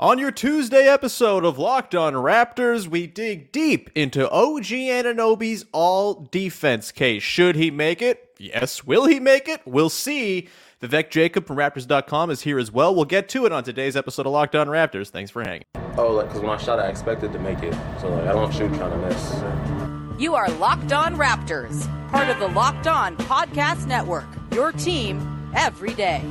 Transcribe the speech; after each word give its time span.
On 0.00 0.18
your 0.18 0.30
Tuesday 0.30 0.88
episode 0.88 1.44
of 1.44 1.58
Locked 1.58 1.94
On 1.94 2.14
Raptors, 2.14 2.88
we 2.88 3.06
dig 3.06 3.52
deep 3.52 3.90
into 3.94 4.26
OG 4.30 4.64
Anunoby's 4.64 5.66
all 5.72 6.26
defense 6.30 6.90
case. 6.90 7.22
Should 7.22 7.54
he 7.54 7.70
make 7.70 8.00
it? 8.00 8.34
Yes. 8.38 8.82
Will 8.82 9.04
he 9.04 9.20
make 9.20 9.46
it? 9.46 9.60
We'll 9.66 9.90
see. 9.90 10.48
Vivek 10.80 11.10
Jacob 11.10 11.46
from 11.46 11.58
Raptors.com 11.58 12.30
is 12.30 12.40
here 12.40 12.58
as 12.58 12.72
well. 12.72 12.94
We'll 12.94 13.04
get 13.04 13.28
to 13.28 13.44
it 13.44 13.52
on 13.52 13.62
today's 13.62 13.94
episode 13.94 14.24
of 14.24 14.32
Locked 14.32 14.54
On 14.56 14.68
Raptors. 14.68 15.10
Thanks 15.10 15.30
for 15.30 15.42
hanging. 15.42 15.64
Oh, 15.98 16.12
like, 16.12 16.28
because 16.28 16.40
when 16.40 16.48
I 16.48 16.56
shot, 16.56 16.78
I 16.78 16.88
expected 16.88 17.30
to 17.34 17.38
make 17.38 17.62
it. 17.62 17.74
So, 18.00 18.08
like, 18.08 18.24
I 18.24 18.32
don't 18.32 18.54
shoot 18.54 18.72
trying 18.72 18.92
to 18.92 19.06
miss. 19.06 20.18
You 20.18 20.34
are 20.34 20.48
Locked 20.52 20.94
On 20.94 21.14
Raptors, 21.16 21.86
part 22.08 22.30
of 22.30 22.38
the 22.38 22.48
Locked 22.48 22.86
On 22.86 23.18
Podcast 23.18 23.86
Network, 23.86 24.28
your 24.52 24.72
team 24.72 25.52
every 25.54 25.92
day. 25.92 26.24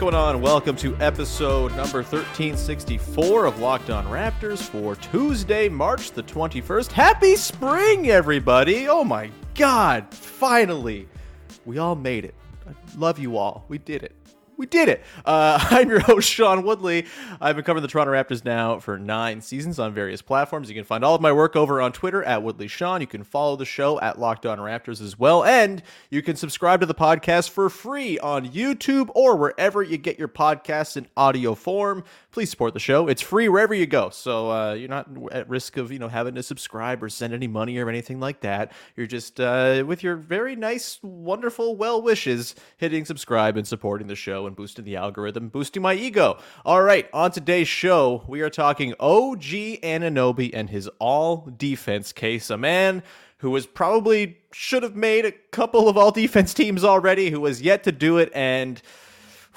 Going 0.00 0.14
on? 0.14 0.40
Welcome 0.40 0.76
to 0.76 0.96
episode 0.96 1.76
number 1.76 1.98
1364 1.98 3.44
of 3.44 3.58
Locked 3.60 3.90
On 3.90 4.06
Raptors 4.06 4.62
for 4.62 4.96
Tuesday, 4.96 5.68
March 5.68 6.12
the 6.12 6.22
21st. 6.22 6.90
Happy 6.90 7.36
spring, 7.36 8.08
everybody! 8.08 8.88
Oh 8.88 9.04
my 9.04 9.30
god, 9.54 10.06
finally! 10.14 11.06
We 11.66 11.76
all 11.76 11.96
made 11.96 12.24
it. 12.24 12.34
I 12.66 12.72
love 12.96 13.18
you 13.18 13.36
all. 13.36 13.66
We 13.68 13.76
did 13.76 14.02
it. 14.02 14.16
We 14.60 14.66
did 14.66 14.90
it. 14.90 15.02
Uh, 15.24 15.58
I'm 15.70 15.88
your 15.88 16.00
host, 16.00 16.28
Sean 16.28 16.62
Woodley. 16.62 17.06
I've 17.40 17.56
been 17.56 17.64
covering 17.64 17.80
the 17.80 17.88
Toronto 17.88 18.12
Raptors 18.12 18.44
now 18.44 18.78
for 18.78 18.98
nine 18.98 19.40
seasons 19.40 19.78
on 19.78 19.94
various 19.94 20.20
platforms. 20.20 20.68
You 20.68 20.74
can 20.74 20.84
find 20.84 21.02
all 21.02 21.14
of 21.14 21.22
my 21.22 21.32
work 21.32 21.56
over 21.56 21.80
on 21.80 21.92
Twitter 21.92 22.22
at 22.24 22.42
Woodley 22.42 22.68
Sean. 22.68 23.00
You 23.00 23.06
can 23.06 23.24
follow 23.24 23.56
the 23.56 23.64
show 23.64 23.98
at 24.00 24.18
Locked 24.18 24.44
On 24.44 24.58
Raptors 24.58 25.00
as 25.00 25.18
well. 25.18 25.44
And 25.44 25.82
you 26.10 26.20
can 26.20 26.36
subscribe 26.36 26.80
to 26.80 26.86
the 26.86 26.94
podcast 26.94 27.48
for 27.48 27.70
free 27.70 28.18
on 28.18 28.50
YouTube 28.50 29.08
or 29.14 29.34
wherever 29.36 29.82
you 29.82 29.96
get 29.96 30.18
your 30.18 30.28
podcasts 30.28 30.98
in 30.98 31.06
audio 31.16 31.54
form. 31.54 32.04
Please 32.30 32.50
support 32.50 32.74
the 32.74 32.80
show. 32.80 33.08
It's 33.08 33.22
free 33.22 33.48
wherever 33.48 33.72
you 33.72 33.86
go. 33.86 34.10
So 34.10 34.50
uh, 34.50 34.74
you're 34.74 34.90
not 34.90 35.08
at 35.32 35.48
risk 35.48 35.78
of, 35.78 35.90
you 35.90 35.98
know, 35.98 36.08
having 36.08 36.34
to 36.34 36.42
subscribe 36.42 37.02
or 37.02 37.08
send 37.08 37.32
any 37.32 37.46
money 37.46 37.78
or 37.78 37.88
anything 37.88 38.20
like 38.20 38.40
that. 38.40 38.72
You're 38.94 39.06
just, 39.06 39.40
uh, 39.40 39.84
with 39.86 40.02
your 40.02 40.16
very 40.16 40.54
nice, 40.54 40.98
wonderful 41.02 41.76
well 41.76 42.02
wishes, 42.02 42.54
hitting 42.76 43.06
subscribe 43.06 43.56
and 43.56 43.66
supporting 43.66 44.06
the 44.06 44.14
show 44.14 44.49
and 44.50 44.56
boosting 44.56 44.84
the 44.84 44.96
algorithm, 44.96 45.48
boosting 45.48 45.80
my 45.80 45.94
ego. 45.94 46.36
All 46.64 46.82
right, 46.82 47.08
on 47.12 47.30
today's 47.30 47.68
show, 47.68 48.24
we 48.26 48.40
are 48.40 48.50
talking 48.50 48.94
OG 48.98 49.42
Anunoby 49.82 50.50
and 50.52 50.68
his 50.68 50.88
all 50.98 51.48
defense 51.56 52.12
case. 52.12 52.50
A 52.50 52.58
man 52.58 53.04
who 53.38 53.50
was 53.50 53.64
probably 53.66 54.38
should 54.52 54.82
have 54.82 54.96
made 54.96 55.24
a 55.24 55.30
couple 55.30 55.88
of 55.88 55.96
all 55.96 56.10
defense 56.10 56.52
teams 56.52 56.82
already, 56.82 57.30
who 57.30 57.44
has 57.44 57.62
yet 57.62 57.84
to 57.84 57.92
do 57.92 58.18
it, 58.18 58.30
and 58.34 58.82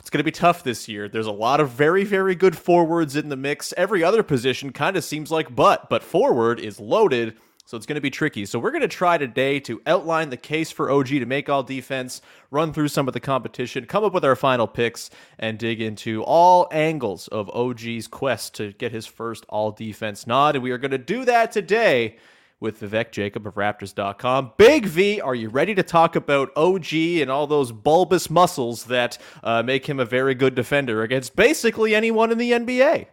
it's 0.00 0.10
going 0.10 0.18
to 0.18 0.24
be 0.24 0.32
tough 0.32 0.64
this 0.64 0.88
year. 0.88 1.08
There's 1.08 1.26
a 1.26 1.32
lot 1.32 1.60
of 1.60 1.70
very, 1.70 2.02
very 2.02 2.34
good 2.34 2.58
forwards 2.58 3.14
in 3.14 3.28
the 3.28 3.36
mix. 3.36 3.72
Every 3.76 4.02
other 4.02 4.24
position 4.24 4.72
kind 4.72 4.96
of 4.96 5.04
seems 5.04 5.30
like 5.30 5.54
butt, 5.54 5.88
but 5.88 6.02
forward 6.02 6.58
is 6.58 6.80
loaded, 6.80 7.36
so 7.66 7.76
it's 7.76 7.84
going 7.84 7.96
to 7.96 8.00
be 8.00 8.10
tricky. 8.10 8.46
So 8.46 8.60
we're 8.60 8.70
going 8.70 8.82
to 8.82 8.88
try 8.88 9.18
today 9.18 9.58
to 9.60 9.82
outline 9.86 10.30
the 10.30 10.36
case 10.36 10.70
for 10.70 10.88
OG 10.88 11.08
to 11.08 11.26
make 11.26 11.48
all 11.48 11.64
defense, 11.64 12.22
run 12.52 12.72
through 12.72 12.88
some 12.88 13.08
of 13.08 13.14
the 13.14 13.20
competition, 13.20 13.86
come 13.86 14.04
up 14.04 14.14
with 14.14 14.24
our 14.24 14.36
final 14.36 14.68
picks, 14.68 15.10
and 15.40 15.58
dig 15.58 15.80
into 15.80 16.22
all 16.22 16.68
angles 16.70 17.26
of 17.28 17.50
OG's 17.50 18.06
quest 18.06 18.54
to 18.54 18.72
get 18.74 18.92
his 18.92 19.04
first 19.04 19.44
all 19.48 19.72
defense 19.72 20.28
nod. 20.28 20.54
And 20.54 20.62
we 20.62 20.70
are 20.70 20.78
going 20.78 20.92
to 20.92 20.98
do 20.98 21.24
that 21.24 21.50
today 21.50 22.18
with 22.60 22.80
Vivek 22.80 23.10
Jacob 23.10 23.44
of 23.48 23.54
Raptors.com. 23.54 24.52
Big 24.56 24.86
V, 24.86 25.20
are 25.20 25.34
you 25.34 25.48
ready 25.48 25.74
to 25.74 25.82
talk 25.82 26.14
about 26.14 26.56
OG 26.56 26.94
and 26.94 27.30
all 27.30 27.48
those 27.48 27.72
bulbous 27.72 28.30
muscles 28.30 28.84
that 28.84 29.18
uh, 29.42 29.64
make 29.64 29.86
him 29.86 29.98
a 29.98 30.04
very 30.04 30.36
good 30.36 30.54
defender 30.54 31.02
against 31.02 31.34
basically 31.34 31.96
anyone 31.96 32.30
in 32.30 32.38
the 32.38 32.52
NBA? 32.52 33.06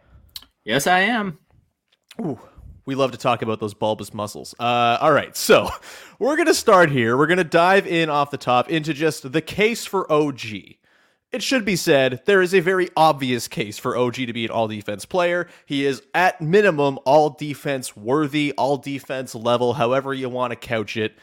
Yes, 0.64 0.86
I 0.86 1.00
am. 1.00 1.38
Ooh, 2.20 2.38
we 2.86 2.94
love 2.94 3.12
to 3.12 3.18
talk 3.18 3.42
about 3.42 3.60
those 3.60 3.74
bulbous 3.74 4.12
muscles. 4.12 4.54
Uh, 4.58 4.98
all 5.00 5.12
right, 5.12 5.36
so 5.36 5.68
we're 6.18 6.36
going 6.36 6.46
to 6.46 6.54
start 6.54 6.90
here. 6.90 7.16
We're 7.16 7.26
going 7.26 7.38
to 7.38 7.44
dive 7.44 7.86
in 7.86 8.10
off 8.10 8.30
the 8.30 8.38
top 8.38 8.70
into 8.70 8.92
just 8.92 9.30
the 9.32 9.40
case 9.40 9.84
for 9.84 10.10
OG. 10.10 10.40
It 11.32 11.42
should 11.42 11.64
be 11.64 11.74
said, 11.74 12.22
there 12.26 12.42
is 12.42 12.54
a 12.54 12.60
very 12.60 12.90
obvious 12.96 13.48
case 13.48 13.76
for 13.76 13.96
OG 13.96 14.14
to 14.14 14.32
be 14.32 14.44
an 14.44 14.52
all 14.52 14.68
defense 14.68 15.04
player. 15.04 15.48
He 15.66 15.84
is, 15.84 16.00
at 16.14 16.40
minimum, 16.40 16.98
all 17.04 17.30
defense 17.30 17.96
worthy, 17.96 18.52
all 18.56 18.76
defense 18.76 19.34
level, 19.34 19.74
however 19.74 20.14
you 20.14 20.28
want 20.28 20.52
to 20.52 20.56
couch 20.56 20.96
it. 20.96 21.16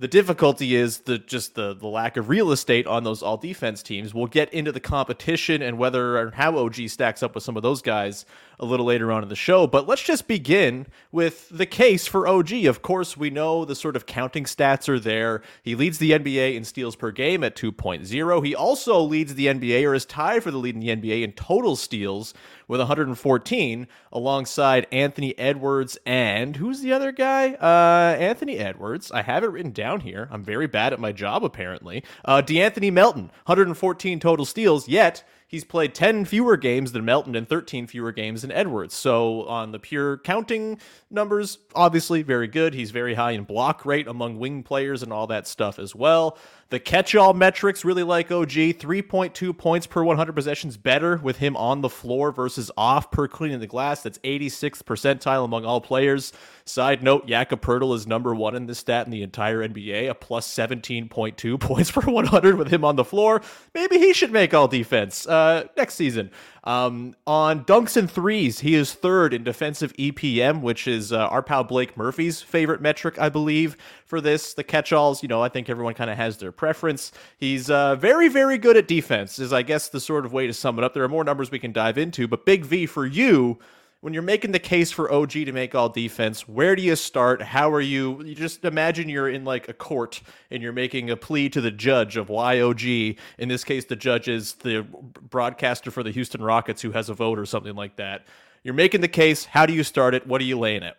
The 0.00 0.08
difficulty 0.08 0.74
is 0.74 0.98
the 0.98 1.16
just 1.16 1.54
the, 1.54 1.74
the 1.74 1.86
lack 1.86 2.16
of 2.16 2.28
real 2.28 2.50
estate 2.50 2.88
on 2.88 3.04
those 3.04 3.22
all 3.22 3.36
defense 3.36 3.84
teams. 3.84 4.12
We'll 4.12 4.26
get 4.26 4.52
into 4.52 4.72
the 4.72 4.80
competition 4.80 5.62
and 5.62 5.78
whether 5.78 6.16
and 6.16 6.34
how 6.34 6.58
OG 6.58 6.88
stacks 6.88 7.22
up 7.22 7.36
with 7.36 7.44
some 7.44 7.56
of 7.56 7.62
those 7.62 7.82
guys 7.82 8.26
a 8.62 8.64
little 8.64 8.86
later 8.86 9.10
on 9.10 9.24
in 9.24 9.28
the 9.28 9.36
show. 9.36 9.66
But 9.66 9.88
let's 9.88 10.04
just 10.04 10.28
begin 10.28 10.86
with 11.10 11.48
the 11.50 11.66
case 11.66 12.06
for 12.06 12.28
OG. 12.28 12.52
Of 12.64 12.80
course, 12.80 13.16
we 13.16 13.28
know 13.28 13.64
the 13.64 13.74
sort 13.74 13.96
of 13.96 14.06
counting 14.06 14.44
stats 14.44 14.88
are 14.88 15.00
there. 15.00 15.42
He 15.64 15.74
leads 15.74 15.98
the 15.98 16.12
NBA 16.12 16.54
in 16.54 16.64
steals 16.64 16.94
per 16.94 17.10
game 17.10 17.42
at 17.42 17.56
2.0. 17.56 18.46
He 18.46 18.54
also 18.54 19.00
leads 19.00 19.34
the 19.34 19.46
NBA 19.48 19.84
or 19.84 19.94
is 19.94 20.06
tied 20.06 20.44
for 20.44 20.52
the 20.52 20.58
lead 20.58 20.76
in 20.76 20.80
the 20.80 20.96
NBA 20.96 21.24
in 21.24 21.32
total 21.32 21.74
steals 21.74 22.34
with 22.68 22.78
114 22.78 23.88
alongside 24.12 24.86
Anthony 24.92 25.36
Edwards 25.36 25.98
and 26.06 26.56
who's 26.56 26.80
the 26.80 26.92
other 26.92 27.10
guy? 27.10 27.54
Uh, 27.54 28.16
Anthony 28.16 28.58
Edwards. 28.58 29.10
I 29.10 29.22
have 29.22 29.42
it 29.42 29.48
written 29.48 29.72
down 29.72 30.00
here. 30.00 30.28
I'm 30.30 30.44
very 30.44 30.68
bad 30.68 30.92
at 30.92 31.00
my 31.00 31.10
job 31.10 31.44
apparently. 31.44 32.04
Uh, 32.24 32.40
DeAnthony 32.40 32.92
Melton, 32.92 33.24
114 33.46 34.20
total 34.20 34.44
steals, 34.44 34.86
yet 34.86 35.24
he's 35.52 35.64
played 35.64 35.94
10 35.94 36.24
fewer 36.24 36.56
games 36.56 36.90
than 36.90 37.04
Melton 37.04 37.36
and 37.36 37.46
13 37.48 37.86
fewer 37.86 38.10
games 38.10 38.42
than 38.42 38.50
Edwards. 38.50 38.94
So 38.94 39.44
on 39.46 39.70
the 39.70 39.78
pure 39.78 40.16
counting 40.18 40.80
numbers, 41.10 41.58
obviously 41.76 42.22
very 42.22 42.48
good. 42.48 42.74
He's 42.74 42.90
very 42.90 43.14
high 43.14 43.32
in 43.32 43.44
block 43.44 43.84
rate 43.86 44.08
among 44.08 44.38
wing 44.38 44.64
players 44.64 45.02
and 45.02 45.12
all 45.12 45.28
that 45.28 45.46
stuff 45.46 45.78
as 45.78 45.94
well. 45.94 46.38
The 46.72 46.80
catch-all 46.80 47.34
metrics 47.34 47.84
really 47.84 48.02
like 48.02 48.30
OG. 48.30 48.48
3.2 48.48 49.58
points 49.58 49.86
per 49.86 50.02
100 50.02 50.32
possessions 50.32 50.78
better 50.78 51.18
with 51.18 51.36
him 51.36 51.54
on 51.54 51.82
the 51.82 51.90
floor 51.90 52.32
versus 52.32 52.70
off 52.78 53.10
per 53.10 53.28
cleaning 53.28 53.60
the 53.60 53.66
glass. 53.66 54.02
That's 54.02 54.16
86th 54.20 54.82
percentile 54.84 55.44
among 55.44 55.66
all 55.66 55.82
players. 55.82 56.32
Side 56.64 57.02
note, 57.02 57.26
Jakob 57.26 57.60
Poeltl 57.60 57.94
is 57.94 58.06
number 58.06 58.34
one 58.34 58.56
in 58.56 58.64
this 58.64 58.78
stat 58.78 59.04
in 59.04 59.12
the 59.12 59.22
entire 59.22 59.58
NBA, 59.58 60.08
a 60.08 60.14
plus 60.14 60.48
17.2 60.48 61.60
points 61.60 61.90
per 61.90 62.10
100 62.10 62.56
with 62.56 62.68
him 62.68 62.86
on 62.86 62.96
the 62.96 63.04
floor. 63.04 63.42
Maybe 63.74 63.98
he 63.98 64.14
should 64.14 64.32
make 64.32 64.54
all 64.54 64.66
defense 64.66 65.26
uh, 65.26 65.64
next 65.76 65.96
season. 65.96 66.30
Um, 66.64 67.16
on 67.26 67.64
dunks 67.64 67.96
and 67.96 68.08
threes, 68.10 68.60
he 68.60 68.74
is 68.74 68.94
third 68.94 69.34
in 69.34 69.42
defensive 69.42 69.92
EPM, 69.94 70.60
which 70.60 70.86
is 70.86 71.12
uh, 71.12 71.26
our 71.26 71.42
pal 71.42 71.64
Blake 71.64 71.96
Murphy's 71.96 72.40
favorite 72.40 72.80
metric, 72.80 73.18
I 73.18 73.28
believe, 73.28 73.76
for 74.06 74.20
this. 74.20 74.54
The 74.54 74.62
catch-alls, 74.62 75.22
you 75.22 75.28
know, 75.28 75.42
I 75.42 75.48
think 75.48 75.68
everyone 75.68 75.94
kind 75.94 76.10
of 76.10 76.16
has 76.16 76.36
their 76.36 76.52
preference. 76.52 77.10
He's 77.36 77.68
uh, 77.68 77.96
very, 77.96 78.28
very 78.28 78.58
good 78.58 78.76
at 78.76 78.86
defense, 78.86 79.40
is 79.40 79.52
I 79.52 79.62
guess 79.62 79.88
the 79.88 80.00
sort 80.00 80.24
of 80.24 80.32
way 80.32 80.46
to 80.46 80.54
sum 80.54 80.78
it 80.78 80.84
up. 80.84 80.94
There 80.94 81.02
are 81.02 81.08
more 81.08 81.24
numbers 81.24 81.50
we 81.50 81.58
can 81.58 81.72
dive 81.72 81.98
into, 81.98 82.28
but 82.28 82.46
Big 82.46 82.64
V 82.64 82.86
for 82.86 83.06
you 83.06 83.58
when 84.02 84.12
you're 84.12 84.22
making 84.24 84.50
the 84.50 84.58
case 84.58 84.90
for 84.90 85.10
OG 85.12 85.30
to 85.30 85.52
make 85.52 85.76
all 85.76 85.88
defense, 85.88 86.48
where 86.48 86.74
do 86.74 86.82
you 86.82 86.96
start? 86.96 87.40
How 87.40 87.70
are 87.70 87.80
you? 87.80 88.20
You 88.24 88.34
just 88.34 88.64
imagine 88.64 89.08
you're 89.08 89.28
in 89.28 89.44
like 89.44 89.68
a 89.68 89.72
court 89.72 90.22
and 90.50 90.60
you're 90.60 90.72
making 90.72 91.08
a 91.10 91.16
plea 91.16 91.48
to 91.50 91.60
the 91.60 91.70
judge 91.70 92.16
of 92.16 92.28
why 92.28 92.60
OG. 92.60 92.82
In 92.82 93.16
this 93.48 93.62
case, 93.62 93.84
the 93.84 93.94
judge 93.94 94.26
is 94.26 94.54
the 94.54 94.84
broadcaster 95.30 95.92
for 95.92 96.02
the 96.02 96.10
Houston 96.10 96.42
Rockets 96.42 96.82
who 96.82 96.90
has 96.90 97.10
a 97.10 97.14
vote 97.14 97.38
or 97.38 97.46
something 97.46 97.76
like 97.76 97.94
that. 97.94 98.26
You're 98.64 98.74
making 98.74 99.02
the 99.02 99.08
case. 99.08 99.44
How 99.44 99.66
do 99.66 99.72
you 99.72 99.84
start 99.84 100.14
it? 100.14 100.26
What 100.26 100.40
are 100.40 100.44
you 100.44 100.58
laying 100.58 100.82
it? 100.82 100.96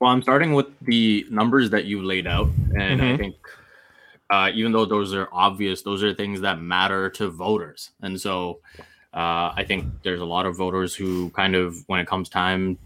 Well, 0.00 0.10
I'm 0.10 0.22
starting 0.22 0.54
with 0.54 0.66
the 0.82 1.24
numbers 1.30 1.70
that 1.70 1.84
you 1.84 2.02
laid 2.02 2.26
out, 2.26 2.48
and 2.76 3.00
I 3.00 3.16
think 3.16 3.36
uh, 4.28 4.50
even 4.52 4.72
though 4.72 4.86
those 4.86 5.14
are 5.14 5.28
obvious, 5.30 5.82
those 5.82 6.02
are 6.02 6.12
things 6.12 6.40
that 6.40 6.60
matter 6.60 7.08
to 7.10 7.28
voters, 7.30 7.90
and 8.02 8.20
so 8.20 8.58
uh, 9.14 9.52
I 9.56 9.64
think 9.66 9.84
there's 10.02 10.20
a 10.20 10.24
lot 10.24 10.46
of 10.46 10.56
voters 10.56 10.94
who 10.94 11.30
kind 11.30 11.54
of, 11.54 11.76
when 11.86 12.00
it 12.00 12.06
comes 12.06 12.28
time 12.28 12.78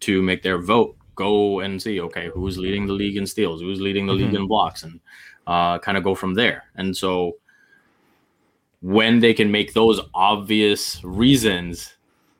to 0.00 0.22
make 0.22 0.42
their 0.42 0.58
vote, 0.58 0.96
go 1.14 1.60
and 1.60 1.80
see, 1.82 2.00
okay, 2.00 2.30
who's 2.32 2.56
leading 2.58 2.86
the 2.86 2.92
league 2.92 3.16
in 3.16 3.26
steals, 3.26 3.60
who's 3.60 3.80
leading 3.80 4.06
the 4.06 4.12
league 4.12 4.34
in 4.34 4.46
blocks, 4.46 4.82
and 4.82 5.00
uh, 5.46 5.78
kind 5.78 5.98
of 5.98 6.04
go 6.04 6.14
from 6.14 6.34
there. 6.34 6.64
And 6.76 6.96
so 6.96 7.36
when 8.80 9.20
they 9.20 9.34
can 9.34 9.50
make 9.50 9.74
those 9.74 10.00
obvious 10.14 11.02
reasons, 11.04 11.94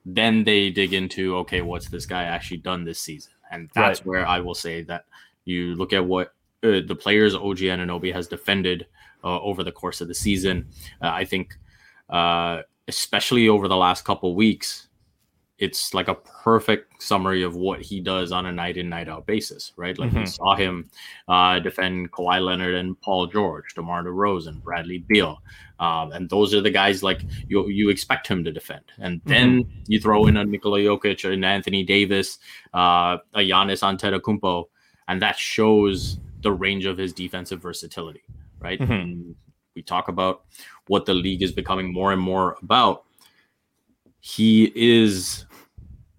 then 0.07 0.45
they 0.45 0.71
dig 0.71 0.95
into, 0.95 1.37
okay, 1.37 1.61
what's 1.61 1.89
this 1.89 2.07
guy 2.07 2.25
actually 2.25 2.57
done 2.59 2.85
this 2.85 3.01
season? 3.01 3.33
And 3.51 3.69
that's 3.75 4.05
where 4.05 4.27
I 4.27 4.41
will 4.41 4.55
say 4.55 4.83
that 4.85 5.05
you 5.45 5.75
look 5.75 5.93
at 5.93 6.05
what 6.05 6.29
uh, 6.63 6.81
the 6.87 6.97
players 6.99 7.35
OG 7.35 7.59
Anunoby 7.59 8.13
has 8.15 8.29
defended 8.29 8.87
uh, 9.23 9.41
over 9.41 9.63
the 9.63 9.73
course 9.73 10.01
of 10.01 10.09
the 10.09 10.15
season. 10.15 10.69
Uh, 11.03 11.09
I 11.09 11.25
think, 11.25 11.59
uh, 12.09 12.63
especially 12.91 13.49
over 13.49 13.69
the 13.69 13.77
last 13.77 14.05
couple 14.05 14.35
weeks, 14.35 14.89
it's 15.59 15.95
like 15.95 16.09
a 16.09 16.15
perfect 16.15 17.03
summary 17.03 17.43
of 17.43 17.55
what 17.55 17.81
he 17.81 18.01
does 18.01 18.33
on 18.33 18.47
a 18.47 18.53
night 18.53 18.77
in 18.77 18.89
night 18.89 19.09
out 19.09 19.27
basis, 19.27 19.73
right? 19.77 19.97
Like 19.97 20.13
we 20.13 20.27
saw 20.27 20.57
him 20.57 20.91
uh, 21.29 21.61
defend 21.61 22.11
Kawhi 22.13 22.45
Leonard 22.45 22.75
and 22.75 23.01
Paul 23.01 23.27
George, 23.27 23.75
DeMar 23.75 24.03
DeRozan, 24.05 24.63
Bradley 24.63 25.05
Beal, 25.07 25.41
um, 25.79 26.13
and 26.13 26.29
those 26.29 26.53
are 26.55 26.63
the 26.63 26.71
guys 26.71 27.03
like 27.03 27.21
you 27.47 27.69
you 27.69 27.91
expect 27.91 28.27
him 28.27 28.43
to 28.45 28.51
defend. 28.51 28.85
And 28.99 29.21
then 29.27 29.71
you 29.87 30.01
throw 30.01 30.27
in 30.27 30.37
a 30.37 30.45
Nikola 30.45 30.79
Jokic 30.81 31.31
and 31.31 31.45
Anthony 31.45 31.85
Davis, 31.85 32.39
uh, 32.75 33.19
a 33.35 33.41
Giannis 33.41 33.83
Antetokounmpo, 33.83 34.65
and 35.09 35.23
that 35.23 35.37
shows 35.37 36.19
the 36.43 36.53
range 36.53 36.87
of 36.87 36.97
his 36.97 37.13
defensive 37.13 37.61
versatility, 37.61 38.23
right? 38.61 38.81
And 38.81 39.37
we 39.81 39.85
talk 39.85 40.09
about 40.09 40.43
what 40.89 41.07
the 41.07 41.15
league 41.15 41.43
is 41.43 41.53
becoming 41.53 41.91
more 41.91 42.13
and 42.13 42.21
more 42.21 42.59
about. 42.63 43.05
He 44.21 44.71
is 44.75 45.47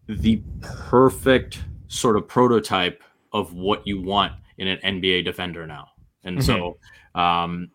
the 0.08 0.42
perfect 0.62 1.64
sort 1.88 2.18
of 2.18 2.28
prototype 2.28 3.04
of 3.34 3.54
what 3.54 3.86
you 3.86 4.02
want 4.02 4.34
in 4.58 4.68
an 4.68 4.80
NBA 4.84 5.26
defender 5.26 5.68
now. 5.68 5.90
And 6.24 6.44
so, 6.44 6.78
um, 7.14 7.70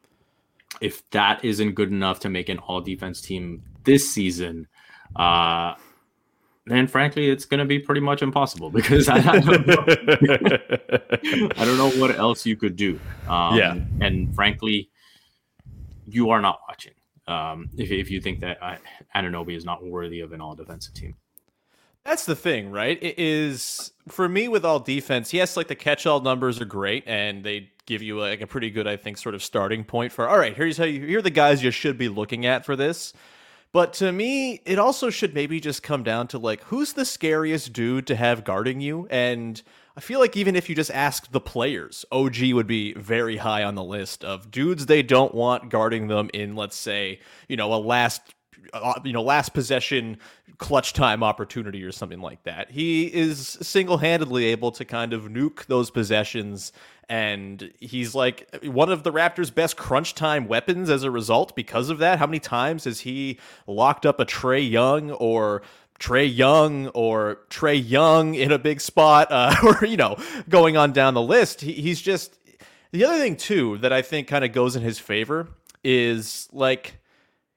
if 0.80 1.08
that 1.10 1.44
isn't 1.44 1.74
good 1.74 1.90
enough 1.90 2.18
to 2.20 2.28
make 2.28 2.48
an 2.48 2.58
all 2.58 2.80
defense 2.80 3.20
team 3.20 3.62
this 3.84 4.10
season, 4.10 4.66
uh, 5.14 5.74
then 6.66 6.88
frankly, 6.88 7.30
it's 7.30 7.44
going 7.44 7.60
to 7.60 7.64
be 7.64 7.78
pretty 7.78 8.00
much 8.00 8.22
impossible 8.22 8.70
because 8.78 9.08
I, 9.08 9.18
I, 9.18 9.38
don't 9.38 9.66
know, 9.66 9.84
I 11.56 11.64
don't 11.64 11.78
know 11.78 11.90
what 12.00 12.16
else 12.18 12.44
you 12.44 12.56
could 12.56 12.74
do. 12.74 12.98
Um, 13.28 13.56
Yeah. 13.56 13.78
And 14.00 14.34
frankly, 14.34 14.90
you 16.06 16.30
are 16.30 16.40
not 16.40 16.60
watching 16.68 16.92
um, 17.26 17.68
if, 17.76 17.90
if 17.90 18.10
you 18.10 18.20
think 18.20 18.40
that 18.40 18.58
uh, 18.62 18.76
Anunoby 19.14 19.56
is 19.56 19.64
not 19.64 19.84
worthy 19.84 20.20
of 20.20 20.32
an 20.32 20.40
all 20.40 20.54
defensive 20.54 20.94
team. 20.94 21.14
That's 22.04 22.24
the 22.24 22.36
thing, 22.36 22.70
right? 22.70 23.02
It 23.02 23.18
is 23.18 23.90
for 24.06 24.28
me 24.28 24.46
with 24.46 24.64
all 24.64 24.78
defense. 24.78 25.34
Yes, 25.34 25.56
like 25.56 25.66
the 25.66 25.74
catch-all 25.74 26.20
numbers 26.20 26.60
are 26.60 26.64
great, 26.64 27.02
and 27.04 27.42
they 27.42 27.70
give 27.84 28.00
you 28.00 28.20
like 28.20 28.40
a 28.40 28.46
pretty 28.46 28.70
good, 28.70 28.86
I 28.86 28.96
think, 28.96 29.18
sort 29.18 29.34
of 29.34 29.42
starting 29.42 29.82
point 29.82 30.12
for. 30.12 30.28
All 30.28 30.38
right, 30.38 30.54
here's 30.54 30.78
how 30.78 30.84
you. 30.84 31.04
Here 31.04 31.18
are 31.18 31.22
the 31.22 31.30
guys 31.30 31.64
you 31.64 31.72
should 31.72 31.98
be 31.98 32.08
looking 32.08 32.46
at 32.46 32.64
for 32.64 32.76
this. 32.76 33.12
But 33.72 33.92
to 33.94 34.12
me, 34.12 34.62
it 34.64 34.78
also 34.78 35.10
should 35.10 35.34
maybe 35.34 35.58
just 35.58 35.82
come 35.82 36.04
down 36.04 36.28
to 36.28 36.38
like 36.38 36.62
who's 36.64 36.92
the 36.92 37.04
scariest 37.04 37.72
dude 37.72 38.06
to 38.06 38.14
have 38.14 38.44
guarding 38.44 38.80
you, 38.80 39.08
and 39.10 39.60
I 39.96 40.00
feel 40.00 40.20
like 40.20 40.36
even 40.36 40.56
if 40.56 40.68
you 40.68 40.74
just 40.74 40.90
asked 40.90 41.32
the 41.32 41.40
players, 41.40 42.04
OG 42.12 42.52
would 42.52 42.66
be 42.66 42.92
very 42.94 43.38
high 43.38 43.64
on 43.64 43.76
the 43.76 43.84
list 43.84 44.24
of 44.24 44.50
dudes 44.50 44.86
they 44.86 45.02
don't 45.02 45.34
want 45.34 45.70
guarding 45.70 46.08
them 46.08 46.30
in, 46.34 46.54
let's 46.54 46.76
say, 46.76 47.20
you 47.48 47.56
know, 47.56 47.72
a 47.72 47.76
last 47.76 48.34
uh, 48.72 48.94
you 49.04 49.12
know, 49.12 49.22
last 49.22 49.54
possession 49.54 50.18
clutch 50.58 50.92
time 50.92 51.22
opportunity 51.22 51.82
or 51.84 51.92
something 51.92 52.20
like 52.20 52.42
that. 52.44 52.70
He 52.70 53.06
is 53.06 53.58
single-handedly 53.62 54.46
able 54.46 54.72
to 54.72 54.84
kind 54.84 55.12
of 55.12 55.24
nuke 55.24 55.66
those 55.66 55.90
possessions 55.90 56.72
and 57.08 57.72
he's 57.78 58.14
like 58.14 58.48
one 58.64 58.90
of 58.90 59.04
the 59.04 59.12
Raptors' 59.12 59.54
best 59.54 59.76
crunch 59.76 60.14
time 60.14 60.48
weapons 60.48 60.90
as 60.90 61.04
a 61.04 61.10
result 61.10 61.54
because 61.54 61.88
of 61.88 61.98
that. 61.98 62.18
How 62.18 62.26
many 62.26 62.40
times 62.40 62.84
has 62.84 63.00
he 63.00 63.38
locked 63.66 64.04
up 64.04 64.18
a 64.18 64.24
Trae 64.24 64.68
Young 64.68 65.12
or 65.12 65.62
Trae 65.98 66.34
Young 66.34 66.88
or 66.88 67.38
Trae 67.50 67.82
Young 67.82 68.34
in 68.34 68.52
a 68.52 68.58
big 68.58 68.80
spot, 68.80 69.28
uh, 69.30 69.54
or 69.62 69.86
you 69.86 69.96
know, 69.96 70.16
going 70.48 70.76
on 70.76 70.92
down 70.92 71.14
the 71.14 71.22
list. 71.22 71.60
He, 71.60 71.72
he's 71.72 72.00
just 72.00 72.36
the 72.92 73.04
other 73.04 73.18
thing 73.18 73.36
too 73.36 73.78
that 73.78 73.92
I 73.92 74.02
think 74.02 74.28
kind 74.28 74.44
of 74.44 74.52
goes 74.52 74.76
in 74.76 74.82
his 74.82 74.98
favor 74.98 75.48
is 75.84 76.48
like 76.52 76.98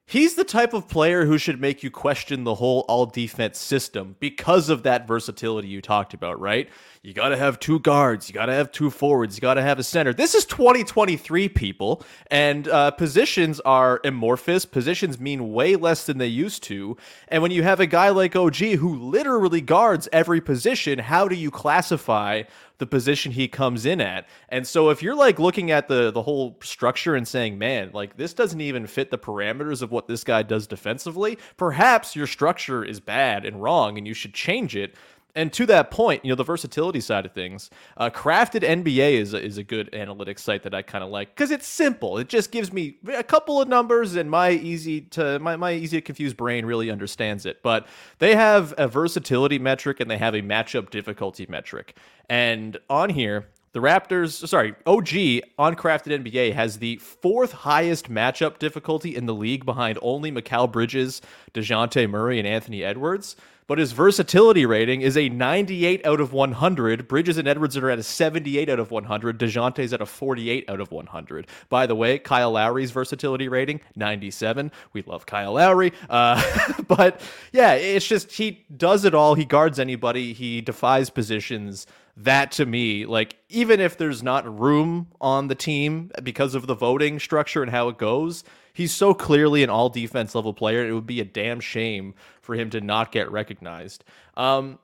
he's 0.06 0.34
the 0.34 0.44
type 0.44 0.74
of 0.74 0.88
player 0.88 1.24
who 1.24 1.38
should 1.38 1.60
make 1.60 1.82
you 1.82 1.90
question 1.90 2.44
the 2.44 2.54
whole 2.56 2.84
all 2.88 3.06
defense 3.06 3.58
system 3.58 4.16
because 4.20 4.68
of 4.68 4.82
that 4.82 5.06
versatility 5.06 5.68
you 5.68 5.80
talked 5.80 6.14
about, 6.14 6.40
right? 6.40 6.68
You 7.02 7.14
got 7.14 7.30
to 7.30 7.36
have 7.38 7.58
two 7.58 7.80
guards, 7.80 8.28
you 8.28 8.34
got 8.34 8.46
to 8.46 8.52
have 8.52 8.70
two 8.72 8.90
forwards, 8.90 9.34
you 9.34 9.40
got 9.40 9.54
to 9.54 9.62
have 9.62 9.78
a 9.78 9.82
center. 9.82 10.12
This 10.12 10.34
is 10.34 10.44
2023, 10.44 11.48
people, 11.48 12.02
and 12.30 12.68
uh, 12.68 12.90
positions 12.90 13.58
are 13.60 14.02
amorphous. 14.04 14.66
Positions 14.66 15.18
mean 15.18 15.54
way 15.54 15.76
less 15.76 16.04
than 16.04 16.18
they 16.18 16.26
used 16.26 16.62
to. 16.64 16.98
And 17.28 17.42
when 17.42 17.52
you 17.52 17.62
have 17.62 17.80
a 17.80 17.86
guy 17.86 18.10
like 18.10 18.36
OG 18.36 18.56
who 18.56 18.96
literally 18.96 19.62
guards 19.62 20.10
every 20.12 20.42
position, 20.42 20.98
how 20.98 21.26
do 21.26 21.36
you 21.36 21.50
classify 21.50 22.42
the 22.76 22.86
position 22.86 23.30
he 23.30 23.46
comes 23.46 23.86
in 23.86 24.00
at. 24.00 24.26
And 24.48 24.66
so 24.66 24.88
if 24.88 25.02
you're 25.02 25.14
like 25.14 25.38
looking 25.38 25.70
at 25.70 25.86
the 25.86 26.10
the 26.10 26.22
whole 26.22 26.56
structure 26.62 27.14
and 27.14 27.28
saying, 27.28 27.58
"Man, 27.58 27.90
like 27.92 28.16
this 28.16 28.32
doesn't 28.32 28.60
even 28.60 28.86
fit 28.86 29.10
the 29.10 29.18
parameters 29.18 29.82
of 29.82 29.92
what 29.92 30.08
this 30.08 30.24
guy 30.24 30.42
does 30.42 30.66
defensively," 30.66 31.38
perhaps 31.58 32.16
your 32.16 32.26
structure 32.26 32.82
is 32.82 32.98
bad 32.98 33.44
and 33.44 33.62
wrong 33.62 33.98
and 33.98 34.08
you 34.08 34.14
should 34.14 34.32
change 34.32 34.74
it. 34.74 34.96
And 35.34 35.52
to 35.52 35.66
that 35.66 35.90
point, 35.90 36.24
you 36.24 36.30
know, 36.30 36.34
the 36.34 36.44
versatility 36.44 37.00
side 37.00 37.26
of 37.26 37.32
things, 37.32 37.70
uh, 37.96 38.10
Crafted 38.10 38.62
NBA 38.62 39.12
is 39.12 39.34
a, 39.34 39.42
is 39.42 39.58
a 39.58 39.62
good 39.62 39.90
analytics 39.92 40.40
site 40.40 40.62
that 40.64 40.74
I 40.74 40.82
kind 40.82 41.04
of 41.04 41.10
like 41.10 41.34
because 41.34 41.50
it's 41.50 41.66
simple. 41.66 42.18
It 42.18 42.28
just 42.28 42.50
gives 42.50 42.72
me 42.72 42.96
a 43.12 43.22
couple 43.22 43.60
of 43.60 43.68
numbers, 43.68 44.16
and 44.16 44.30
my 44.30 44.50
easy 44.50 45.02
to 45.02 45.38
my, 45.38 45.56
my 45.56 45.72
easy 45.72 45.98
to 45.98 46.02
confuse 46.02 46.34
brain 46.34 46.66
really 46.66 46.90
understands 46.90 47.46
it. 47.46 47.62
But 47.62 47.86
they 48.18 48.34
have 48.34 48.74
a 48.78 48.88
versatility 48.88 49.58
metric 49.58 50.00
and 50.00 50.10
they 50.10 50.18
have 50.18 50.34
a 50.34 50.42
matchup 50.42 50.90
difficulty 50.90 51.46
metric. 51.48 51.96
And 52.28 52.78
on 52.88 53.10
here, 53.10 53.46
the 53.72 53.78
Raptors, 53.80 54.48
sorry, 54.48 54.74
OG 54.84 55.44
on 55.56 55.76
Crafted 55.76 56.24
NBA 56.24 56.54
has 56.54 56.78
the 56.78 56.96
fourth 56.96 57.52
highest 57.52 58.10
matchup 58.10 58.58
difficulty 58.58 59.14
in 59.14 59.26
the 59.26 59.34
league 59.34 59.64
behind 59.64 59.96
only 60.02 60.32
Mikal 60.32 60.70
Bridges, 60.70 61.22
DeJounte 61.54 62.10
Murray, 62.10 62.40
and 62.40 62.48
Anthony 62.48 62.82
Edwards. 62.82 63.36
But 63.70 63.78
his 63.78 63.92
versatility 63.92 64.66
rating 64.66 65.02
is 65.02 65.16
a 65.16 65.28
98 65.28 66.04
out 66.04 66.18
of 66.18 66.32
100. 66.32 67.06
Bridges 67.06 67.38
and 67.38 67.46
Edwards 67.46 67.76
are 67.76 67.88
at 67.88 68.00
a 68.00 68.02
78 68.02 68.68
out 68.68 68.80
of 68.80 68.90
100. 68.90 69.38
DeJounte's 69.38 69.92
at 69.92 70.00
a 70.00 70.06
48 70.06 70.68
out 70.68 70.80
of 70.80 70.90
100. 70.90 71.46
By 71.68 71.86
the 71.86 71.94
way, 71.94 72.18
Kyle 72.18 72.50
Lowry's 72.50 72.90
versatility 72.90 73.46
rating, 73.46 73.80
97. 73.94 74.72
We 74.92 75.02
love 75.02 75.24
Kyle 75.24 75.52
Lowry. 75.52 75.92
Uh, 76.08 76.42
but 76.88 77.20
yeah, 77.52 77.74
it's 77.74 78.08
just 78.08 78.32
he 78.32 78.66
does 78.76 79.04
it 79.04 79.14
all. 79.14 79.36
He 79.36 79.44
guards 79.44 79.78
anybody, 79.78 80.32
he 80.32 80.60
defies 80.60 81.08
positions 81.08 81.86
that 82.16 82.50
to 82.50 82.66
me, 82.66 83.06
like 83.06 83.36
even 83.50 83.78
if 83.78 83.96
there's 83.96 84.20
not 84.20 84.58
room 84.58 85.06
on 85.20 85.46
the 85.46 85.54
team 85.54 86.10
because 86.24 86.56
of 86.56 86.66
the 86.66 86.74
voting 86.74 87.20
structure 87.20 87.62
and 87.62 87.70
how 87.70 87.88
it 87.88 87.98
goes, 87.98 88.42
he's 88.72 88.92
so 88.92 89.14
clearly 89.14 89.62
an 89.62 89.70
all 89.70 89.88
defense 89.88 90.34
level 90.34 90.54
player. 90.54 90.86
It 90.86 90.92
would 90.92 91.06
be 91.06 91.20
a 91.20 91.24
damn 91.24 91.60
shame 91.60 92.14
for 92.40 92.54
him 92.54 92.70
to 92.70 92.80
not 92.80 93.12
get 93.12 93.30
recognized. 93.30 94.04
Um, 94.36 94.78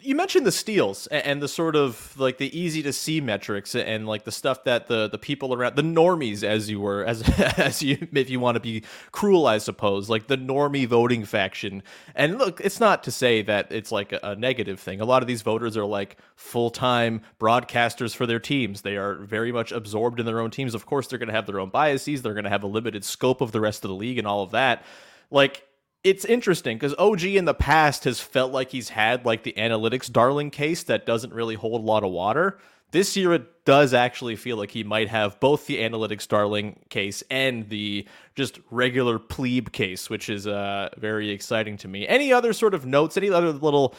you 0.00 0.14
mentioned 0.14 0.46
the 0.46 0.52
steals 0.52 1.06
and 1.06 1.40
the 1.40 1.48
sort 1.48 1.74
of 1.74 2.14
like 2.18 2.36
the 2.36 2.56
easy 2.58 2.82
to 2.82 2.92
see 2.92 3.22
metrics 3.22 3.74
and 3.74 4.06
like 4.06 4.24
the 4.24 4.32
stuff 4.32 4.64
that 4.64 4.86
the 4.86 5.08
the 5.08 5.16
people 5.16 5.54
around 5.54 5.76
the 5.76 5.82
normies 5.82 6.42
as 6.42 6.68
you 6.68 6.78
were 6.78 7.04
as 7.04 7.22
as 7.58 7.82
you 7.82 8.06
if 8.12 8.28
you 8.28 8.38
want 8.38 8.56
to 8.56 8.60
be 8.60 8.82
cruel 9.12 9.46
I 9.46 9.56
suppose 9.58 10.10
like 10.10 10.26
the 10.26 10.36
normie 10.36 10.86
voting 10.86 11.24
faction. 11.24 11.82
And 12.14 12.38
look 12.38 12.60
it's 12.60 12.80
not 12.80 13.02
to 13.04 13.10
say 13.10 13.40
that 13.42 13.72
it's 13.72 13.90
like 13.90 14.12
a, 14.12 14.20
a 14.22 14.36
negative 14.36 14.78
thing. 14.78 15.00
A 15.00 15.06
lot 15.06 15.22
of 15.22 15.26
these 15.26 15.42
voters 15.42 15.74
are 15.76 15.86
like 15.86 16.18
full-time 16.36 17.22
broadcasters 17.40 18.14
for 18.14 18.26
their 18.26 18.40
teams. 18.40 18.82
They 18.82 18.96
are 18.96 19.14
very 19.14 19.52
much 19.52 19.72
absorbed 19.72 20.20
in 20.20 20.26
their 20.26 20.40
own 20.40 20.50
teams. 20.50 20.74
Of 20.74 20.84
course 20.84 21.06
they're 21.06 21.18
going 21.18 21.28
to 21.28 21.34
have 21.34 21.46
their 21.46 21.60
own 21.60 21.70
biases. 21.70 22.20
They're 22.20 22.34
going 22.34 22.44
to 22.44 22.50
have 22.50 22.62
a 22.62 22.68
limited 22.68 23.04
scope 23.04 23.40
of 23.40 23.52
the 23.52 23.60
rest 23.60 23.84
of 23.84 23.88
the 23.88 23.96
league 23.96 24.18
and 24.18 24.26
all 24.26 24.42
of 24.42 24.50
that. 24.50 24.84
Like 25.30 25.67
it's 26.04 26.24
interesting 26.24 26.76
because 26.76 26.94
OG 26.98 27.24
in 27.24 27.44
the 27.44 27.54
past 27.54 28.04
has 28.04 28.20
felt 28.20 28.52
like 28.52 28.70
he's 28.70 28.88
had 28.88 29.24
like 29.24 29.42
the 29.42 29.54
analytics 29.56 30.10
darling 30.10 30.50
case 30.50 30.84
that 30.84 31.06
doesn't 31.06 31.32
really 31.32 31.54
hold 31.54 31.80
a 31.80 31.84
lot 31.84 32.04
of 32.04 32.10
water. 32.10 32.58
This 32.90 33.18
year, 33.18 33.34
it 33.34 33.66
does 33.66 33.92
actually 33.92 34.36
feel 34.36 34.56
like 34.56 34.70
he 34.70 34.82
might 34.82 35.08
have 35.08 35.38
both 35.40 35.66
the 35.66 35.76
analytics 35.76 36.26
darling 36.26 36.80
case 36.88 37.22
and 37.30 37.68
the 37.68 38.06
just 38.34 38.60
regular 38.70 39.18
plebe 39.18 39.72
case, 39.72 40.08
which 40.08 40.30
is 40.30 40.46
uh, 40.46 40.88
very 40.96 41.28
exciting 41.28 41.76
to 41.78 41.88
me. 41.88 42.08
Any 42.08 42.32
other 42.32 42.54
sort 42.54 42.72
of 42.72 42.86
notes, 42.86 43.18
any 43.18 43.28
other 43.28 43.52
little 43.52 43.94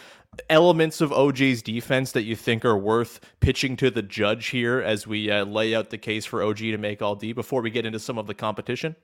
elements 0.50 1.02
of 1.02 1.12
OG's 1.12 1.62
defense 1.62 2.14
that 2.14 2.24
you 2.24 2.36
think 2.36 2.66
are 2.66 2.78
worth 2.78 3.20
pitching 3.42 3.76
to 3.78 3.92
the 3.92 4.02
judge 4.02 4.48
here 4.48 4.80
as 4.82 5.06
we 5.06 5.30
uh, 5.30 5.46
lay 5.46 5.76
out 5.76 5.92
the 5.92 5.98
case 6.00 6.26
for 6.26 6.42
OG 6.42 6.58
to 6.58 6.78
make 6.80 7.04
all 7.04 7.16
D 7.16 7.32
before 7.32 7.62
we 7.62 7.70
get 7.70 7.86
into 7.86 8.00
some 8.00 8.18
of 8.18 8.26
the 8.26 8.34
competition? 8.34 8.96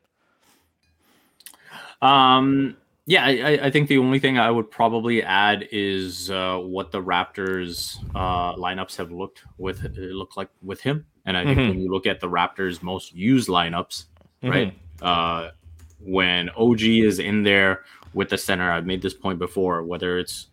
Um, 2.02 2.76
yeah, 3.08 3.24
I, 3.24 3.60
I, 3.66 3.72
think 3.72 3.88
the 3.88 4.00
only 4.00 4.20
thing 4.20 4.40
I 4.40 4.50
would 4.50 4.72
probably 4.72 5.22
add 5.22 5.68
is 5.72 6.32
uh, 6.32 6.58
what 6.58 6.92
the 6.92 7.02
Raptors 7.02 7.98
uh, 8.16 8.56
lineups 8.56 8.96
have 8.96 9.12
looked 9.12 9.44
with 9.60 9.84
look 9.96 10.36
like 10.36 10.50
with 10.64 10.82
him, 10.82 11.06
and 11.26 11.38
I 11.38 11.44
think 11.44 11.60
mm-hmm. 11.60 11.70
when 11.70 11.80
you 11.82 11.92
look 11.92 12.08
at 12.08 12.20
the 12.20 12.28
Raptors' 12.28 12.82
most 12.82 13.14
used 13.14 13.48
lineups, 13.48 14.06
mm-hmm. 14.44 14.50
right, 14.50 14.80
uh, 15.04 15.52
when 16.00 16.50
OG 16.50 16.82
is 16.82 17.20
in 17.20 17.44
there 17.44 17.84
with 18.16 18.30
the 18.30 18.40
center, 18.40 18.72
I've 18.72 18.88
made 18.88 19.04
this 19.04 19.14
point 19.14 19.38
before, 19.38 19.84
whether 19.84 20.18
it's 20.18 20.48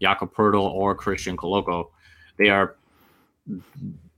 Jakob 0.00 0.34
Poeltl 0.34 0.72
or 0.72 0.96
Christian 0.96 1.36
Koloko, 1.36 1.90
they 2.36 2.48
are 2.48 2.76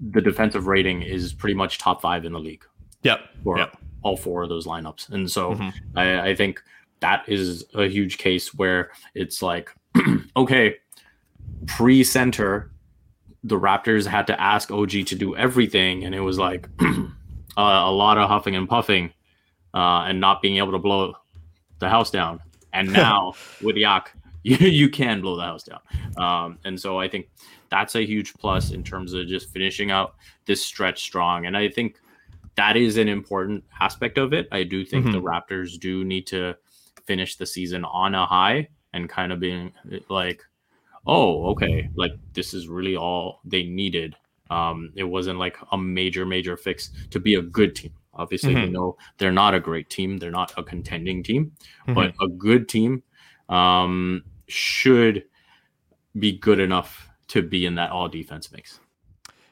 the 0.00 0.22
defensive 0.22 0.68
rating 0.68 1.02
is 1.02 1.34
pretty 1.34 1.54
much 1.54 1.76
top 1.78 2.00
five 2.00 2.24
in 2.24 2.32
the 2.32 2.38
league. 2.38 2.64
Yep. 3.02 3.20
For 3.42 3.58
yep. 3.58 3.76
all 4.02 4.16
four 4.16 4.42
of 4.42 4.48
those 4.48 4.66
lineups, 4.66 5.10
and 5.10 5.30
so 5.30 5.52
mm-hmm. 5.52 5.98
I, 5.98 6.30
I 6.30 6.34
think 6.34 6.62
that 7.04 7.28
is 7.28 7.66
a 7.74 7.84
huge 7.84 8.16
case 8.16 8.54
where 8.54 8.90
it's 9.14 9.42
like, 9.42 9.70
okay, 10.38 10.76
pre 11.66 12.02
center, 12.02 12.70
the 13.42 13.60
Raptors 13.60 14.06
had 14.06 14.26
to 14.28 14.40
ask 14.40 14.70
OG 14.70 14.90
to 15.08 15.14
do 15.14 15.36
everything, 15.36 16.04
and 16.04 16.14
it 16.14 16.20
was 16.20 16.38
like 16.38 16.66
uh, 16.80 17.02
a 17.58 17.92
lot 17.92 18.16
of 18.16 18.26
huffing 18.26 18.56
and 18.56 18.66
puffing, 18.66 19.12
uh, 19.74 20.04
and 20.08 20.18
not 20.18 20.40
being 20.40 20.56
able 20.56 20.72
to 20.72 20.78
blow 20.78 21.12
the 21.78 21.90
house 21.90 22.10
down. 22.10 22.40
And 22.72 22.90
now 23.04 23.34
with 23.60 23.76
Yak, 23.76 24.16
you, 24.42 24.56
you 24.56 24.88
can 24.88 25.20
blow 25.20 25.36
the 25.36 25.42
house 25.42 25.64
down. 25.64 25.80
Um, 26.16 26.58
and 26.64 26.80
so 26.80 26.98
I 26.98 27.06
think 27.06 27.28
that's 27.68 27.96
a 27.96 28.06
huge 28.06 28.32
plus 28.32 28.70
in 28.70 28.82
terms 28.82 29.12
of 29.12 29.26
just 29.26 29.50
finishing 29.50 29.90
out 29.90 30.14
this 30.46 30.64
stretch 30.64 31.02
strong. 31.02 31.44
And 31.44 31.54
I 31.54 31.68
think 31.68 32.00
that 32.54 32.78
is 32.78 32.96
an 32.96 33.08
important 33.08 33.62
aspect 33.78 34.16
of 34.16 34.32
it. 34.32 34.48
I 34.52 34.62
do 34.62 34.86
think 34.86 35.04
mm-hmm. 35.04 35.12
the 35.12 35.20
Raptors 35.20 35.78
do 35.78 36.02
need 36.02 36.26
to 36.28 36.56
finish 37.06 37.36
the 37.36 37.46
season 37.46 37.84
on 37.84 38.14
a 38.14 38.26
high 38.26 38.68
and 38.92 39.08
kind 39.08 39.32
of 39.32 39.40
being 39.40 39.72
like, 40.08 40.42
oh, 41.06 41.46
okay, 41.50 41.90
like 41.94 42.12
this 42.32 42.54
is 42.54 42.68
really 42.68 42.96
all 42.96 43.40
they 43.44 43.64
needed. 43.64 44.16
Um, 44.50 44.92
it 44.94 45.04
wasn't 45.04 45.38
like 45.38 45.56
a 45.72 45.78
major, 45.78 46.24
major 46.24 46.56
fix 46.56 46.90
to 47.10 47.20
be 47.20 47.34
a 47.34 47.42
good 47.42 47.74
team. 47.74 47.92
Obviously, 48.14 48.54
mm-hmm. 48.54 48.66
we 48.66 48.70
know 48.70 48.96
they're 49.18 49.32
not 49.32 49.54
a 49.54 49.60
great 49.60 49.90
team, 49.90 50.18
they're 50.18 50.30
not 50.30 50.52
a 50.56 50.62
contending 50.62 51.22
team, 51.22 51.52
mm-hmm. 51.82 51.94
but 51.94 52.14
a 52.20 52.28
good 52.28 52.68
team 52.68 53.02
um, 53.48 54.22
should 54.46 55.24
be 56.18 56.38
good 56.38 56.60
enough 56.60 57.08
to 57.28 57.42
be 57.42 57.66
in 57.66 57.74
that 57.74 57.90
all 57.90 58.08
defense 58.08 58.52
mix. 58.52 58.78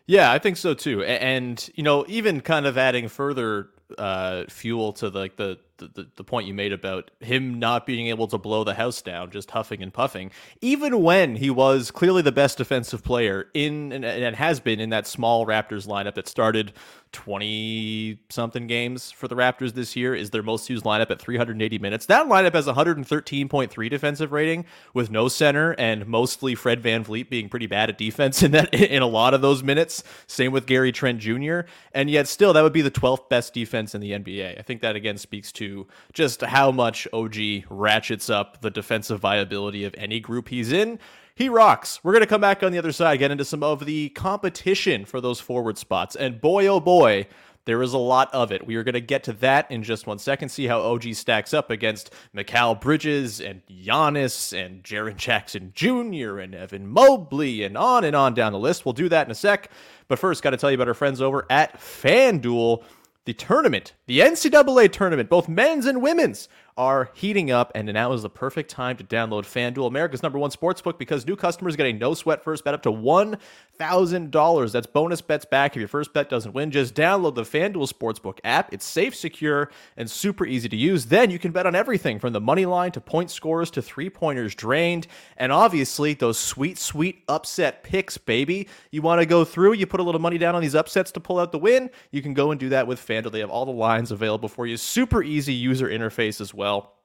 Yeah, 0.07 0.31
I 0.31 0.39
think 0.39 0.57
so 0.57 0.75
too. 0.75 1.03
And 1.05 1.69
you 1.75 1.83
know, 1.83 2.05
even 2.09 2.41
kind 2.41 2.67
of 2.67 2.79
adding 2.79 3.09
further 3.09 3.71
uh, 3.99 4.45
fuel 4.49 4.93
to 4.95 5.11
the, 5.11 5.19
like 5.19 5.37
the 5.37 5.59
the, 5.95 6.09
the 6.17 6.25
point 6.25 6.47
you 6.47 6.55
made 6.55 6.73
about 6.73 7.11
him 7.21 7.59
not 7.59 7.87
being 7.87 8.09
able 8.09 8.27
to 8.29 8.39
blow 8.39 8.65
the 8.65 8.75
house 8.75 9.03
down, 9.03 9.31
just 9.31 9.51
huffing 9.51 9.83
and 9.83 9.93
puffing, 9.93 10.31
even 10.61 11.03
when 11.03 11.37
he 11.37 11.51
was 11.51 11.91
clearly 11.91 12.23
the 12.23 12.33
best 12.33 12.59
defensive 12.59 13.03
player 13.03 13.49
in 13.55 13.93
and, 13.93 14.05
and 14.05 14.37
has 14.37 14.61
been 14.61 14.81
in 14.81 14.91
that 14.91 15.07
small 15.07 15.47
Raptors 15.47 15.87
lineup 15.87 16.15
that 16.15 16.29
started 16.29 16.73
20 17.13 18.19
something 18.31 18.67
games 18.67 19.11
for 19.11 19.29
the 19.29 19.35
Raptors 19.35 19.75
this 19.75 19.95
year 19.95 20.15
is 20.15 20.31
their 20.31 20.43
most 20.43 20.69
used 20.69 20.85
lineup 20.85 21.11
at 21.11 21.21
380 21.21 21.79
minutes. 21.79 22.07
That 22.07 22.27
lineup 22.27 22.55
has 22.55 22.67
113.3 22.67 23.91
defensive 23.91 24.33
rating 24.33 24.65
with 24.95 25.11
no 25.11 25.29
center 25.29 25.73
and 25.73 26.07
mostly 26.07 26.55
Fred 26.55 26.83
VanVleet 26.83 27.29
being 27.29 27.49
pretty 27.49 27.67
bad 27.67 27.91
at 27.91 27.99
defense 27.99 28.43
in 28.43 28.53
that 28.53 28.73
in 28.75 29.03
a 29.03 29.07
lot 29.07 29.35
of 29.35 29.43
those 29.43 29.63
minutes. 29.63 30.03
Same 30.27 30.53
with 30.53 30.67
Gary 30.67 30.93
Trent 30.93 31.21
Jr. 31.21 31.61
And 31.93 32.11
yet 32.11 32.29
still 32.29 32.53
that 32.53 32.63
would 32.63 32.73
be 32.73 32.83
the 32.83 32.91
12th 32.91 33.29
best 33.29 33.55
defense 33.55 33.95
in 33.95 34.01
the 34.01 34.13
NBA. 34.13 34.59
I 34.59 34.63
think 34.63 34.81
that 34.81 34.97
again 34.97 35.19
speaks 35.19 35.53
to 35.53 35.87
just 36.13 36.41
how 36.41 36.71
much 36.71 37.07
OG 37.13 37.37
ratchets 37.69 38.31
up 38.31 38.61
the 38.63 38.71
defensive 38.71 39.21
viability 39.21 39.85
of 39.85 39.95
any 39.99 40.19
group 40.19 40.49
he's 40.49 40.73
in. 40.73 40.99
He 41.35 41.49
rocks. 41.49 42.01
We're 42.03 42.13
going 42.13 42.21
to 42.21 42.27
come 42.27 42.41
back 42.41 42.63
on 42.63 42.73
the 42.73 42.79
other 42.79 42.93
side, 42.93 43.19
get 43.19 43.31
into 43.31 43.45
some 43.45 43.63
of 43.63 43.85
the 43.87 44.11
competition 44.11 45.05
for 45.05 45.21
those 45.21 45.41
forward 45.41 45.79
spots. 45.79 46.15
And 46.15 46.41
boy, 46.41 46.67
oh 46.67 46.81
boy, 46.81 47.27
there 47.65 47.83
is 47.83 47.93
a 47.93 47.99
lot 47.99 48.33
of 48.35 48.53
it. 48.53 48.67
We 48.67 48.77
are 48.77 48.83
going 48.83 48.95
to 48.95 49.01
get 49.01 49.25
to 49.25 49.33
that 49.35 49.71
in 49.71 49.83
just 49.83 50.07
one 50.07 50.19
second, 50.19 50.49
see 50.49 50.67
how 50.67 50.81
OG 50.81 51.15
stacks 51.15 51.55
up 51.55 51.71
against 51.71 52.13
Mikal 52.37 52.81
Bridges 52.81 53.41
and 53.41 53.63
Giannis 53.67 54.53
and 54.53 54.83
Jaren 54.83 55.17
Jackson 55.17 55.73
Jr. 55.75 56.39
and 56.41 56.55
Evan 56.55 56.89
Mobley 56.89 57.63
and 57.63 57.79
on 57.79 58.05
and 58.05 58.17
on 58.17 58.35
down 58.35 58.53
the 58.53 58.59
list. 58.59 58.85
We'll 58.85 58.93
do 58.93 59.09
that 59.09 59.27
in 59.27 59.31
a 59.31 59.37
sec. 59.37 59.71
But 60.09 60.19
first, 60.19 60.43
got 60.43 60.51
to 60.51 60.57
tell 60.57 60.71
you 60.71 60.75
about 60.75 60.89
our 60.89 60.95
friends 60.95 61.23
over 61.23 61.47
at 61.49 61.81
FanDuel 61.81 62.85
the 63.25 63.33
tournament, 63.33 63.95
the 64.07 64.21
NCAA 64.21 64.91
tournament, 64.91 65.29
both 65.31 65.49
men's 65.49 65.87
and 65.87 66.03
women's, 66.03 66.49
are 66.77 67.11
heating 67.15 67.51
up, 67.51 67.71
and 67.75 67.93
now 67.93 68.13
is 68.13 68.23
the 68.23 68.31
perfect 68.31 68.71
time 68.71 68.97
to 68.97 69.05
download 69.05 69.45
FanDuel, 69.45 69.87
America's 69.87 70.23
number 70.23 70.39
one 70.39 70.51
sportsbook, 70.51 70.99
because 70.99 71.27
new 71.27 71.37
customers 71.37 71.77
get 71.77 71.87
a 71.87 71.93
no 71.93 72.15
sweat 72.15 72.43
first 72.43 72.65
bet 72.65 72.73
up 72.73 72.83
to 72.83 72.91
$1,000. 72.91 74.73
That's 74.73 74.87
bonus 74.87 75.21
bets 75.21 75.45
back 75.45 75.73
if 75.73 75.81
your 75.81 75.89
first 75.89 76.15
bet 76.15 76.31
doesn't 76.31 76.53
win. 76.53 76.71
Just 76.71 76.95
download 76.95 77.35
the 77.35 77.43
FanDuel 77.43 77.93
Sportsbook 77.93 78.39
app. 78.45 78.73
It's 78.73 78.87
safe, 78.87 79.15
secure, 79.15 79.71
and 79.97 80.11
super 80.11 80.47
easy 80.47 80.69
to 80.71 80.77
use. 80.77 81.07
Then 81.07 81.31
you 81.31 81.39
can 81.39 81.53
bet 81.53 81.67
on 81.67 81.75
everything 81.75 82.19
from 82.19 82.33
the 82.33 82.41
money 82.41 82.65
line 82.65 82.93
to 82.93 83.01
point 83.01 83.31
scores 83.31 83.71
to 83.73 83.83
three 83.83 84.09
pointers 84.09 84.55
drained, 84.55 85.07
and 85.37 85.53
obviously 85.53 86.15
those 86.15 86.39
sweet, 86.39 86.79
sweet 86.79 87.23
upset 87.29 87.83
picks, 87.83 88.17
baby. 88.17 88.69
You 88.91 89.03
want 89.03 89.21
to 89.21 89.27
go 89.27 89.45
through, 89.45 89.75
you 89.75 89.87
put 89.87 90.01
a 90.01 90.03
little 90.03 90.21
money 90.21 90.39
down 90.39 90.55
on 90.55 90.63
these 90.63 90.75
upsets 90.75 91.13
to 91.13 91.21
pull 91.21 91.39
out 91.39 91.53
the 91.53 91.59
win. 91.59 91.91
You 92.13 92.23
can 92.23 92.33
go 92.33 92.51
and 92.51 92.59
do 92.59 92.71
that 92.71 92.87
with 92.87 92.99
FanDuel. 92.99 93.33
They 93.33 93.41
have 93.41 93.51
all 93.51 93.67
the 93.67 93.73
lines 93.73 94.11
available 94.11 94.49
for 94.49 94.67
you. 94.67 94.79
Super 94.79 95.23
easy 95.23 95.53
user 95.53 95.89
interface 95.89 96.41
as 96.41 96.55
well 96.55 96.62
well 96.63 97.02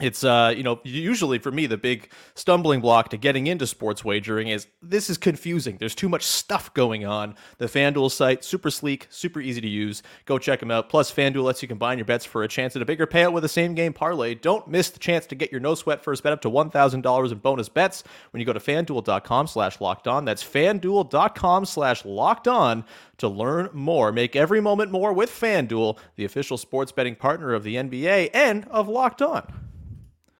it's 0.00 0.24
uh 0.24 0.52
you 0.56 0.64
know 0.64 0.80
usually 0.82 1.38
for 1.38 1.52
me 1.52 1.66
the 1.66 1.76
big 1.76 2.10
stumbling 2.34 2.80
block 2.80 3.10
to 3.10 3.16
getting 3.16 3.46
into 3.46 3.64
sports 3.64 4.04
wagering 4.04 4.48
is 4.48 4.66
this 4.82 5.08
is 5.08 5.16
confusing. 5.16 5.76
There's 5.78 5.94
too 5.94 6.08
much 6.08 6.24
stuff 6.24 6.74
going 6.74 7.06
on. 7.06 7.36
The 7.58 7.66
fanduel 7.66 8.10
site 8.10 8.42
super 8.42 8.70
sleek 8.70 9.06
super 9.10 9.40
easy 9.40 9.60
to 9.60 9.68
use. 9.68 10.02
Go 10.24 10.36
check 10.38 10.58
them 10.58 10.72
out. 10.72 10.88
Plus 10.88 11.12
fanduel 11.12 11.44
lets 11.44 11.62
you 11.62 11.68
combine 11.68 11.96
your 11.98 12.06
bets 12.06 12.24
for 12.24 12.42
a 12.42 12.48
chance 12.48 12.74
at 12.74 12.82
a 12.82 12.84
bigger 12.84 13.06
payout 13.06 13.32
with 13.32 13.44
a 13.44 13.48
same 13.48 13.74
game 13.74 13.92
parlay. 13.92 14.34
Don't 14.34 14.66
miss 14.66 14.90
the 14.90 14.98
chance 14.98 15.26
to 15.26 15.36
get 15.36 15.52
your 15.52 15.60
no 15.60 15.76
sweat 15.76 16.02
first 16.02 16.24
bet 16.24 16.32
up 16.32 16.42
to 16.42 16.50
$1000 16.50 17.32
in 17.32 17.38
bonus 17.38 17.68
bets 17.68 18.02
when 18.32 18.40
you 18.40 18.46
go 18.46 18.52
to 18.52 18.58
fanduel.com 18.58 19.46
slash 19.46 19.80
locked 19.80 20.08
on. 20.08 20.24
That's 20.24 20.42
fanduel.com 20.42 21.66
slash 21.66 22.04
locked 22.04 22.48
on 22.48 22.84
to 23.18 23.28
learn 23.28 23.68
more. 23.72 24.10
Make 24.10 24.34
every 24.34 24.60
moment 24.60 24.90
more 24.90 25.12
with 25.12 25.30
fanduel 25.30 25.98
the 26.16 26.24
official 26.24 26.58
sports 26.58 26.90
betting 26.90 27.14
partner 27.14 27.54
of 27.54 27.62
the 27.62 27.76
nba 27.76 28.30
and 28.34 28.66
of 28.66 28.88
locked 28.88 29.22
on 29.22 29.52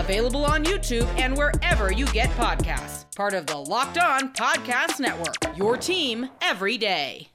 available 0.00 0.44
on 0.44 0.64
YouTube 0.64 1.06
and 1.18 1.36
wherever 1.36 1.92
you 1.92 2.06
get 2.06 2.30
podcasts 2.30 3.00
part 3.14 3.34
of 3.34 3.44
the 3.44 3.56
Locked 3.56 3.98
On 3.98 4.32
Podcast 4.32 4.98
Network. 4.98 5.36
Your 5.54 5.76
team 5.76 6.30
every 6.40 6.78
day. 6.78 7.28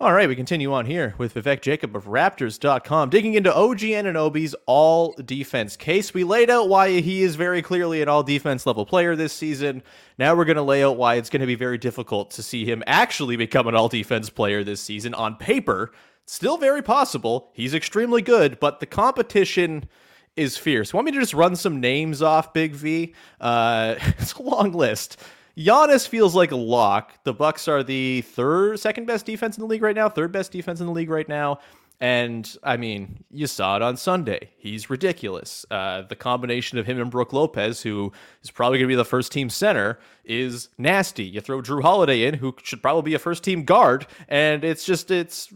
All 0.00 0.12
right, 0.12 0.28
we 0.28 0.36
continue 0.36 0.72
on 0.72 0.86
here 0.86 1.14
with 1.18 1.34
Vivek 1.34 1.62
Jacob 1.62 1.96
of 1.96 2.04
Raptors.com, 2.04 3.10
digging 3.10 3.34
into 3.34 3.52
OG 3.52 3.78
Anunoby's 3.78 4.54
all 4.66 5.14
defense 5.24 5.76
case. 5.76 6.14
We 6.14 6.22
laid 6.22 6.48
out 6.48 6.68
why 6.68 7.00
he 7.00 7.22
is 7.22 7.34
very 7.34 7.60
clearly 7.60 8.02
an 8.02 8.08
all 8.08 8.22
defense 8.22 8.66
level 8.66 8.86
player 8.86 9.16
this 9.16 9.32
season. 9.32 9.82
Now 10.16 10.36
we're 10.36 10.44
going 10.44 10.56
to 10.56 10.62
lay 10.62 10.84
out 10.84 10.96
why 10.96 11.16
it's 11.16 11.30
going 11.30 11.40
to 11.40 11.46
be 11.46 11.54
very 11.56 11.78
difficult 11.78 12.30
to 12.32 12.42
see 12.42 12.64
him 12.64 12.84
actually 12.86 13.36
become 13.36 13.66
an 13.66 13.74
all 13.74 13.88
defense 13.88 14.30
player 14.30 14.62
this 14.62 14.80
season. 14.80 15.12
On 15.14 15.34
paper, 15.36 15.90
still 16.26 16.56
very 16.56 16.82
possible. 16.82 17.50
He's 17.52 17.74
extremely 17.74 18.22
good, 18.22 18.60
but 18.60 18.78
the 18.80 18.86
competition 18.86 19.88
is 20.36 20.56
fierce. 20.56 20.92
Want 20.92 21.06
me 21.06 21.12
to 21.12 21.20
just 21.20 21.34
run 21.34 21.56
some 21.56 21.80
names 21.80 22.22
off, 22.22 22.52
Big 22.52 22.72
V? 22.74 23.14
Uh, 23.40 23.96
it's 24.18 24.34
a 24.34 24.42
long 24.42 24.72
list. 24.72 25.18
Giannis 25.56 26.08
feels 26.08 26.34
like 26.34 26.50
a 26.50 26.56
lock. 26.56 27.22
The 27.24 27.32
Bucks 27.32 27.68
are 27.68 27.82
the 27.82 28.22
third, 28.22 28.80
second 28.80 29.06
best 29.06 29.24
defense 29.24 29.56
in 29.56 29.62
the 29.62 29.68
league 29.68 29.82
right 29.82 29.94
now, 29.94 30.08
third 30.08 30.32
best 30.32 30.50
defense 30.50 30.80
in 30.80 30.86
the 30.86 30.92
league 30.92 31.10
right 31.10 31.28
now. 31.28 31.60
And 32.00 32.56
I 32.64 32.76
mean, 32.76 33.24
you 33.30 33.46
saw 33.46 33.76
it 33.76 33.82
on 33.82 33.96
Sunday. 33.96 34.50
He's 34.58 34.90
ridiculous. 34.90 35.64
Uh, 35.70 36.02
the 36.02 36.16
combination 36.16 36.76
of 36.76 36.86
him 36.86 37.00
and 37.00 37.08
Brook 37.08 37.32
Lopez, 37.32 37.82
who 37.82 38.12
is 38.42 38.50
probably 38.50 38.78
going 38.78 38.88
to 38.88 38.92
be 38.92 38.96
the 38.96 39.04
first 39.04 39.30
team 39.30 39.48
center, 39.48 40.00
is 40.24 40.70
nasty. 40.76 41.22
You 41.22 41.40
throw 41.40 41.62
Jrue 41.62 41.82
Holiday 41.82 42.24
in, 42.26 42.34
who 42.34 42.54
should 42.62 42.82
probably 42.82 43.10
be 43.10 43.14
a 43.14 43.18
first 43.20 43.44
team 43.44 43.64
guard, 43.64 44.08
and 44.28 44.64
it's 44.64 44.84
just 44.84 45.12
it's 45.12 45.48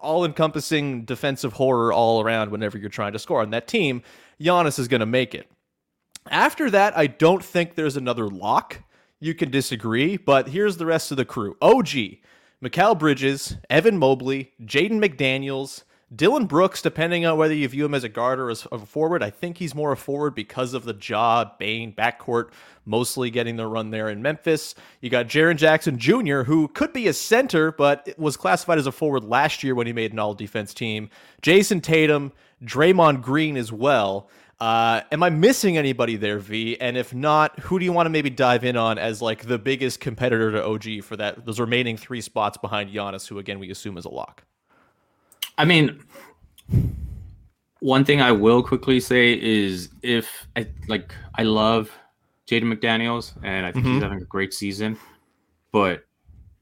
all 0.00 0.24
encompassing 0.24 1.04
defensive 1.04 1.52
horror 1.52 1.92
all 1.92 2.20
around 2.20 2.50
whenever 2.50 2.76
you're 2.76 2.90
trying 2.90 3.12
to 3.12 3.18
score 3.20 3.40
on 3.40 3.50
that 3.50 3.68
team. 3.68 4.02
Giannis 4.40 4.78
is 4.78 4.88
going 4.88 5.00
to 5.00 5.06
make 5.06 5.34
it. 5.34 5.48
After 6.30 6.70
that, 6.70 6.96
I 6.96 7.06
don't 7.06 7.44
think 7.44 7.74
there's 7.74 7.96
another 7.96 8.28
lock. 8.28 8.82
You 9.20 9.34
can 9.34 9.50
disagree, 9.50 10.16
but 10.16 10.48
here's 10.48 10.76
the 10.76 10.86
rest 10.86 11.10
of 11.10 11.16
the 11.16 11.24
crew. 11.24 11.56
OG, 11.60 11.88
Mikal 12.62 12.98
Bridges, 12.98 13.56
Evan 13.68 13.98
Mobley, 13.98 14.52
Jaden 14.62 15.04
McDaniels, 15.04 15.84
Dillon 16.14 16.46
Brooks, 16.46 16.80
depending 16.82 17.26
on 17.26 17.38
whether 17.38 17.54
you 17.54 17.66
view 17.66 17.84
him 17.84 17.94
as 17.94 18.04
a 18.04 18.08
guard 18.08 18.38
or 18.38 18.50
as 18.50 18.66
a 18.70 18.78
forward, 18.78 19.22
I 19.22 19.30
think 19.30 19.58
he's 19.58 19.74
more 19.74 19.92
a 19.92 19.96
forward 19.96 20.34
because 20.34 20.74
of 20.74 20.84
the 20.84 20.96
Ja 21.00 21.44
Bane 21.58 21.92
backcourt 21.92 22.50
mostly 22.84 23.30
getting 23.30 23.56
the 23.56 23.66
run 23.66 23.90
there 23.90 24.10
in 24.10 24.22
Memphis. 24.22 24.74
You 25.00 25.10
got 25.10 25.26
Jaren 25.26 25.56
Jackson 25.56 25.98
Jr., 25.98 26.42
who 26.42 26.68
could 26.68 26.92
be 26.92 27.08
a 27.08 27.12
center, 27.12 27.72
but 27.72 28.08
was 28.18 28.36
classified 28.36 28.78
as 28.78 28.86
a 28.86 28.92
forward 28.92 29.24
last 29.24 29.62
year 29.64 29.74
when 29.74 29.86
he 29.86 29.92
made 29.92 30.12
an 30.12 30.18
all 30.18 30.34
defense 30.34 30.72
team. 30.74 31.08
Jayson 31.42 31.80
Tatum, 31.82 32.32
Draymond 32.62 33.22
Green 33.22 33.56
as 33.56 33.72
well. 33.72 34.28
Uh, 34.60 35.02
am 35.10 35.22
I 35.22 35.30
missing 35.30 35.76
anybody 35.76 36.16
there, 36.16 36.38
V? 36.38 36.80
And 36.80 36.96
if 36.96 37.12
not, 37.12 37.58
who 37.60 37.78
do 37.78 37.84
you 37.84 37.92
want 37.92 38.06
to 38.06 38.10
maybe 38.10 38.30
dive 38.30 38.64
in 38.64 38.76
on 38.76 38.98
as 38.98 39.20
like 39.20 39.46
the 39.46 39.58
biggest 39.58 40.00
competitor 40.00 40.52
to 40.52 40.64
OG 40.64 41.02
for 41.02 41.16
that 41.16 41.44
those 41.44 41.58
remaining 41.58 41.96
three 41.96 42.20
spots 42.20 42.56
behind 42.56 42.90
Giannis, 42.90 43.26
who 43.26 43.38
again 43.38 43.58
we 43.58 43.70
assume 43.70 43.98
is 43.98 44.04
a 44.04 44.10
lock? 44.10 44.44
I 45.58 45.64
mean, 45.64 46.02
one 47.80 48.04
thing 48.04 48.22
I 48.22 48.32
will 48.32 48.62
quickly 48.62 49.00
say 49.00 49.38
is 49.38 49.90
if 50.02 50.46
I 50.56 50.66
like, 50.88 51.14
I 51.34 51.42
love 51.42 51.90
Jaden 52.46 52.72
McDaniels 52.72 53.32
and 53.42 53.66
I 53.66 53.72
think 53.72 53.84
mm-hmm. 53.84 53.94
he's 53.94 54.02
having 54.02 54.22
a 54.22 54.24
great 54.24 54.54
season, 54.54 54.98
but 55.72 56.04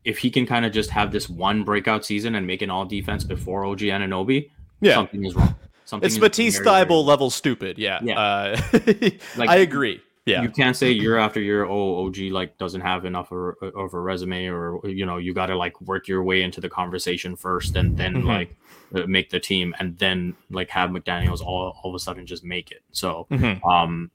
if 0.05 0.19
he 0.19 0.31
can 0.31 0.47
kind 0.47 0.67
of 0.67 0.73
just 0.73 0.91
have 0.91 1.13
this 1.13 1.29
one 1.29 1.63
breakout 1.63 2.05
season 2.05 2.35
and 2.35 2.47
make 2.47 2.63
an 2.63 2.71
all 2.71 2.85
defense 2.85 3.23
before 3.23 3.65
OG 3.65 3.81
Anunoby, 3.81 4.51
yeah. 4.81 4.95
something 4.95 5.25
is 5.25 5.35
wrong. 5.35 5.55
Something 5.85 6.07
it's 6.07 6.19
Matisse 6.19 6.61
Thybulle 6.61 7.05
level 7.05 7.31
stupid. 7.31 7.79
Yeah. 7.79 8.01
Yeah. 8.03 8.19
Uh, 8.19 8.61
like, 9.37 9.51
I 9.51 9.57
agree. 9.57 10.01
Yeah. 10.25 10.43
You 10.43 10.51
can't 10.51 10.77
say 10.77 10.93
year 10.93 11.19
after 11.19 11.41
year, 11.41 11.65
oh, 11.65 12.07
OG 12.07 12.19
like 12.31 12.57
doesn't 12.57 12.81
have 12.81 13.05
enough 13.05 13.33
of, 13.33 13.57
of 13.61 13.93
a 13.93 14.01
resume, 14.01 14.47
or 14.47 14.81
you 14.87 15.05
know, 15.05 15.17
you 15.17 15.35
got 15.35 15.47
to 15.47 15.57
like 15.57 15.81
work 15.81 16.07
your 16.07 16.23
way 16.23 16.43
into 16.43 16.61
the 16.61 16.69
conversation 16.69 17.35
first, 17.35 17.75
and 17.75 17.97
then 17.97 18.15
mm-hmm. 18.15 18.29
like 18.29 18.57
uh, 18.95 19.07
make 19.07 19.31
the 19.31 19.41
team, 19.41 19.75
and 19.81 19.99
then 19.99 20.37
like 20.51 20.71
have 20.71 20.91
McDaniels 20.91 21.41
all 21.41 21.77
all 21.83 21.91
of 21.91 21.95
a 21.97 21.99
sudden 21.99 22.25
just 22.25 22.45
make 22.45 22.71
it. 22.71 22.83
So, 22.93 23.27
mm-hmm. 23.33 23.69
um, 23.69 24.12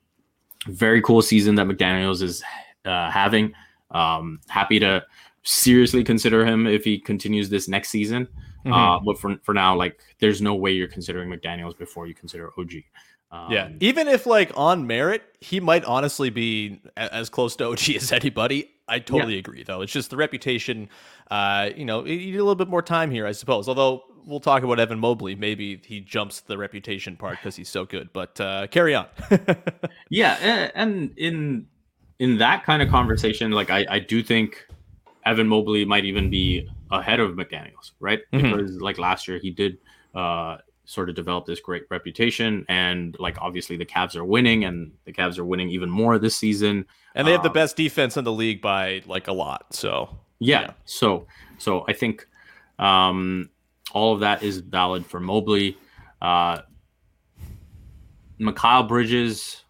very 0.67 1.01
cool 1.01 1.21
season 1.21 1.55
that 1.55 1.67
McDaniels 1.67 2.21
is 2.21 2.41
uh, 2.85 3.11
having. 3.11 3.53
Um, 3.91 4.39
happy 4.47 4.79
to 4.79 5.03
seriously 5.43 6.03
consider 6.03 6.45
him 6.45 6.67
if 6.67 6.83
he 6.83 6.99
continues 6.99 7.49
this 7.49 7.67
next 7.67 7.89
season. 7.89 8.27
Mm-hmm. 8.65 8.73
Uh, 8.73 8.99
but 8.99 9.19
for 9.19 9.37
for 9.43 9.53
now, 9.53 9.75
like, 9.75 9.99
there's 10.19 10.41
no 10.41 10.55
way 10.55 10.71
you're 10.71 10.87
considering 10.87 11.29
McDaniels 11.29 11.77
before 11.77 12.07
you 12.07 12.13
consider 12.13 12.51
OG. 12.57 12.73
Um, 13.31 13.51
yeah, 13.51 13.69
even 13.79 14.07
if 14.07 14.25
like 14.25 14.51
on 14.55 14.87
merit, 14.87 15.23
he 15.41 15.59
might 15.59 15.83
honestly 15.85 16.29
be 16.29 16.81
a- 16.95 17.13
as 17.13 17.29
close 17.29 17.55
to 17.57 17.65
OG 17.65 17.89
as 17.95 18.11
anybody. 18.11 18.71
I 18.89 18.99
totally 18.99 19.33
yeah. 19.33 19.39
agree, 19.39 19.63
though. 19.63 19.81
It's 19.81 19.91
just 19.91 20.09
the 20.09 20.17
reputation. 20.17 20.87
Uh, 21.29 21.71
you 21.75 21.83
know, 21.83 22.05
you 22.05 22.17
need 22.17 22.35
a 22.35 22.43
little 22.43 22.55
bit 22.55 22.69
more 22.69 22.81
time 22.81 23.11
here, 23.11 23.27
I 23.27 23.33
suppose. 23.33 23.67
Although 23.67 24.03
we'll 24.27 24.39
talk 24.39 24.61
about 24.61 24.79
Evan 24.79 24.99
Mobley. 24.99 25.35
Maybe 25.35 25.81
he 25.83 26.01
jumps 26.01 26.41
the 26.41 26.57
reputation 26.57 27.15
part 27.15 27.37
because 27.37 27.55
he's 27.55 27.69
so 27.69 27.85
good. 27.85 28.11
But 28.13 28.39
uh, 28.39 28.67
carry 28.67 28.93
on. 28.93 29.07
yeah, 30.09 30.69
and 30.75 31.13
in 31.17 31.67
in 32.19 32.37
that 32.37 32.63
kind 32.63 32.81
of 32.81 32.89
conversation, 32.89 33.51
like 33.51 33.69
I, 33.69 33.85
I 33.89 33.99
do 33.99 34.21
think 34.21 34.67
Evan 35.25 35.47
Mobley 35.47 35.85
might 35.85 36.05
even 36.05 36.29
be 36.29 36.69
ahead 36.91 37.19
of 37.19 37.31
McDaniels, 37.31 37.91
right? 37.99 38.21
Mm-hmm. 38.33 38.51
Because 38.51 38.81
like 38.81 38.97
last 38.97 39.27
year, 39.27 39.39
he 39.39 39.51
did 39.51 39.77
uh, 40.15 40.57
sort 40.87 41.09
of 41.09 41.15
develop 41.15 41.45
this 41.45 41.59
great 41.59 41.83
reputation. 41.89 42.65
And 42.69 43.15
like 43.19 43.37
obviously 43.39 43.75
the 43.75 43.85
Cavs 43.85 44.15
are 44.15 44.23
winning 44.23 44.63
and 44.63 44.93
the 45.05 45.11
Cavs 45.11 45.37
are 45.37 45.45
winning 45.45 45.69
even 45.69 45.89
more 45.89 46.17
this 46.17 46.35
season. 46.35 46.85
And 47.13 47.27
they 47.27 47.31
have 47.33 47.41
um, 47.41 47.43
the 47.43 47.51
best 47.51 47.75
defense 47.75 48.15
in 48.15 48.23
the 48.23 48.31
league 48.31 48.61
by 48.61 49.03
like 49.05 49.27
a 49.27 49.33
lot. 49.33 49.73
So 49.75 50.17
yeah. 50.39 50.61
yeah. 50.61 50.71
So 50.85 51.27
so 51.57 51.83
I 51.87 51.93
think 51.93 52.25
um 52.79 53.49
all 53.91 54.13
of 54.13 54.21
that 54.21 54.43
is 54.43 54.59
valid 54.59 55.05
for 55.05 55.19
Mobley. 55.19 55.77
Uh 56.21 56.61
Mikal 58.39 58.87
Bridges, 58.87 59.63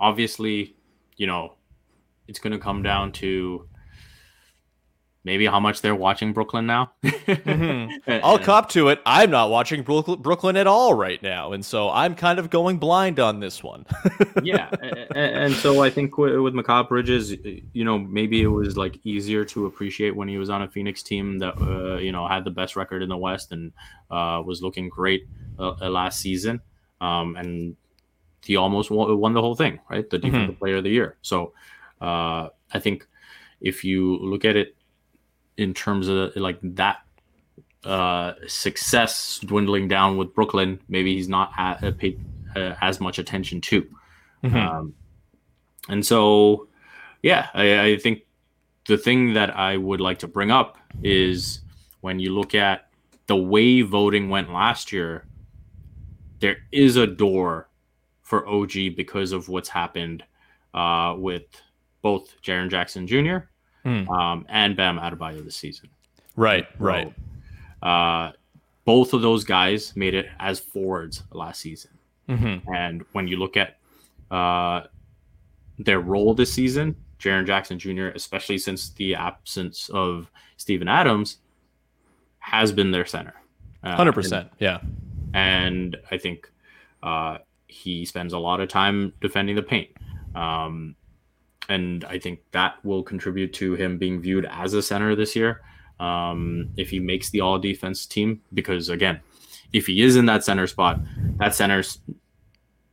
obviously, 0.00 0.74
you 1.16 1.28
know, 1.28 1.54
it's 2.26 2.40
gonna 2.40 2.58
come 2.58 2.82
down 2.82 3.12
to 3.12 3.68
maybe 5.24 5.46
how 5.46 5.58
much 5.58 5.80
they're 5.80 5.94
watching 5.94 6.32
Brooklyn 6.32 6.66
now. 6.66 6.92
mm-hmm. 7.04 8.12
I'll 8.22 8.38
cop 8.38 8.68
to 8.70 8.88
it. 8.88 9.00
I'm 9.06 9.30
not 9.30 9.50
watching 9.50 9.82
Brooklyn 9.82 10.56
at 10.56 10.66
all 10.66 10.94
right 10.94 11.20
now, 11.22 11.52
and 11.52 11.64
so 11.64 11.90
I'm 11.90 12.14
kind 12.14 12.38
of 12.38 12.50
going 12.50 12.78
blind 12.78 13.18
on 13.18 13.40
this 13.40 13.62
one. 13.62 13.86
yeah, 14.42 14.70
and, 14.80 15.16
and, 15.16 15.54
so 15.54 15.82
I 15.82 15.90
think 15.90 16.18
with, 16.18 16.36
with 16.36 16.54
Mikal 16.54 16.88
Bridges, 16.88 17.34
you 17.72 17.84
know, 17.84 17.98
maybe 17.98 18.42
it 18.42 18.48
was 18.48 18.76
like 18.76 19.00
easier 19.04 19.44
to 19.46 19.66
appreciate 19.66 20.14
when 20.14 20.28
he 20.28 20.38
was 20.38 20.50
on 20.50 20.62
a 20.62 20.68
Phoenix 20.68 21.02
team 21.02 21.38
that 21.38 21.54
uh, 21.60 21.96
you 21.96 22.12
know 22.12 22.28
had 22.28 22.44
the 22.44 22.50
best 22.50 22.76
record 22.76 23.02
in 23.02 23.08
the 23.08 23.16
West 23.16 23.52
and 23.52 23.72
uh, 24.10 24.42
was 24.44 24.62
looking 24.62 24.88
great 24.88 25.26
uh, 25.58 25.74
uh 25.80 25.88
last 25.88 26.20
season, 26.20 26.60
um, 27.00 27.36
and 27.36 27.76
he 28.44 28.56
almost 28.56 28.90
won, 28.90 29.18
won, 29.18 29.32
the 29.32 29.40
whole 29.40 29.54
thing, 29.54 29.80
right? 29.88 30.08
The 30.08 30.18
defensive 30.18 30.50
mm-hmm. 30.50 30.58
player 30.58 30.76
of 30.76 30.84
the 30.84 30.90
year. 30.90 31.16
So 31.22 31.54
uh, 32.02 32.48
I 32.72 32.78
think 32.78 33.06
if 33.62 33.84
you 33.84 34.18
look 34.18 34.44
at 34.44 34.54
it 34.54 34.76
in 35.56 35.74
terms 35.74 36.08
of 36.08 36.34
like 36.36 36.58
that 36.62 36.98
uh, 37.84 38.32
success 38.46 39.38
dwindling 39.44 39.88
down 39.88 40.16
with 40.16 40.34
Brooklyn, 40.34 40.80
maybe 40.88 41.14
he's 41.14 41.28
not 41.28 41.52
uh, 41.58 41.92
paid 41.96 42.18
uh, 42.56 42.74
as 42.80 43.00
much 43.00 43.18
attention 43.18 43.60
to. 43.60 43.82
Mm-hmm. 44.42 44.56
Um, 44.56 44.94
and 45.88 46.04
so, 46.04 46.68
yeah, 47.22 47.48
I, 47.54 47.80
I, 47.80 47.98
think 47.98 48.22
the 48.86 48.96
thing 48.96 49.34
that 49.34 49.56
I 49.56 49.76
would 49.76 50.00
like 50.00 50.18
to 50.20 50.28
bring 50.28 50.50
up 50.50 50.78
is 51.02 51.60
when 52.00 52.18
you 52.18 52.32
look 52.32 52.54
at 52.54 52.88
the 53.26 53.36
way 53.36 53.82
voting 53.82 54.28
went 54.28 54.52
last 54.52 54.92
year, 54.92 55.26
there 56.40 56.58
is 56.72 56.96
a 56.96 57.06
door 57.06 57.68
for 58.22 58.46
OG 58.48 58.96
because 58.96 59.32
of 59.32 59.48
what's 59.48 59.68
happened 59.68 60.24
uh, 60.72 61.14
with 61.16 61.44
both 62.02 62.34
Jaren 62.42 62.70
Jackson 62.70 63.06
Jr 63.06 63.46
mm. 63.84 64.08
um, 64.08 64.46
and 64.48 64.76
Bam 64.76 64.98
Adebayo 64.98 65.44
this 65.44 65.56
season. 65.56 65.88
Right, 66.36 66.66
so, 66.78 66.84
right. 66.84 67.14
Uh, 67.82 68.32
both 68.84 69.12
of 69.12 69.22
those 69.22 69.44
guys 69.44 69.94
made 69.96 70.14
it 70.14 70.26
as 70.38 70.60
forwards 70.60 71.22
last 71.32 71.60
season. 71.60 71.90
Mm-hmm. 72.28 72.72
And 72.72 73.04
when 73.12 73.28
you 73.28 73.36
look 73.36 73.56
at 73.56 73.78
uh, 74.30 74.82
their 75.78 76.00
role 76.00 76.34
this 76.34 76.52
season, 76.52 76.96
Jaren 77.18 77.46
Jackson 77.46 77.78
Jr., 77.78 78.08
especially 78.08 78.58
since 78.58 78.90
the 78.90 79.14
absence 79.14 79.88
of 79.92 80.30
Steven 80.56 80.88
Adams, 80.88 81.38
has 82.38 82.72
been 82.72 82.90
their 82.90 83.06
center. 83.06 83.34
Uh, 83.82 83.96
100%. 83.96 84.32
And, 84.40 84.50
yeah. 84.58 84.80
And 85.32 85.96
I 86.10 86.18
think 86.18 86.50
uh, 87.02 87.38
he 87.66 88.04
spends 88.04 88.32
a 88.32 88.38
lot 88.38 88.60
of 88.60 88.68
time 88.68 89.12
defending 89.20 89.56
the 89.56 89.62
paint. 89.62 89.90
Um, 90.34 90.96
and 91.68 92.04
I 92.04 92.18
think 92.18 92.40
that 92.52 92.84
will 92.84 93.02
contribute 93.02 93.52
to 93.54 93.74
him 93.74 93.98
being 93.98 94.20
viewed 94.20 94.46
as 94.50 94.74
a 94.74 94.82
center 94.82 95.14
this 95.14 95.34
year. 95.34 95.62
Um, 96.00 96.70
if 96.76 96.90
he 96.90 96.98
makes 96.98 97.30
the 97.30 97.40
all 97.40 97.58
defense 97.58 98.06
team, 98.06 98.42
because 98.52 98.88
again, 98.88 99.20
if 99.72 99.86
he 99.86 100.02
is 100.02 100.16
in 100.16 100.26
that 100.26 100.44
center 100.44 100.66
spot, 100.66 101.00
that 101.36 101.54
center's 101.54 101.98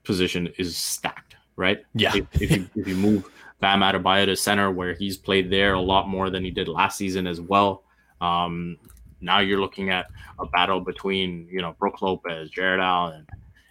position 0.03 0.49
is 0.57 0.75
stacked, 0.75 1.35
right? 1.55 1.79
Yeah. 1.93 2.15
If, 2.15 2.41
if 2.41 2.51
you 2.51 2.69
if 2.75 2.87
you 2.87 2.95
move 2.95 3.29
Bam 3.59 3.81
Adebayo 3.81 4.25
to 4.25 4.35
center, 4.35 4.71
where 4.71 4.93
he's 4.93 5.17
played 5.17 5.49
there 5.51 5.73
a 5.73 5.81
lot 5.81 6.07
more 6.07 6.29
than 6.29 6.43
he 6.43 6.51
did 6.51 6.67
last 6.67 6.97
season 6.97 7.27
as 7.27 7.41
well. 7.41 7.83
Um, 8.19 8.77
now 9.19 9.39
you're 9.39 9.59
looking 9.59 9.89
at 9.89 10.07
a 10.39 10.45
battle 10.45 10.79
between 10.79 11.47
you 11.51 11.61
know 11.61 11.75
Brook 11.79 12.01
Lopez, 12.01 12.49
Jarrett 12.49 12.81
Allen, 12.81 13.27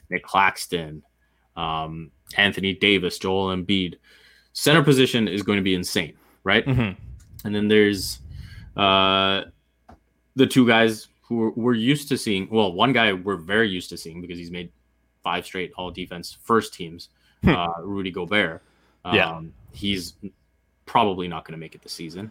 Nick 0.09 0.25
Claxton, 0.25 1.03
um, 1.57 2.11
Anthony 2.37 2.75
Davis, 2.75 3.19
Joel 3.19 3.55
Embiid 3.57 3.97
center 4.53 4.83
position 4.83 5.29
is 5.29 5.43
going 5.43 5.57
to 5.57 5.63
be 5.63 5.75
insane, 5.75 6.15
right? 6.45 6.65
Mm-hmm. 6.67 7.47
And 7.47 7.55
then 7.55 7.69
there's 7.69 8.21
uh, 8.77 9.45
the 10.37 10.47
two 10.47 10.67
guys 10.67 11.09
who 11.23 11.53
we're 11.57 11.75
used 11.75 12.09
to 12.09 12.19
seeing. 12.19 12.49
Well, 12.51 12.73
one 12.73 12.93
guy 12.93 13.13
we're 13.13 13.37
very 13.37 13.69
used 13.69 13.91
to 13.91 13.97
seeing 13.97 14.21
because 14.21 14.39
he's 14.39 14.51
made 14.51 14.71
five 15.23 15.45
straight 15.45 15.73
all 15.77 15.91
defense 15.91 16.37
first 16.43 16.75
teams. 16.75 17.09
Hmm. 17.43 17.51
uh, 17.51 17.81
Rudy 17.83 18.11
Gobert. 18.11 18.63
Um, 19.05 19.15
yeah, 19.15 19.41
he's 19.73 20.15
probably 20.85 21.29
not 21.29 21.45
going 21.45 21.53
to 21.53 21.59
make 21.59 21.75
it 21.75 21.83
this 21.83 21.93
season. 21.93 22.31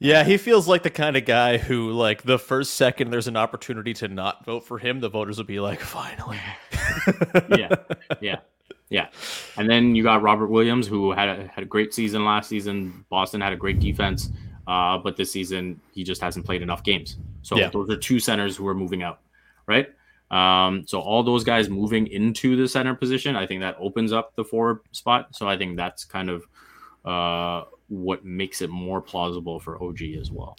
Yeah, 0.00 0.22
he 0.22 0.36
feels 0.36 0.68
like 0.68 0.84
the 0.84 0.90
kind 0.90 1.16
of 1.16 1.24
guy 1.24 1.58
who, 1.58 1.90
like, 1.90 2.22
the 2.22 2.38
first 2.38 2.74
second 2.74 3.10
there's 3.10 3.26
an 3.26 3.36
opportunity 3.36 3.92
to 3.94 4.06
not 4.06 4.44
vote 4.44 4.64
for 4.64 4.78
him, 4.78 5.00
the 5.00 5.08
voters 5.08 5.38
will 5.38 5.44
be 5.44 5.58
like, 5.58 5.80
finally. 5.80 6.38
yeah, 7.58 7.74
yeah, 8.20 8.36
yeah. 8.90 9.08
And 9.56 9.68
then 9.68 9.94
you 9.94 10.02
got 10.02 10.22
Robert 10.22 10.48
Williams, 10.48 10.86
who 10.86 11.12
had 11.12 11.28
a, 11.28 11.46
had 11.48 11.62
a 11.62 11.66
great 11.66 11.92
season 11.94 12.24
last 12.24 12.48
season. 12.48 13.04
Boston 13.10 13.40
had 13.40 13.52
a 13.52 13.56
great 13.56 13.80
defense, 13.80 14.30
uh, 14.66 14.98
but 14.98 15.16
this 15.16 15.30
season 15.30 15.80
he 15.92 16.04
just 16.04 16.20
hasn't 16.20 16.46
played 16.46 16.62
enough 16.62 16.82
games. 16.82 17.16
So 17.42 17.56
Yeah. 17.56 17.68
those 17.70 17.90
are 17.90 17.96
two 17.96 18.18
centers 18.20 18.56
who 18.56 18.66
are 18.66 18.74
moving 18.74 19.02
out, 19.02 19.20
right? 19.66 19.88
Um, 20.30 20.86
so 20.86 21.00
all 21.00 21.22
those 21.22 21.44
guys 21.44 21.70
moving 21.70 22.06
into 22.08 22.54
the 22.56 22.68
center 22.68 22.94
position, 22.94 23.34
I 23.36 23.46
think 23.46 23.60
that 23.60 23.76
opens 23.80 24.12
up 24.12 24.34
the 24.36 24.44
forward 24.44 24.80
spot. 24.92 25.34
So 25.34 25.48
I 25.48 25.56
think 25.56 25.76
that's 25.76 26.04
kind 26.04 26.28
of 26.28 26.44
uh, 27.04 27.64
what 27.88 28.24
makes 28.24 28.60
it 28.60 28.68
more 28.68 29.00
plausible 29.00 29.58
for 29.58 29.82
OG 29.82 30.02
as 30.20 30.30
well. 30.30 30.56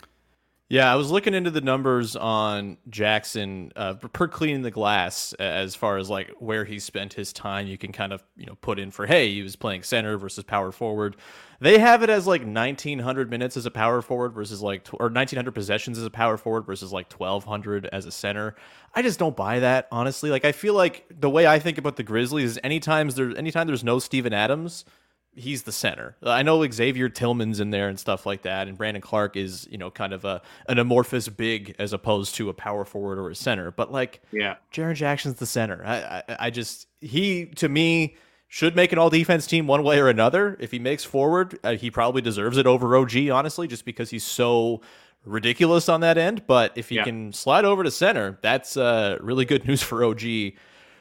Yeah, 0.72 0.94
I 0.94 0.98
was 0.98 1.10
looking 1.10 1.34
into 1.34 1.50
the 1.50 1.62
numbers 1.62 2.16
on 2.16 2.78
Jackson 2.88 3.72
uh, 3.76 3.96
per 3.96 4.28
cleaning 4.28 4.62
the 4.62 4.70
glass 4.70 5.34
as 5.34 5.74
far 5.74 5.98
as 5.98 6.12
like 6.12 6.30
where 6.38 6.64
he 6.64 6.78
spent 6.78 7.14
his 7.14 7.34
time. 7.34 7.66
You 7.66 7.76
can 7.76 7.92
kind 7.92 8.14
of 8.14 8.24
you 8.38 8.46
know 8.46 8.54
put 8.62 8.78
in 8.78 8.92
for 8.92 9.08
hey, 9.08 9.34
he 9.34 9.42
was 9.42 9.56
playing 9.56 9.82
center 9.82 10.16
versus 10.16 10.44
power 10.44 10.72
forward. 10.72 11.16
They 11.60 11.80
have 11.80 12.04
it 12.04 12.12
as 12.12 12.28
like 12.28 12.46
1900 12.46 13.32
minutes 13.32 13.58
as 13.58 13.66
a 13.66 13.72
power 13.72 14.04
forward 14.04 14.34
versus 14.34 14.62
like 14.62 14.88
or 14.94 15.10
1900 15.10 15.52
possessions 15.54 15.98
as 15.98 16.06
a 16.06 16.12
power 16.12 16.38
forward 16.38 16.68
versus 16.68 16.94
like 16.94 17.12
1200 17.12 17.88
as 17.88 18.06
a 18.06 18.12
center. 18.12 18.56
I 18.94 19.02
just 19.02 19.18
don't 19.18 19.36
buy 19.36 19.62
that 19.62 19.88
honestly. 19.92 20.30
Like 20.30 20.46
I 20.46 20.52
feel 20.52 20.76
like 20.76 21.04
the 21.10 21.32
way 21.32 21.48
I 21.48 21.58
think 21.58 21.80
about 21.80 21.96
the 21.96 22.04
Grizzlies 22.04 22.52
is 22.52 22.60
anytime 22.64 23.10
there's 23.10 23.36
anytime 23.36 23.66
there's 23.66 23.84
no 23.84 23.98
Steven 23.98 24.34
Adams, 24.34 24.86
he's 25.36 25.64
the 25.64 25.72
center. 25.72 26.16
I 26.24 26.44
know 26.44 26.66
Xavier 26.70 27.08
Tillman's 27.10 27.60
in 27.60 27.70
there 27.72 27.88
and 27.88 28.00
stuff 28.00 28.26
like 28.26 28.42
that, 28.44 28.68
and 28.68 28.78
Brandon 28.78 29.02
Clarke 29.02 29.38
is, 29.38 29.68
you 29.72 29.78
know, 29.78 29.90
kind 29.92 30.14
of 30.14 30.26
a 30.26 30.42
an 30.68 30.80
amorphous 30.80 31.30
big 31.30 31.76
as 31.80 31.94
opposed 31.94 32.36
to 32.36 32.50
a 32.50 32.54
power 32.54 32.84
forward 32.86 33.18
or 33.20 33.30
a 33.30 33.36
center. 33.36 33.72
But 33.72 33.92
like, 33.92 34.22
Yeah. 34.32 34.56
Jaren 34.74 34.96
Jackson's 34.96 35.36
the 35.40 35.46
center. 35.46 35.84
I, 35.86 36.24
I, 36.30 36.36
I 36.48 36.50
just 36.50 36.88
he 37.02 37.46
to 37.58 37.70
me 37.70 38.16
should 38.48 38.76
make 38.76 38.92
an 38.92 38.98
all 38.98 39.10
defense 39.12 39.46
team 39.46 39.68
one 39.68 39.84
way 39.84 40.00
or 40.00 40.10
another. 40.10 40.58
If 40.60 40.72
he 40.72 40.80
makes 40.80 41.04
forward, 41.04 41.58
uh, 41.64 41.76
he 41.76 41.92
probably 41.92 42.22
deserves 42.24 42.58
it 42.58 42.66
over 42.66 42.96
OG, 42.98 43.30
honestly, 43.30 43.68
just 43.68 43.86
because 43.86 44.10
he's 44.10 44.24
so 44.24 44.82
ridiculous 45.24 45.88
on 45.88 46.02
that 46.02 46.18
end. 46.18 46.48
But 46.48 46.72
if 46.76 46.90
he 46.90 46.96
Yeah. 46.96 47.04
can 47.04 47.32
slide 47.34 47.64
over 47.66 47.84
to 47.84 47.92
center, 47.92 48.40
that's 48.42 48.76
uh, 48.76 49.18
really 49.22 49.46
good 49.46 49.68
news 49.68 49.84
for 49.84 50.04
OG 50.04 50.54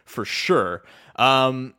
for 0.04 0.24
sure. 0.26 0.82
Um, 1.16 1.74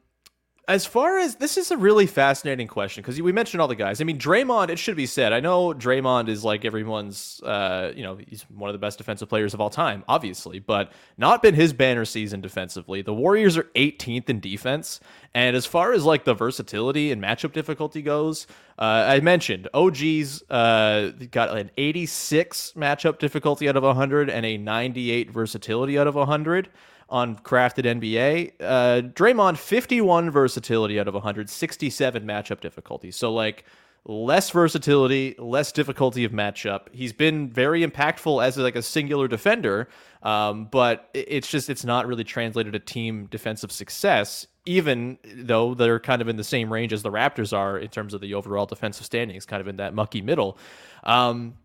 as 0.69 0.85
far 0.85 1.17
as 1.17 1.35
this 1.35 1.57
is 1.57 1.71
a 1.71 1.77
really 1.77 2.05
fascinating 2.05 2.67
question 2.67 3.01
because 3.01 3.19
we 3.19 3.31
mentioned 3.31 3.59
all 3.59 3.67
the 3.67 3.75
guys. 3.75 3.99
I 3.99 4.03
mean, 4.03 4.19
Draymond. 4.19 4.69
It 4.69 4.77
should 4.77 4.95
be 4.95 5.07
said. 5.07 5.33
I 5.33 5.39
know 5.39 5.73
Draymond 5.73 6.29
is 6.29 6.43
like 6.43 6.63
everyone's. 6.63 7.41
Uh, 7.43 7.91
you 7.95 8.03
know, 8.03 8.19
he's 8.27 8.43
one 8.43 8.69
of 8.69 8.73
the 8.73 8.79
best 8.79 8.99
defensive 8.99 9.27
players 9.27 9.55
of 9.55 9.61
all 9.61 9.71
time, 9.71 10.03
obviously, 10.07 10.59
but 10.59 10.91
not 11.17 11.41
been 11.41 11.55
his 11.55 11.73
banner 11.73 12.05
season 12.05 12.39
defensively. 12.39 13.01
The 13.01 13.13
Warriors 13.13 13.57
are 13.57 13.63
18th 13.75 14.29
in 14.29 14.39
defense, 14.39 14.99
and 15.33 15.55
as 15.55 15.65
far 15.65 15.91
as 15.91 16.05
like 16.05 16.23
the 16.23 16.35
versatility 16.35 17.11
and 17.11 17.19
matchup 17.19 17.51
difficulty 17.51 18.03
goes, 18.03 18.45
uh, 18.77 19.05
I 19.07 19.21
mentioned 19.21 19.67
OG's 19.73 20.43
uh, 20.51 21.13
got 21.31 21.57
an 21.57 21.71
86 21.77 22.73
matchup 22.77 23.17
difficulty 23.17 23.67
out 23.67 23.75
of 23.75 23.81
100 23.81 24.29
and 24.29 24.45
a 24.45 24.55
98 24.57 25.31
versatility 25.31 25.97
out 25.97 26.05
of 26.05 26.13
100 26.13 26.69
on 27.09 27.37
crafted 27.39 27.85
NBA. 27.85 28.53
Uh, 28.59 29.01
Draymond 29.09 29.57
51 29.57 30.29
versatility 30.29 30.99
out 30.99 31.07
of 31.07 31.13
167 31.13 32.23
matchup 32.23 32.61
difficulty. 32.61 33.11
So 33.11 33.33
like 33.33 33.65
less 34.05 34.49
versatility, 34.51 35.35
less 35.37 35.71
difficulty 35.71 36.23
of 36.23 36.31
matchup. 36.31 36.87
He's 36.91 37.13
been 37.13 37.49
very 37.49 37.85
impactful 37.85 38.43
as 38.43 38.57
like 38.57 38.75
a 38.75 38.81
singular 38.81 39.27
defender, 39.27 39.89
um, 40.23 40.65
but 40.65 41.09
it's 41.13 41.47
just 41.47 41.69
it's 41.69 41.85
not 41.85 42.07
really 42.07 42.23
translated 42.23 42.73
to 42.73 42.79
team 42.79 43.27
defensive 43.27 43.71
success. 43.71 44.47
Even 44.65 45.17
though 45.35 45.73
they're 45.73 45.99
kind 45.99 46.21
of 46.21 46.27
in 46.27 46.37
the 46.37 46.43
same 46.43 46.71
range 46.71 46.93
as 46.93 47.01
the 47.01 47.09
Raptors 47.09 47.57
are 47.57 47.79
in 47.79 47.87
terms 47.89 48.13
of 48.13 48.21
the 48.21 48.35
overall 48.35 48.67
defensive 48.67 49.05
standings, 49.05 49.45
kind 49.45 49.61
of 49.61 49.67
in 49.67 49.77
that 49.77 49.95
mucky 49.95 50.21
middle. 50.21 50.59
Um, 51.03 51.55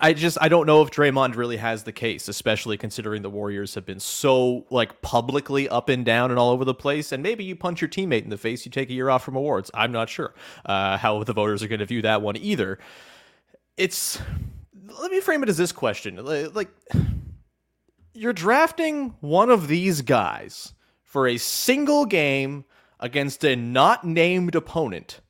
I 0.00 0.12
just 0.12 0.38
I 0.40 0.48
don't 0.48 0.66
know 0.66 0.82
if 0.82 0.90
Draymond 0.90 1.36
really 1.36 1.56
has 1.56 1.84
the 1.84 1.92
case, 1.92 2.28
especially 2.28 2.76
considering 2.76 3.22
the 3.22 3.30
Warriors 3.30 3.74
have 3.74 3.84
been 3.84 4.00
so 4.00 4.66
like 4.70 5.02
publicly 5.02 5.68
up 5.68 5.88
and 5.88 6.04
down 6.04 6.30
and 6.30 6.38
all 6.38 6.50
over 6.50 6.64
the 6.64 6.74
place. 6.74 7.12
And 7.12 7.22
maybe 7.22 7.44
you 7.44 7.56
punch 7.56 7.80
your 7.80 7.88
teammate 7.88 8.24
in 8.24 8.30
the 8.30 8.38
face, 8.38 8.64
you 8.64 8.70
take 8.70 8.90
a 8.90 8.92
year 8.92 9.10
off 9.10 9.24
from 9.24 9.36
awards. 9.36 9.70
I'm 9.74 9.92
not 9.92 10.08
sure 10.08 10.34
uh, 10.64 10.96
how 10.98 11.22
the 11.24 11.32
voters 11.32 11.62
are 11.62 11.68
going 11.68 11.80
to 11.80 11.86
view 11.86 12.02
that 12.02 12.22
one 12.22 12.36
either. 12.36 12.78
It's 13.76 14.20
let 15.00 15.10
me 15.10 15.20
frame 15.20 15.42
it 15.42 15.48
as 15.48 15.56
this 15.56 15.72
question: 15.72 16.16
like 16.54 16.70
you're 18.14 18.32
drafting 18.32 19.14
one 19.20 19.50
of 19.50 19.68
these 19.68 20.02
guys 20.02 20.72
for 21.02 21.28
a 21.28 21.36
single 21.36 22.06
game 22.06 22.64
against 23.00 23.44
a 23.44 23.56
not 23.56 24.04
named 24.04 24.54
opponent. 24.54 25.20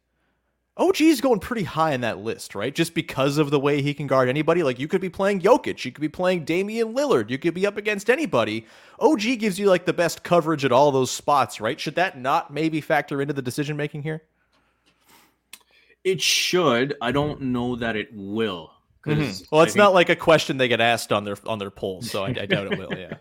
OG 0.76 1.02
is 1.02 1.20
going 1.20 1.38
pretty 1.38 1.62
high 1.62 1.92
in 1.92 2.00
that 2.00 2.18
list, 2.18 2.56
right? 2.56 2.74
Just 2.74 2.94
because 2.94 3.38
of 3.38 3.50
the 3.50 3.60
way 3.60 3.80
he 3.80 3.94
can 3.94 4.08
guard 4.08 4.28
anybody. 4.28 4.64
Like 4.64 4.80
you 4.80 4.88
could 4.88 5.00
be 5.00 5.08
playing 5.08 5.40
Jokic, 5.40 5.84
you 5.84 5.92
could 5.92 6.00
be 6.00 6.08
playing 6.08 6.44
Damian 6.44 6.94
Lillard, 6.94 7.30
you 7.30 7.38
could 7.38 7.54
be 7.54 7.66
up 7.66 7.76
against 7.76 8.10
anybody. 8.10 8.66
OG 8.98 9.20
gives 9.38 9.58
you 9.58 9.66
like 9.66 9.84
the 9.84 9.92
best 9.92 10.24
coverage 10.24 10.64
at 10.64 10.72
all 10.72 10.90
those 10.90 11.12
spots, 11.12 11.60
right? 11.60 11.78
Should 11.78 11.94
that 11.94 12.18
not 12.18 12.52
maybe 12.52 12.80
factor 12.80 13.22
into 13.22 13.34
the 13.34 13.42
decision 13.42 13.76
making 13.76 14.02
here? 14.02 14.22
It 16.02 16.20
should. 16.20 16.96
I 17.00 17.12
don't 17.12 17.40
know 17.40 17.76
that 17.76 17.94
it 17.94 18.08
will. 18.12 18.73
'Cause 19.04 19.46
Well, 19.50 19.62
it's 19.62 19.72
think- 19.72 19.76
not 19.82 19.92
like 19.94 20.08
a 20.08 20.16
question 20.16 20.56
they 20.56 20.68
get 20.68 20.80
asked 20.80 21.12
on 21.12 21.24
their 21.24 21.36
on 21.46 21.58
their 21.58 21.70
polls, 21.70 22.10
so 22.10 22.24
I, 22.24 22.28
I 22.28 22.46
doubt 22.46 22.72
it 22.72 22.78
will. 22.78 22.90
Yeah. 22.96 23.14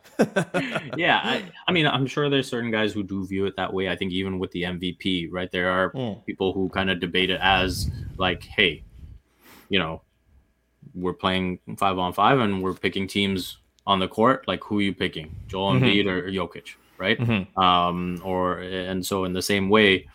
yeah, 0.98 1.20
I, 1.24 1.44
I 1.68 1.72
mean, 1.72 1.86
I'm 1.88 2.08
sure 2.08 2.30
there's 2.30 2.48
certain 2.48 2.72
guys 2.72 2.94
who 2.94 3.04
do 3.04 3.26
view 3.28 3.46
it 3.46 3.56
that 3.58 3.74
way. 3.74 3.90
I 3.90 3.96
think 3.96 4.12
even 4.14 4.40
with 4.40 4.52
the 4.52 4.64
MVP, 4.64 5.28
right, 5.32 5.52
there 5.52 5.70
are 5.70 5.92
Mm. 5.94 6.26
people 6.26 6.54
who 6.54 6.70
kind 6.70 6.90
of 6.90 7.00
debate 7.00 7.30
it 7.30 7.40
as 7.42 7.90
like, 8.18 8.44
hey, 8.44 8.84
you 9.70 9.80
know, 9.80 10.02
we're 10.96 11.14
playing 11.14 11.60
five 11.78 11.98
on 11.98 12.14
five 12.14 12.40
and 12.40 12.62
we're 12.64 12.74
picking 12.74 13.08
teams 13.08 13.58
on 13.86 14.00
the 14.00 14.08
court. 14.08 14.48
Like, 14.48 14.64
who 14.64 14.80
are 14.80 14.82
you 14.82 14.94
picking, 14.94 15.36
Joel 15.48 15.74
Embiid 15.74 16.06
or 16.08 16.30
Jokic, 16.32 16.76
right? 16.98 17.20
Um, 17.58 18.22
or 18.24 18.60
and 18.60 19.06
so 19.06 19.26
in 19.26 19.34
the 19.34 19.42
same 19.42 19.70
way, 19.70 20.08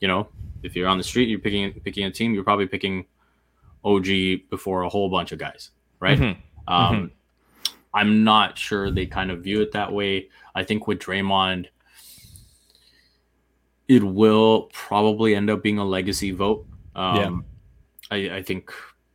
you 0.00 0.08
know, 0.08 0.28
if 0.62 0.74
you're 0.76 0.88
on 0.88 0.98
the 0.98 1.04
street, 1.04 1.28
you're 1.28 1.38
picking 1.38 1.72
picking 1.80 2.04
a 2.04 2.10
team, 2.10 2.34
you're 2.34 2.44
probably 2.44 2.66
picking 2.66 3.06
OG 3.84 4.06
before 4.50 4.82
a 4.82 4.88
whole 4.88 5.08
bunch 5.08 5.32
of 5.32 5.38
guys, 5.38 5.70
right? 6.00 6.36
Um, 6.66 7.10
I'm 7.94 8.24
not 8.24 8.58
sure 8.58 8.90
they 8.90 9.06
kind 9.06 9.30
of 9.30 9.42
view 9.42 9.62
it 9.62 9.72
that 9.72 9.92
way. 9.92 10.28
I 10.54 10.62
think 10.64 10.86
with 10.86 10.98
Draymond, 10.98 11.66
it 13.88 14.02
will 14.02 14.68
probably 14.72 15.34
end 15.34 15.48
up 15.48 15.62
being 15.62 15.78
a 15.78 15.84
legacy 15.84 16.30
vote. 16.30 16.66
Um, 16.94 17.44
I, 18.10 18.36
I 18.36 18.42
think 18.42 18.70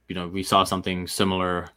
you 0.08 0.16
know 0.16 0.28
we 0.28 0.44
saw 0.44 0.64
something 0.64 1.08
similar 1.08 1.68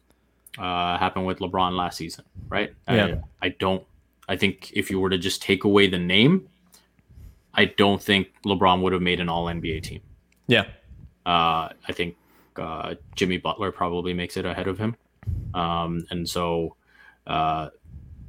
uh, 0.59 0.99
happen 0.99 1.25
with 1.25 1.39
LeBron 1.39 1.77
last 1.77 1.99
season, 1.99 2.25
right? 2.49 2.75
Yeah. 2.89 3.17
I, 3.43 3.47
I 3.47 3.49
don't. 3.51 3.85
I 4.29 4.37
think 4.37 4.73
if 4.73 4.91
you 4.91 4.99
were 4.99 5.11
to 5.11 5.19
just 5.19 5.43
take 5.43 5.65
away 5.65 5.89
the 5.89 5.99
name, 5.99 6.49
I 7.55 7.67
don't 7.67 8.03
think 8.03 8.29
LeBron 8.45 8.83
would 8.83 8.93
have 8.93 9.03
made 9.03 9.21
an 9.21 9.29
All 9.29 9.47
NBA 9.47 9.83
team. 9.83 10.01
Yeah. 10.47 10.65
Uh, 11.25 11.71
I 11.89 11.93
think 11.93 12.17
uh, 12.59 12.95
Jimmy 13.15 13.39
Butler 13.39 13.73
probably 13.73 14.15
makes 14.15 14.37
it 14.37 14.45
ahead 14.45 14.69
of 14.69 14.79
him. 14.79 14.97
Um, 15.55 16.07
and 16.11 16.29
so 16.29 16.77
uh, 17.27 17.71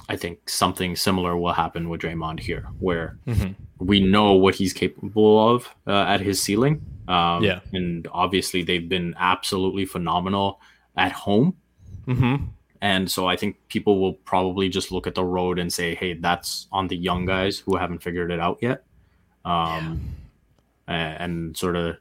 I 0.10 0.16
think 0.16 0.50
something 0.50 0.96
similar 0.96 1.38
will 1.38 1.54
happen 1.54 1.90
with 1.90 2.02
Draymond 2.02 2.40
here, 2.40 2.68
where 2.80 3.18
we 3.80 4.00
know 4.00 4.34
what 4.34 4.56
he's 4.56 4.74
capable 4.74 5.56
of 5.56 5.70
uh, 5.86 6.06
at 6.08 6.22
his 6.22 6.42
ceiling. 6.42 6.82
Um, 7.08 7.44
Yeah. 7.44 7.60
And 7.74 8.08
obviously, 8.12 8.63
they've 8.63 8.88
been 8.90 9.16
absolutely 9.18 9.86
phenomenal 9.86 10.60
at 10.96 11.12
home. 11.12 11.56
Mm-hmm. 12.08 12.46
And 12.82 13.10
so 13.12 13.28
I 13.28 13.36
think 13.36 13.56
people 13.70 14.00
will 14.00 14.13
probably 14.13 14.70
just 14.70 14.92
look 14.92 15.08
at 15.08 15.16
the 15.16 15.24
road 15.24 15.58
and 15.60 15.72
say, 15.74 15.96
hey, 15.96 16.13
that's 16.13 16.68
on 16.72 16.88
the 16.88 16.96
young 16.96 17.26
guys 17.26 17.60
who 17.60 17.76
haven't 17.76 18.04
figured 18.04 18.32
it 18.32 18.40
out 18.40 18.60
yet. 18.62 18.84
Um, 19.46 20.02
a- 20.88 20.92
And 20.92 21.56
sort 21.58 21.76
of, 21.76 21.98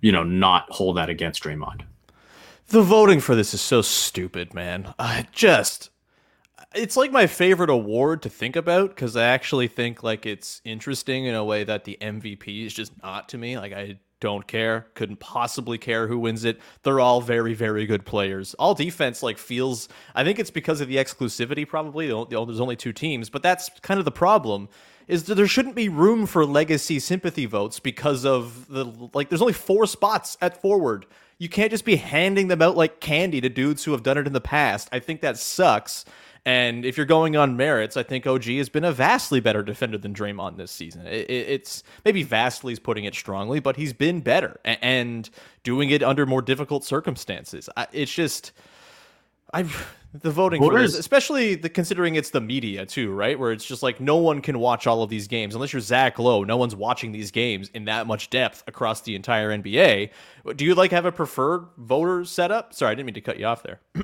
you 0.00 0.12
know, 0.12 0.22
not 0.22 0.70
hold 0.70 0.96
that 0.96 1.08
against 1.08 1.42
Draymond. 1.42 1.82
The 2.68 2.82
voting 2.82 3.20
for 3.20 3.34
this 3.34 3.54
is 3.54 3.60
so 3.60 3.82
stupid, 3.82 4.52
man. 4.54 4.94
I 4.98 5.26
just 5.32 5.90
it's 6.74 6.98
like 6.98 7.10
my 7.10 7.26
favorite 7.26 7.70
award 7.70 8.20
to 8.22 8.28
think 8.28 8.54
about 8.54 8.90
because 8.90 9.16
I 9.16 9.24
actually 9.24 9.68
think 9.68 10.02
like 10.02 10.26
it's 10.26 10.60
interesting 10.64 11.24
in 11.24 11.34
a 11.34 11.44
way 11.44 11.64
that 11.64 11.84
the 11.84 11.96
MVP 12.00 12.66
is 12.66 12.74
just 12.74 12.92
not 13.02 13.28
to 13.30 13.38
me. 13.38 13.56
Like 13.58 13.72
I 13.72 13.98
don't 14.20 14.46
care, 14.46 14.88
couldn't 14.94 15.20
possibly 15.20 15.78
care 15.78 16.08
who 16.08 16.18
wins 16.18 16.44
it. 16.44 16.60
They're 16.82 17.00
all 17.00 17.20
very, 17.22 17.54
very 17.54 17.86
good 17.86 18.04
players. 18.04 18.52
All 18.54 18.74
defense 18.74 19.22
like 19.22 19.38
feels. 19.38 19.88
I 20.14 20.24
think 20.24 20.38
it's 20.38 20.50
because 20.50 20.80
of 20.82 20.88
the 20.88 20.96
exclusivity, 20.96 21.66
probably. 21.66 22.08
The- 22.08 22.26
the- 22.26 22.44
There's 22.44 22.60
only 22.60 22.76
two 22.76 22.92
teams, 22.92 23.30
but 23.30 23.42
that's 23.42 23.70
kind 23.80 23.98
of 23.98 24.04
the 24.04 24.10
problem. 24.10 24.68
Is 25.08 25.24
that 25.24 25.34
there 25.36 25.46
shouldn't 25.46 25.74
be 25.74 25.88
room 25.88 26.26
for 26.26 26.44
legacy 26.44 27.00
sympathy 27.00 27.46
votes 27.46 27.80
because 27.80 28.24
of 28.24 28.68
the 28.68 28.84
like. 29.14 29.30
There's 29.30 29.40
only 29.40 29.54
four 29.54 29.86
spots 29.86 30.36
at 30.40 30.60
forward. 30.60 31.06
you 31.38 31.48
can't 31.48 31.70
just 31.70 31.84
be 31.84 31.96
handing 31.96 32.48
them 32.48 32.60
out 32.60 32.76
like 32.76 33.00
candy 33.00 33.40
to 33.40 33.48
dudes 33.48 33.84
who 33.84 33.92
have 33.92 34.02
done 34.02 34.18
it 34.18 34.26
in 34.26 34.32
the 34.32 34.40
past. 34.40 34.88
I 34.92 34.98
think 34.98 35.22
that 35.22 35.38
sucks. 35.38 36.04
And 36.44 36.84
if 36.86 36.96
you're 36.96 37.06
going 37.06 37.36
on 37.36 37.56
merits, 37.56 37.96
I 37.96 38.02
think 38.02 38.26
OG 38.26 38.44
has 38.44 38.68
been 38.68 38.84
a 38.84 38.92
vastly 38.92 39.38
better 39.40 39.62
defender 39.62 39.98
than 39.98 40.14
Draymond 40.14 40.56
this 40.56 40.70
season. 40.70 41.06
It, 41.06 41.28
it, 41.28 41.48
it's 41.48 41.82
maybe 42.04 42.22
vastly 42.22 42.72
is 42.72 42.78
putting 42.78 43.04
it 43.04 43.14
strongly, 43.14 43.60
but 43.60 43.76
he's 43.76 43.92
been 43.92 44.20
better 44.20 44.58
and, 44.64 45.28
doing 45.62 45.90
it 45.90 46.02
under 46.02 46.24
more 46.24 46.40
difficult 46.40 46.84
circumstances. 46.84 47.68
It's 47.92 48.14
just, 48.14 48.52
I 49.52 49.64
the 50.14 50.30
voting 50.30 50.62
for 50.62 50.78
this, 50.78 50.94
especially 50.94 51.54
the 51.54 51.68
considering 51.68 52.14
it's 52.14 52.30
the 52.30 52.40
media 52.40 52.86
too, 52.86 53.12
right? 53.12 53.38
Where 53.38 53.52
it's 53.52 53.64
just 53.64 53.82
like 53.82 54.00
no 54.00 54.16
one 54.16 54.40
can 54.40 54.58
watch 54.58 54.86
all 54.86 55.02
of 55.02 55.10
these 55.10 55.28
games 55.28 55.54
unless 55.54 55.72
you're 55.72 55.80
Zach 55.80 56.18
Lowe. 56.18 56.44
No 56.44 56.56
one's 56.56 56.74
watching 56.74 57.12
these 57.12 57.30
games 57.30 57.70
in 57.74 57.84
that 57.86 58.06
much 58.06 58.30
depth 58.30 58.64
across 58.66 59.02
the 59.02 59.14
entire 59.14 59.50
NBA. 59.50 60.10
Do 60.56 60.64
you 60.64 60.74
like 60.74 60.92
have 60.92 61.04
a 61.04 61.12
preferred 61.12 61.66
voter 61.76 62.24
setup? 62.24 62.72
Sorry, 62.72 62.92
I 62.92 62.94
didn't 62.94 63.06
mean 63.06 63.14
to 63.14 63.20
cut 63.20 63.38
you 63.38 63.44
off 63.44 63.62
there. 63.62 63.80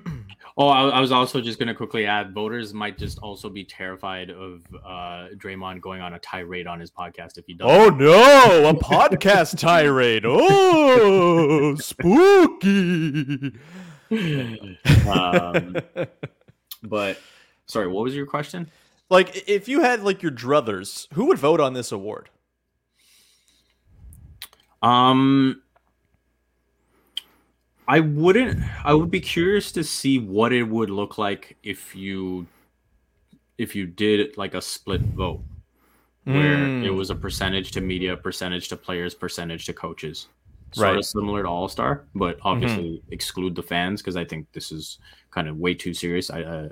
oh, 0.58 0.68
I, 0.68 0.90
I, 0.90 1.00
was 1.00 1.10
also 1.10 1.40
just 1.40 1.58
going 1.58 1.68
to 1.68 1.74
quickly 1.74 2.04
add: 2.04 2.34
voters 2.34 2.74
might 2.74 2.98
just 2.98 3.18
also 3.20 3.48
be 3.48 3.64
terrified 3.64 4.30
of 4.30 4.62
uh, 4.84 5.28
Draymond 5.36 5.80
going 5.80 6.02
on 6.02 6.12
a 6.14 6.18
tirade 6.18 6.66
on 6.66 6.80
his 6.80 6.90
podcast 6.90 7.38
if 7.38 7.46
he 7.46 7.54
does. 7.54 7.66
Oh 7.70 7.88
no, 7.88 8.68
a 8.68 8.74
podcast 8.74 9.58
tirade! 9.58 10.24
Oh, 10.26 11.76
spooky 11.76 13.52
um, 15.08 15.76
but 16.82 17.18
sorry, 17.66 17.88
what 17.88 18.04
was 18.04 18.14
your 18.14 18.26
question? 18.26 18.70
Like, 19.10 19.44
if 19.48 19.68
you 19.68 19.82
had 19.82 20.02
like 20.02 20.22
your 20.22 20.32
druthers, 20.32 21.06
who 21.12 21.26
would 21.26 21.38
vote 21.38 21.60
on 21.60 21.74
this 21.74 21.92
award? 21.92 22.30
Um, 24.82 25.62
I 27.86 28.00
wouldn't. 28.00 28.62
I 28.84 28.94
would 28.94 29.10
be 29.10 29.20
curious 29.20 29.72
to 29.72 29.84
see 29.84 30.18
what 30.18 30.52
it 30.52 30.64
would 30.64 30.90
look 30.90 31.18
like 31.18 31.56
if 31.62 31.94
you, 31.94 32.46
if 33.58 33.74
you 33.74 33.86
did 33.86 34.36
like 34.36 34.54
a 34.54 34.62
split 34.62 35.00
vote, 35.00 35.42
where 36.24 36.56
mm. 36.56 36.84
it 36.84 36.90
was 36.90 37.10
a 37.10 37.14
percentage 37.14 37.72
to 37.72 37.80
media, 37.80 38.16
percentage 38.16 38.68
to 38.68 38.76
players, 38.76 39.14
percentage 39.14 39.66
to 39.66 39.72
coaches 39.72 40.28
sort 40.74 40.88
right. 40.88 40.98
of 40.98 41.04
similar 41.04 41.42
to 41.42 41.48
All 41.48 41.68
Star, 41.68 42.04
but 42.14 42.38
obviously 42.42 42.98
mm-hmm. 42.98 43.12
exclude 43.12 43.54
the 43.54 43.62
fans 43.62 44.02
because 44.02 44.16
I 44.16 44.24
think 44.24 44.50
this 44.52 44.72
is 44.72 44.98
kind 45.30 45.48
of 45.48 45.56
way 45.56 45.74
too 45.74 45.94
serious. 45.94 46.30
I, 46.30 46.42
uh, 46.42 46.68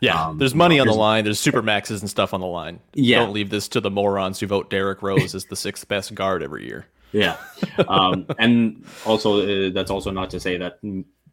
yeah, 0.00 0.26
um, 0.26 0.38
there's 0.38 0.54
money 0.54 0.80
on 0.80 0.86
the 0.86 0.94
line. 0.94 1.24
There's 1.24 1.38
super 1.38 1.62
maxes 1.62 2.00
and 2.00 2.10
stuff 2.10 2.34
on 2.34 2.40
the 2.40 2.46
line. 2.46 2.80
Yeah, 2.94 3.20
don't 3.20 3.32
leave 3.32 3.50
this 3.50 3.68
to 3.68 3.80
the 3.80 3.90
morons 3.90 4.40
who 4.40 4.46
vote 4.46 4.70
Derrick 4.70 5.02
Rose 5.02 5.34
as 5.34 5.44
the 5.44 5.56
sixth 5.56 5.86
best 5.86 6.14
guard 6.14 6.42
every 6.42 6.66
year. 6.66 6.86
Yeah, 7.12 7.36
um, 7.88 8.26
and 8.38 8.84
also 9.06 9.40
uh, 9.40 9.70
that's 9.72 9.90
also 9.90 10.10
not 10.10 10.30
to 10.30 10.40
say 10.40 10.56
that 10.56 10.78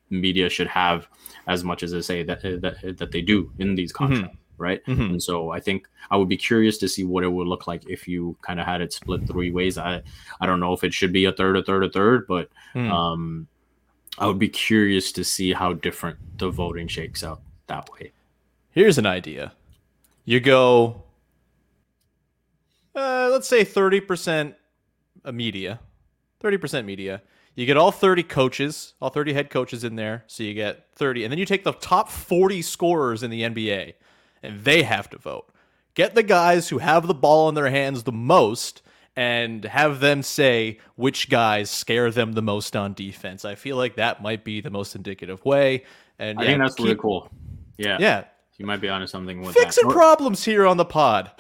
media 0.10 0.50
should 0.50 0.68
have 0.68 1.08
as 1.48 1.64
much 1.64 1.84
as 1.84 1.92
they 1.92 2.02
say 2.02 2.24
that 2.24 2.46
uh, 2.46 2.58
that 2.60 2.98
that 2.98 3.12
they 3.12 3.22
do 3.22 3.52
in 3.58 3.76
these 3.76 3.92
mm-hmm. 3.92 4.06
contracts. 4.06 4.36
Mm-hmm 4.36 4.44
right? 4.60 4.84
Mm-hmm. 4.86 5.02
And 5.02 5.24
so 5.24 5.52
I 5.52 5.60
think 5.60 5.88
I 6.12 6.18
would 6.18 6.30
be 6.30 6.38
curious 6.38 6.78
to 6.80 6.88
see 6.88 7.04
what 7.04 7.24
it 7.24 7.30
would 7.30 7.48
look 7.48 7.68
like 7.68 7.90
if 7.90 8.08
you 8.08 8.38
kind 8.42 8.60
of 8.60 8.66
had 8.66 8.82
it 8.82 8.94
split 8.94 9.28
three 9.28 9.52
ways. 9.52 9.78
I 9.78 10.02
I 10.42 10.46
don't 10.46 10.60
know 10.60 10.74
if 10.74 10.84
it 10.84 10.94
should 10.94 11.14
be 11.14 11.26
a 11.26 11.32
third, 11.32 11.58
a 11.58 11.64
third, 11.64 11.84
a 11.84 11.90
third, 11.90 12.28
but 12.28 12.50
mm. 12.76 12.90
um, 12.92 13.48
I 14.18 14.28
would 14.28 14.40
be 14.40 14.50
curious 14.50 15.12
to 15.14 15.24
see 15.24 15.54
how 15.54 15.74
different 15.74 16.20
the 16.38 16.50
voting 16.50 16.88
shakes 16.88 17.24
out 17.24 17.42
that 17.68 17.90
way. 17.92 18.12
Here's 18.72 18.98
an 18.98 19.06
idea: 19.06 19.54
you 20.26 20.40
go, 20.40 21.04
uh, 22.96 23.30
let's 23.32 23.48
say 23.48 23.64
thirty 23.64 24.00
percent 24.00 24.56
a 25.24 25.32
media, 25.32 25.80
thirty 26.40 26.58
percent 26.58 26.86
media. 26.86 27.22
You 27.56 27.66
get 27.66 27.76
all 27.76 27.92
30 27.92 28.24
coaches, 28.24 28.94
all 29.02 29.10
30 29.10 29.34
head 29.34 29.50
coaches 29.50 29.84
in 29.84 29.98
there. 29.98 30.24
So 30.28 30.44
you 30.44 30.54
get 30.54 30.86
30. 30.96 31.26
And 31.26 31.32
then 31.32 31.38
you 31.38 31.46
take 31.46 31.66
the 31.66 31.74
top 31.74 32.10
40 32.10 32.62
scorers 32.62 33.22
in 33.22 33.30
the 33.30 33.42
NBA 33.42 33.96
and 34.44 34.64
they 34.64 34.84
have 34.84 35.10
to 35.12 35.18
vote. 35.18 35.48
Get 35.96 36.16
the 36.16 36.24
guys 36.24 36.70
who 36.70 36.78
have 36.78 37.08
the 37.08 37.14
ball 37.14 37.50
in 37.50 37.56
their 37.56 37.70
hands 37.70 38.04
the 38.04 38.12
most 38.12 38.82
and 39.16 39.66
have 39.66 40.00
them 40.00 40.24
say 40.24 40.80
which 40.96 41.30
guys 41.30 41.70
scare 41.70 42.12
them 42.12 42.34
the 42.34 42.42
most 42.42 42.76
on 42.76 42.94
defense. 42.94 43.44
I 43.44 43.56
feel 43.56 43.76
like 43.76 43.96
that 43.96 44.22
might 44.22 44.44
be 44.44 44.62
the 44.62 44.70
most 44.70 44.96
indicative 44.96 45.44
way. 45.44 45.84
And 46.20 46.40
I 46.40 46.44
yeah, 46.44 46.48
think 46.48 46.62
that's 46.62 46.76
keep, 46.76 46.84
really 46.86 46.98
cool. 46.98 47.30
Yeah. 47.78 47.98
Yeah. 48.00 48.26
You 48.58 48.66
might 48.66 48.82
be 48.82 48.90
onto 48.90 49.08
something 49.08 49.42
with 49.42 49.56
fixing 49.56 49.88
that. 49.88 49.94
problems 49.94 50.44
here 50.44 50.68
on 50.68 50.76
the 50.76 50.86
pod. 50.86 51.32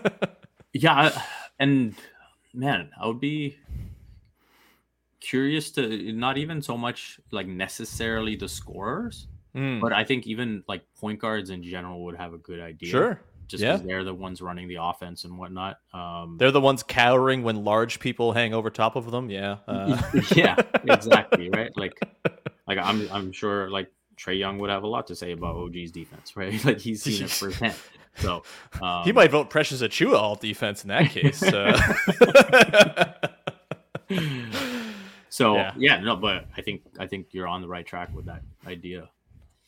yeah, 0.72 1.22
and 1.60 1.94
man, 2.52 2.90
I 3.00 3.06
would 3.06 3.20
be 3.20 3.56
curious 5.20 5.70
to 5.72 6.12
not 6.12 6.36
even 6.36 6.60
so 6.60 6.76
much 6.76 7.20
like 7.30 7.46
necessarily 7.46 8.34
the 8.34 8.48
scorers, 8.48 9.28
Mm. 9.54 9.80
But 9.80 9.92
I 9.92 10.04
think 10.04 10.26
even 10.26 10.62
like 10.68 10.82
point 10.98 11.20
guards 11.20 11.50
in 11.50 11.62
general 11.62 12.04
would 12.04 12.16
have 12.16 12.34
a 12.34 12.38
good 12.38 12.60
idea. 12.60 12.90
Sure. 12.90 13.20
Just 13.46 13.62
because 13.62 13.80
yeah. 13.80 13.86
they're 13.86 14.04
the 14.04 14.12
ones 14.12 14.42
running 14.42 14.68
the 14.68 14.76
offense 14.80 15.24
and 15.24 15.38
whatnot. 15.38 15.78
Um, 15.94 16.36
they're 16.38 16.50
the 16.50 16.60
ones 16.60 16.82
cowering 16.82 17.42
when 17.42 17.64
large 17.64 17.98
people 17.98 18.32
hang 18.32 18.52
over 18.52 18.68
top 18.68 18.94
of 18.94 19.10
them. 19.10 19.30
Yeah. 19.30 19.56
Uh. 19.66 20.00
yeah, 20.36 20.54
exactly. 20.84 21.48
Right. 21.48 21.74
Like, 21.74 21.98
like 22.66 22.76
I'm, 22.76 23.08
I'm 23.10 23.32
sure 23.32 23.70
like 23.70 23.90
Trae 24.18 24.38
Young 24.38 24.58
would 24.58 24.68
have 24.68 24.82
a 24.82 24.86
lot 24.86 25.06
to 25.06 25.16
say 25.16 25.32
about 25.32 25.56
OG's 25.56 25.90
defense, 25.92 26.36
right? 26.36 26.62
Like 26.64 26.78
he's 26.78 27.02
seen 27.02 27.24
it 27.24 27.30
firsthand. 27.30 27.74
So 28.16 28.42
um, 28.82 29.04
he 29.04 29.12
might 29.12 29.30
vote 29.30 29.48
Precious 29.48 29.80
Achiuwa 29.80 30.16
all 30.16 30.34
defense 30.34 30.82
in 30.82 30.88
that 30.88 31.10
case. 31.10 31.42
Uh. 31.42 31.72
so 35.28 35.54
yeah. 35.54 35.72
yeah, 35.76 36.00
no, 36.00 36.16
but 36.16 36.46
I 36.56 36.62
think 36.62 36.82
I 36.98 37.06
think 37.06 37.28
you're 37.30 37.46
on 37.46 37.62
the 37.62 37.68
right 37.68 37.86
track 37.86 38.14
with 38.14 38.26
that 38.26 38.42
idea. 38.66 39.08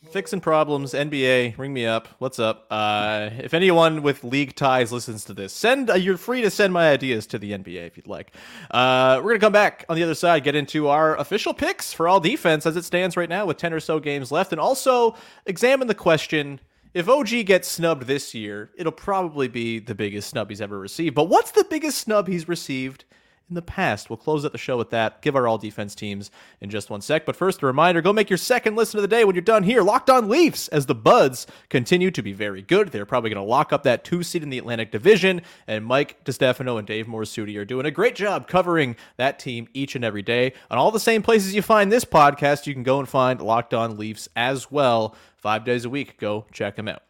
Fixing 0.08 0.40
problems, 0.40 0.94
NBA, 0.94 1.58
ring 1.58 1.74
me 1.74 1.84
up. 1.84 2.08
What's 2.18 2.38
up? 2.38 2.66
Uh, 2.70 3.28
if 3.38 3.52
anyone 3.52 4.00
with 4.00 4.24
league 4.24 4.56
ties 4.56 4.90
listens 4.90 5.26
to 5.26 5.34
this, 5.34 5.52
send. 5.52 5.90
Uh, 5.90 5.94
you're 5.94 6.16
free 6.16 6.40
to 6.40 6.50
send 6.50 6.72
my 6.72 6.90
ideas 6.90 7.26
to 7.28 7.38
the 7.38 7.52
NBA 7.52 7.86
if 7.86 7.98
you'd 7.98 8.06
like. 8.06 8.34
Uh, 8.70 9.20
we're 9.22 9.32
gonna 9.32 9.40
come 9.40 9.52
back 9.52 9.84
on 9.90 9.96
the 9.96 10.02
other 10.02 10.14
side, 10.14 10.42
get 10.42 10.54
into 10.54 10.88
our 10.88 11.18
official 11.18 11.52
picks 11.52 11.92
for 11.92 12.08
all 12.08 12.18
defense 12.18 12.64
as 12.64 12.76
it 12.76 12.84
stands 12.86 13.14
right 13.14 13.28
now, 13.28 13.44
with 13.44 13.58
ten 13.58 13.74
or 13.74 13.78
so 13.78 14.00
games 14.00 14.32
left, 14.32 14.52
and 14.52 14.60
also 14.60 15.14
examine 15.44 15.86
the 15.86 15.94
question: 15.94 16.60
if 16.94 17.06
OG 17.06 17.44
gets 17.44 17.68
snubbed 17.68 18.06
this 18.06 18.34
year, 18.34 18.70
it'll 18.78 18.92
probably 18.92 19.48
be 19.48 19.80
the 19.80 19.94
biggest 19.94 20.30
snub 20.30 20.48
he's 20.48 20.62
ever 20.62 20.78
received. 20.78 21.14
But 21.14 21.28
what's 21.28 21.50
the 21.50 21.64
biggest 21.64 21.98
snub 21.98 22.26
he's 22.26 22.48
received 22.48 23.04
in 23.50 23.54
the 23.54 23.62
past. 23.62 24.08
We'll 24.08 24.16
close 24.16 24.44
out 24.44 24.52
the 24.52 24.58
show 24.58 24.78
with 24.78 24.90
that. 24.90 25.20
Give 25.20 25.36
our 25.36 25.46
all 25.46 25.58
defense 25.58 25.94
teams 25.94 26.30
in 26.60 26.70
just 26.70 26.88
one 26.88 27.00
sec. 27.00 27.26
But 27.26 27.36
first, 27.36 27.62
a 27.62 27.66
reminder 27.66 28.00
go 28.00 28.12
make 28.12 28.30
your 28.30 28.36
second 28.36 28.76
listen 28.76 28.98
of 28.98 29.02
the 29.02 29.08
day 29.08 29.24
when 29.24 29.34
you're 29.34 29.42
done 29.42 29.62
here. 29.62 29.82
Locked 29.82 30.08
on 30.08 30.28
Leafs 30.28 30.68
as 30.68 30.86
the 30.86 30.94
Buds 30.94 31.46
continue 31.68 32.10
to 32.10 32.22
be 32.22 32.32
very 32.32 32.62
good. 32.62 32.88
They're 32.88 33.04
probably 33.04 33.30
going 33.30 33.44
to 33.44 33.50
lock 33.50 33.72
up 33.72 33.82
that 33.82 34.04
two 34.04 34.22
seed 34.22 34.42
in 34.42 34.50
the 34.50 34.58
Atlantic 34.58 34.90
Division. 34.90 35.42
And 35.66 35.84
Mike 35.84 36.24
DiStefano 36.24 36.78
and 36.78 36.86
Dave 36.86 37.06
Morisuti 37.06 37.56
are 37.58 37.64
doing 37.64 37.86
a 37.86 37.90
great 37.90 38.14
job 38.14 38.48
covering 38.48 38.96
that 39.16 39.38
team 39.38 39.68
each 39.74 39.94
and 39.94 40.04
every 40.04 40.22
day. 40.22 40.54
On 40.70 40.78
all 40.78 40.90
the 40.90 41.00
same 41.00 41.22
places 41.22 41.54
you 41.54 41.62
find 41.62 41.90
this 41.90 42.04
podcast, 42.04 42.66
you 42.66 42.74
can 42.74 42.82
go 42.82 42.98
and 42.98 43.08
find 43.08 43.40
Locked 43.40 43.74
on 43.74 43.98
Leafs 43.98 44.28
as 44.36 44.70
well. 44.70 45.14
Five 45.36 45.64
days 45.64 45.84
a 45.84 45.90
week. 45.90 46.18
Go 46.18 46.46
check 46.52 46.76
them 46.76 46.88
out. 46.88 47.09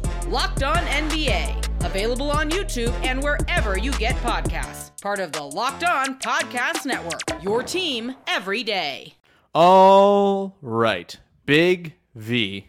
Locked 0.27 0.63
On 0.63 0.77
NBA, 0.77 1.85
available 1.85 2.31
on 2.31 2.49
YouTube 2.49 2.93
and 3.03 3.21
wherever 3.21 3.77
you 3.77 3.91
get 3.93 4.15
podcasts 4.17 4.91
part 5.01 5.19
of 5.19 5.31
the 5.31 5.41
Locked 5.41 5.83
On 5.83 6.19
Podcast 6.19 6.85
Network. 6.85 7.21
Your 7.41 7.63
team 7.63 8.15
every 8.27 8.63
day. 8.63 9.15
All 9.55 10.55
right. 10.61 11.17
Big 11.47 11.95
V. 12.13 12.67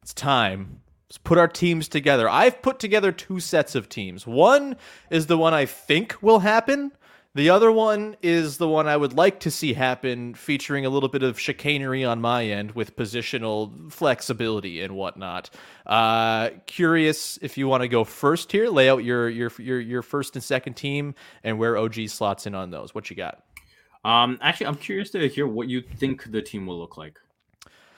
It's 0.00 0.14
time. 0.14 0.82
Let's 1.08 1.18
put 1.18 1.36
our 1.36 1.48
teams 1.48 1.88
together. 1.88 2.28
I've 2.28 2.62
put 2.62 2.78
together 2.78 3.10
two 3.10 3.40
sets 3.40 3.74
of 3.74 3.88
teams. 3.88 4.24
One 4.24 4.76
is 5.10 5.26
the 5.26 5.36
one 5.36 5.52
I 5.52 5.66
think 5.66 6.16
will 6.22 6.38
happen. 6.38 6.92
The 7.36 7.50
other 7.50 7.72
one 7.72 8.16
is 8.22 8.58
the 8.58 8.68
one 8.68 8.86
I 8.86 8.96
would 8.96 9.12
like 9.12 9.40
to 9.40 9.50
see 9.50 9.72
happen, 9.72 10.34
featuring 10.34 10.86
a 10.86 10.88
little 10.88 11.08
bit 11.08 11.24
of 11.24 11.38
chicanery 11.38 12.04
on 12.04 12.20
my 12.20 12.44
end 12.44 12.72
with 12.72 12.94
positional 12.94 13.90
flexibility 13.90 14.80
and 14.82 14.94
whatnot. 14.94 15.50
Uh, 15.84 16.50
curious 16.66 17.36
if 17.42 17.58
you 17.58 17.66
want 17.66 17.82
to 17.82 17.88
go 17.88 18.04
first 18.04 18.52
here, 18.52 18.68
lay 18.68 18.88
out 18.88 19.02
your 19.02 19.28
your 19.28 19.50
your 19.58 19.80
your 19.80 20.02
first 20.02 20.36
and 20.36 20.44
second 20.44 20.74
team, 20.74 21.16
and 21.42 21.58
where 21.58 21.76
OG 21.76 22.08
slots 22.08 22.46
in 22.46 22.54
on 22.54 22.70
those. 22.70 22.94
What 22.94 23.10
you 23.10 23.16
got? 23.16 23.42
Um, 24.04 24.38
actually, 24.40 24.68
I'm 24.68 24.76
curious 24.76 25.10
to 25.10 25.28
hear 25.28 25.48
what 25.48 25.66
you 25.68 25.80
think 25.80 26.30
the 26.30 26.40
team 26.40 26.66
will 26.66 26.78
look 26.78 26.96
like. 26.96 27.18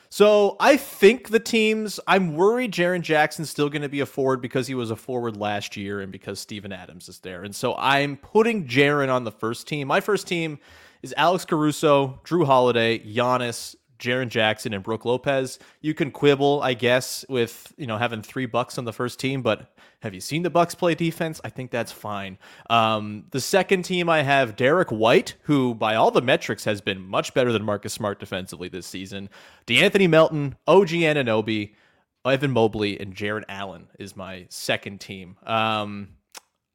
So 0.09 0.57
I 0.61 0.77
think 0.77 1.29
the 1.31 1.41
teams. 1.41 1.99
I'm 2.07 2.37
worried 2.37 2.73
Jaren 2.73 3.03
Jackson's 3.03 3.51
still 3.51 3.69
going 3.69 3.83
to 3.83 3.89
be 3.89 4.01
a 4.01 4.07
forward 4.07 4.41
because 4.41 4.67
he 4.67 4.75
was 4.75 4.91
a 4.91 4.97
forward 4.97 5.37
last 5.37 5.77
year 5.77 6.01
and 6.01 6.13
because 6.13 6.41
Steven 6.41 6.73
Adams 6.73 7.09
is 7.09 7.19
there. 7.19 7.43
And 7.43 7.55
so 7.55 7.75
I'm 7.77 8.17
putting 8.17 8.67
Jaren 8.67 9.13
on 9.13 9.25
the 9.25 9.33
first 9.33 9.67
team. 9.67 9.89
My 9.89 10.01
first 10.01 10.27
team 10.27 10.59
is 11.03 11.15
Alex 11.17 11.45
Caruso, 11.45 12.21
Jrue 12.25 12.47
Holiday, 12.47 12.99
Giannis, 12.99 13.77
Jaren 13.99 14.29
Jackson, 14.29 14.73
and 14.73 14.83
Brook 14.83 15.05
Lopez. 15.05 15.59
You 15.81 15.95
can 15.95 16.11
quibble, 16.11 16.61
I 16.63 16.75
guess, 16.75 17.25
with 17.29 17.73
you 17.77 17.87
know 17.87 17.99
having 17.99 18.23
three 18.23 18.47
bucks 18.47 18.79
on 18.79 18.85
the 18.85 18.93
first 18.93 19.19
team, 19.19 19.43
but 19.43 19.77
have 20.01 20.15
you 20.15 20.21
seen 20.21 20.43
the 20.43 20.51
Bucks 20.51 20.75
play 20.75 20.95
defense? 20.95 21.41
I 21.43 21.49
think 21.49 21.71
that's 21.71 21.93
fine. 21.93 22.39
Um, 22.71 23.25
the 23.31 23.41
second 23.41 23.83
team 23.83 24.09
I 24.09 24.23
have 24.23 24.57
Derrick 24.57 24.91
White, 24.91 25.35
who 25.43 25.75
by 25.75 25.95
all 25.95 26.11
the 26.11 26.23
metrics 26.23 26.65
has 26.65 26.81
been 26.81 27.01
much 27.01 27.35
better 27.35 27.53
than 27.53 27.65
Marcus 27.65 27.93
Smart 27.93 28.21
defensively 28.21 28.69
this 28.69 28.87
season. 28.87 29.29
DeAnthony 29.67 30.09
Melton, 30.09 30.57
OG 30.67 30.89
Anunoby, 30.89 31.75
Evan 32.25 32.51
Mobley, 32.51 33.01
and 33.01 33.15
Jarrett 33.15 33.45
Allen 33.49 33.89
is 33.99 34.17
my 34.17 34.47
second 34.49 35.01
team. 35.01 35.37
Um, 35.45 36.09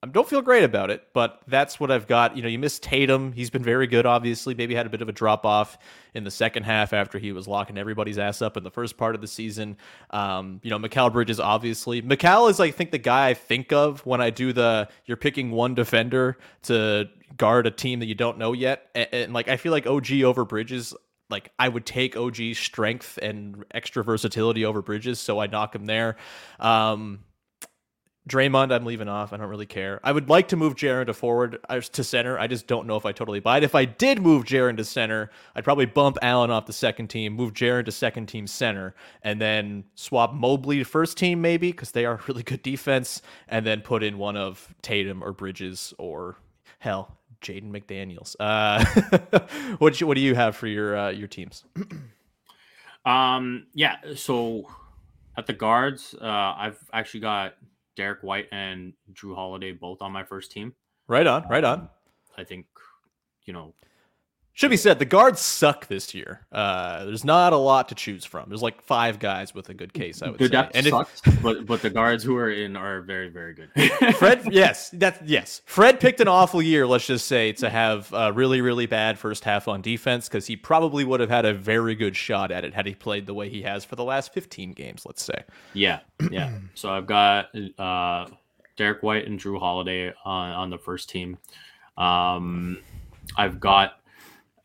I 0.03 0.07
don't 0.07 0.27
feel 0.27 0.41
great 0.41 0.63
about 0.63 0.89
it, 0.89 1.07
but 1.13 1.41
that's 1.45 1.79
what 1.79 1.91
I've 1.91 2.07
got. 2.07 2.35
You 2.35 2.41
know, 2.41 2.49
you 2.49 2.57
miss 2.57 2.79
Tatum. 2.79 3.33
He's 3.33 3.51
been 3.51 3.63
very 3.63 3.85
good, 3.85 4.07
obviously. 4.07 4.55
Maybe 4.55 4.73
had 4.73 4.87
a 4.87 4.89
bit 4.89 5.03
of 5.03 5.09
a 5.09 5.11
drop 5.11 5.45
off 5.45 5.77
in 6.15 6.23
the 6.23 6.31
second 6.31 6.63
half 6.63 6.91
after 6.91 7.19
he 7.19 7.31
was 7.31 7.47
locking 7.47 7.77
everybody's 7.77 8.17
ass 8.17 8.41
up 8.41 8.57
in 8.57 8.63
the 8.63 8.71
first 8.71 8.97
part 8.97 9.13
of 9.13 9.21
the 9.21 9.27
season. 9.27 9.77
Um, 10.09 10.59
you 10.63 10.71
know, 10.71 10.79
Mikal 10.79 11.13
Bridges, 11.13 11.39
obviously. 11.39 12.01
Mikal 12.01 12.49
is, 12.49 12.59
I 12.59 12.71
think, 12.71 12.89
the 12.89 12.97
guy 12.97 13.29
I 13.29 13.35
think 13.35 13.71
of 13.71 14.03
when 14.03 14.21
I 14.21 14.31
do 14.31 14.53
the 14.53 14.89
you're 15.05 15.17
picking 15.17 15.51
one 15.51 15.75
defender 15.75 16.39
to 16.63 17.07
guard 17.37 17.67
a 17.67 17.71
team 17.71 17.99
that 17.99 18.07
you 18.07 18.15
don't 18.15 18.39
know 18.39 18.53
yet. 18.53 18.89
And, 18.95 19.07
and 19.11 19.33
like, 19.33 19.49
I 19.49 19.57
feel 19.57 19.71
like 19.71 19.85
OG 19.85 20.23
over 20.23 20.45
Bridges 20.45 20.95
like 21.29 21.51
I 21.57 21.69
would 21.69 21.85
take 21.85 22.17
OG's 22.17 22.59
strength 22.59 23.17
and 23.21 23.63
extra 23.71 24.03
versatility 24.03 24.65
over 24.65 24.81
Bridges, 24.81 25.19
so 25.19 25.39
I 25.39 25.47
knock 25.47 25.73
him 25.73 25.85
there. 25.85 26.17
Um, 26.59 27.23
Draymond, 28.29 28.71
I'm 28.71 28.85
leaving 28.85 29.07
off. 29.07 29.33
I 29.33 29.37
don't 29.37 29.47
really 29.47 29.65
care. 29.65 29.99
I 30.03 30.11
would 30.11 30.29
like 30.29 30.49
to 30.49 30.55
move 30.55 30.75
Jaren 30.75 31.07
to 31.07 31.13
forward 31.13 31.57
uh, 31.67 31.81
to 31.81 32.03
center. 32.03 32.37
I 32.37 32.45
just 32.45 32.67
don't 32.67 32.85
know 32.85 32.95
if 32.95 33.05
I 33.05 33.11
totally 33.11 33.39
buy 33.39 33.57
it. 33.57 33.63
If 33.63 33.73
I 33.73 33.85
did 33.85 34.21
move 34.21 34.45
Jaren 34.45 34.77
to 34.77 34.85
center, 34.85 35.31
I'd 35.55 35.63
probably 35.63 35.87
bump 35.87 36.19
Allen 36.21 36.51
off 36.51 36.67
the 36.67 36.73
second 36.73 37.07
team, 37.07 37.33
move 37.33 37.53
Jaren 37.53 37.85
to 37.85 37.91
second 37.91 38.27
team 38.27 38.45
center, 38.45 38.93
and 39.23 39.41
then 39.41 39.85
swap 39.95 40.33
Mobley 40.33 40.77
to 40.77 40.85
first 40.85 41.17
team 41.17 41.41
maybe 41.41 41.71
because 41.71 41.91
they 41.91 42.05
are 42.05 42.19
really 42.27 42.43
good 42.43 42.61
defense, 42.61 43.23
and 43.47 43.65
then 43.65 43.81
put 43.81 44.03
in 44.03 44.19
one 44.19 44.37
of 44.37 44.73
Tatum 44.83 45.23
or 45.23 45.33
Bridges 45.33 45.93
or 45.97 46.37
hell 46.77 47.17
Jaden 47.41 47.71
McDaniels. 47.71 48.35
Uh, 48.39 48.85
what 49.79 49.99
what 50.03 50.15
do 50.15 50.21
you 50.21 50.35
have 50.35 50.55
for 50.55 50.67
your 50.67 50.95
uh, 50.95 51.09
your 51.09 51.27
teams? 51.27 51.63
um, 53.03 53.65
yeah. 53.73 53.95
So 54.15 54.69
at 55.35 55.47
the 55.47 55.53
guards, 55.53 56.13
uh, 56.21 56.25
I've 56.25 56.77
actually 56.93 57.21
got 57.21 57.55
Derrick 57.95 58.21
White 58.21 58.47
and 58.51 58.93
Jrue 59.13 59.35
Holiday 59.35 59.71
both 59.71 60.01
on 60.01 60.11
my 60.11 60.23
first 60.23 60.51
team. 60.51 60.73
Right 61.07 61.27
on, 61.27 61.47
right 61.49 61.63
on. 61.63 61.79
Um, 61.79 61.89
I 62.37 62.43
think, 62.43 62.65
you 63.45 63.53
know, 63.53 63.73
should 64.61 64.69
be 64.69 64.77
said 64.77 64.99
the 64.99 65.05
guards 65.05 65.41
suck 65.41 65.87
this 65.87 66.13
year. 66.13 66.45
Uh, 66.51 67.03
there's 67.05 67.25
not 67.25 67.51
a 67.51 67.57
lot 67.57 67.89
to 67.89 67.95
choose 67.95 68.25
from. 68.25 68.47
There's 68.47 68.61
like 68.61 68.79
five 68.83 69.17
guys 69.17 69.55
with 69.55 69.69
a 69.69 69.73
good 69.73 69.91
case. 69.91 70.21
I 70.21 70.29
would 70.29 70.37
the 70.37 70.45
say. 70.45 70.51
depth 70.51 70.75
And 70.75 70.85
if- 70.85 70.91
sucks, 70.91 71.21
but 71.41 71.65
but 71.65 71.81
the 71.81 71.89
guards 71.89 72.23
who 72.23 72.37
are 72.37 72.51
in 72.51 72.75
are 72.75 73.01
very 73.01 73.29
very 73.29 73.55
good. 73.55 73.71
Fred, 74.17 74.47
yes, 74.51 74.91
that's 74.91 75.19
yes. 75.27 75.63
Fred 75.65 75.99
picked 75.99 76.19
an 76.19 76.27
awful 76.27 76.61
year, 76.61 76.85
let's 76.85 77.07
just 77.07 77.25
say, 77.25 77.53
to 77.53 77.71
have 77.71 78.13
a 78.13 78.31
really, 78.31 78.61
really 78.61 78.85
bad 78.85 79.17
first 79.17 79.43
half 79.43 79.67
on 79.67 79.81
defense 79.81 80.29
because 80.29 80.45
he 80.45 80.55
probably 80.55 81.03
would 81.03 81.21
have 81.21 81.31
had 81.31 81.45
a 81.45 81.55
very 81.55 81.95
good 81.95 82.15
shot 82.15 82.51
at 82.51 82.63
it 82.63 82.75
had 82.75 82.85
he 82.85 82.93
played 82.93 83.25
the 83.25 83.33
way 83.33 83.49
he 83.49 83.63
has 83.63 83.83
for 83.83 83.95
the 83.95 84.03
last 84.03 84.31
15 84.31 84.73
games, 84.73 85.07
let's 85.07 85.23
say. 85.23 85.43
Yeah, 85.73 86.01
yeah. 86.29 86.51
So 86.75 86.91
I've 86.91 87.07
got 87.07 87.47
uh, 87.79 88.27
Derrick 88.77 89.01
White 89.01 89.25
and 89.25 89.39
Jrue 89.39 89.59
Holiday 89.59 90.13
on, 90.23 90.51
on 90.51 90.69
the 90.69 90.77
first 90.77 91.09
team. 91.09 91.39
Um, 91.97 92.77
I've 93.35 93.59
got 93.59 94.00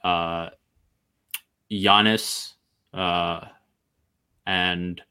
uh, 0.06 0.50
Giannis 1.70 2.52
uh, 2.94 3.46
and 4.46 5.02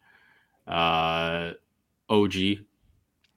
uh, 0.68 1.52
OG 2.10 2.34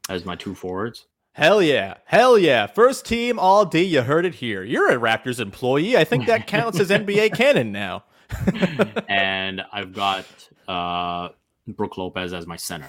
as 0.09 0.25
my 0.25 0.37
two 0.37 0.55
forwards. 0.55 1.07
Hell 1.33 1.61
yeah. 1.63 1.95
Hell 2.05 2.39
yeah. 2.39 2.67
First 2.67 3.07
team 3.07 3.39
all 3.39 3.65
D. 3.65 3.83
You 3.83 4.03
heard 4.03 4.25
it 4.25 4.35
here. 4.35 4.63
You're 4.63 4.91
a 4.91 4.97
Raptors 4.97 5.41
employee. 5.41 5.97
I 5.97 6.05
think 6.05 6.27
that 6.27 6.47
counts 6.47 6.81
as 6.81 6.91
NBA 6.91 7.35
canon 7.37 7.73
now. 7.73 8.05
and 9.09 9.63
I've 9.73 9.93
got 9.93 10.27
uh, 10.67 11.31
Brook 11.67 11.97
Lopez 11.97 12.33
as 12.33 12.47
my 12.47 12.57
center. 12.57 12.89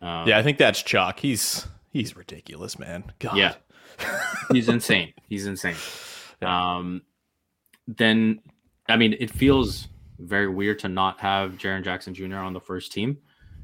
Um, 0.00 0.26
Yeah, 0.28 0.38
I 0.38 0.42
think 0.42 0.58
that's 0.58 0.82
chalk. 0.82 1.20
He's 1.20 1.66
he's 1.90 2.16
ridiculous, 2.16 2.78
man. 2.78 3.12
God. 3.18 3.36
Yeah. 3.36 3.54
He's 4.52 4.70
insane. 4.70 5.12
He's 5.28 5.46
insane. 5.46 5.74
Um, 6.40 7.02
then, 7.96 8.40
I 8.88 8.96
mean, 8.96 9.16
it 9.18 9.30
feels 9.30 9.88
very 10.18 10.48
weird 10.48 10.78
to 10.80 10.88
not 10.88 11.18
have 11.20 11.52
Jaren 11.52 11.82
Jackson 11.84 12.14
Jr. 12.14 12.36
on 12.36 12.52
the 12.52 12.60
first 12.60 12.92
team. 12.92 13.18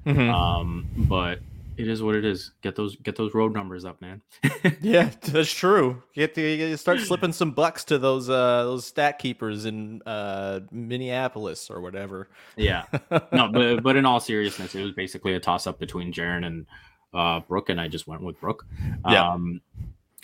Mhm. 0.06 0.32
Um, 0.32 0.86
but 0.96 1.40
it 1.76 1.88
is 1.88 2.02
what 2.02 2.14
it 2.14 2.24
is. 2.24 2.52
Get 2.62 2.74
those 2.76 2.96
get 2.96 3.16
those 3.16 3.34
road 3.34 3.52
numbers 3.52 3.84
up, 3.84 4.00
man. 4.00 4.22
Yeah, 4.80 5.10
that's 5.22 5.52
true. 5.52 6.02
Get 6.14 6.34
to 6.36 6.40
you 6.40 6.76
start 6.76 7.00
slipping 7.00 7.32
some 7.32 7.50
bucks 7.50 7.84
to 7.84 7.98
those 7.98 8.30
uh 8.30 8.64
those 8.64 8.86
stat 8.86 9.18
keepers 9.18 9.64
in 9.66 10.00
uh 10.06 10.60
Minneapolis 10.70 11.68
or 11.70 11.80
whatever. 11.80 12.28
yeah. 12.56 12.84
No, 13.32 13.48
but 13.52 13.82
but 13.82 13.96
in 13.96 14.06
all 14.06 14.20
seriousness, 14.20 14.74
it 14.74 14.82
was 14.82 14.92
basically 14.92 15.34
a 15.34 15.40
toss 15.40 15.66
up 15.66 15.78
between 15.78 16.12
Jaron 16.12 16.46
and 16.46 16.66
uh, 17.14 17.40
Brook, 17.40 17.68
and 17.68 17.80
I 17.80 17.88
just 17.88 18.06
went 18.06 18.22
with 18.22 18.38
Brook. 18.40 18.64
Yeah. 19.08 19.32
Um, 19.32 19.60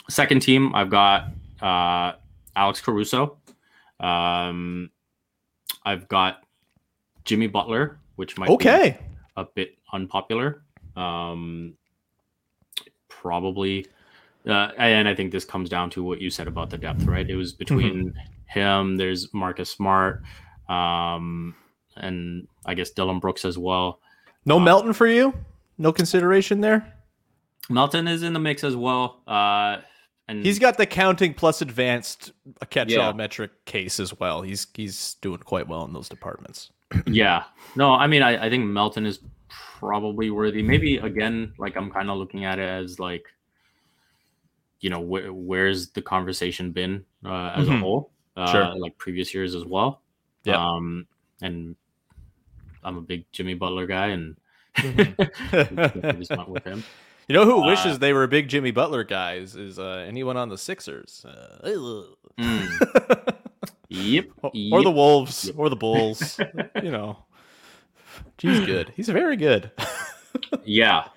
second 0.08 0.40
team, 0.42 0.74
I've 0.74 0.90
got 0.90 1.28
uh, 1.60 2.12
Alex 2.56 2.80
Caruso. 2.80 3.38
Um, 4.02 4.90
I've 5.84 6.08
got 6.08 6.42
Jimmy 7.24 7.46
Butler, 7.46 7.98
which 8.16 8.36
might 8.38 8.46
be 8.48 8.52
Okay. 8.54 8.98
a 9.36 9.44
bit 9.44 9.76
unpopular. 9.92 10.62
Um, 10.96 11.74
probably, 13.08 13.86
uh, 14.46 14.70
and 14.76 15.08
I 15.08 15.14
think 15.14 15.32
this 15.32 15.44
comes 15.44 15.68
down 15.68 15.90
to 15.90 16.02
what 16.02 16.20
you 16.20 16.30
said 16.30 16.48
about 16.48 16.70
the 16.70 16.78
depth, 16.78 17.04
right? 17.04 17.28
It 17.28 17.36
was 17.36 17.52
between 17.52 18.14
him. 18.46 18.96
There's 18.96 19.32
Marcus 19.32 19.70
Smart, 19.70 20.22
um, 20.68 21.54
and 21.96 22.46
I 22.66 22.74
guess 22.74 22.90
Dillon 22.90 23.18
Brooks 23.20 23.44
as 23.44 23.56
well. 23.58 24.00
No 24.44 24.58
Melton 24.58 24.92
for 24.92 25.06
you? 25.06 25.32
No 25.78 25.92
consideration 25.92 26.60
there? 26.60 26.92
Melton 27.70 28.08
is 28.08 28.22
in 28.22 28.32
the 28.32 28.40
mix 28.40 28.64
as 28.64 28.74
well. 28.74 29.22
Uh, 29.26 29.78
and 30.28 30.44
He's 30.44 30.58
got 30.58 30.76
the 30.78 30.86
counting 30.86 31.34
plus 31.34 31.60
advanced 31.62 32.32
catch-all 32.70 32.96
Yeah. 33.08 33.12
metric 33.12 33.64
case 33.64 33.98
as 34.00 34.18
well. 34.18 34.42
He's 34.42 34.66
he's 34.74 35.14
doing 35.20 35.38
quite 35.38 35.68
well 35.68 35.84
in 35.84 35.92
those 35.92 36.08
departments. 36.08 36.70
yeah, 37.06 37.44
no, 37.76 37.92
I 37.92 38.06
mean, 38.06 38.22
I, 38.22 38.46
I 38.46 38.50
think 38.50 38.64
Melton 38.66 39.06
is 39.06 39.20
probably 39.48 40.30
worthy. 40.30 40.62
Maybe 40.62 40.98
again, 40.98 41.52
like 41.58 41.76
I'm 41.76 41.90
kind 41.90 42.10
of 42.10 42.18
looking 42.18 42.44
at 42.44 42.58
it 42.58 42.68
as 42.68 42.98
like, 43.00 43.24
you 44.80 44.90
know, 44.90 45.00
wh- 45.02 45.34
where's 45.34 45.90
the 45.90 46.02
conversation 46.02 46.70
been 46.72 47.04
uh, 47.24 47.52
as 47.56 47.68
a 47.68 47.72
Mhm. 47.72 47.80
whole? 47.80 48.10
Uh, 48.36 48.50
Sure. 48.50 48.74
like 48.78 48.96
previous 48.98 49.32
years 49.34 49.54
as 49.54 49.64
well. 49.64 50.02
Yeah. 50.44 50.56
Um, 50.56 51.06
and 51.42 51.76
I'm 52.84 52.96
a 52.96 53.00
big 53.02 53.24
Jimmy 53.32 53.54
Butler 53.54 53.86
guy, 53.86 54.08
and 54.08 54.36
Mm-hmm. 54.76 56.06
I 56.06 56.12
just 56.12 56.30
went 56.30 56.48
with 56.48 56.64
him. 56.64 56.82
You 57.28 57.34
know 57.36 57.44
who 57.44 57.62
Uh, 57.62 57.66
wishes 57.66 57.98
they 57.98 58.12
were 58.12 58.26
big 58.26 58.48
Jimmy 58.48 58.70
Butler 58.72 59.04
guys 59.04 59.54
is 59.56 59.78
uh, 59.78 60.04
anyone 60.08 60.36
on 60.36 60.48
the 60.48 60.58
Sixers. 60.58 61.24
Uh, 61.24 62.02
Mm. 62.38 63.36
Yep. 63.88 64.26
or 64.42 64.50
yep. 64.54 64.84
the 64.84 64.90
Wolves 64.90 65.50
or 65.54 65.68
the 65.68 65.76
Bulls. 65.76 66.40
you 66.82 66.90
know. 66.90 67.18
He's 68.38 68.60
good. 68.60 68.90
He's 68.96 69.08
very 69.08 69.36
good. 69.36 69.70
Yeah. 70.64 71.08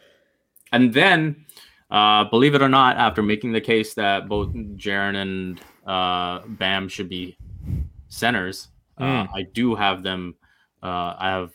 And 0.74 0.94
then, 0.94 1.46
uh, 1.89 2.26
believe 2.26 2.54
it 2.54 2.62
or 2.62 2.68
not, 2.68 2.98
after 2.98 3.22
making 3.24 3.54
the 3.54 3.62
case 3.62 3.94
that 3.94 4.28
both 4.28 4.50
Jaren 4.54 5.15
and 5.22 5.62
uh, 5.88 6.41
Bam 6.48 6.89
should 6.89 7.08
be 7.10 7.38
centers, 8.10 8.68
uh, 8.98 9.04
Mm. 9.04 9.30
I 9.34 9.44
do 9.44 9.74
have 9.76 10.04
them. 10.04 10.36
Uh, 10.84 11.15
I 11.18 11.30
have. 11.30 11.54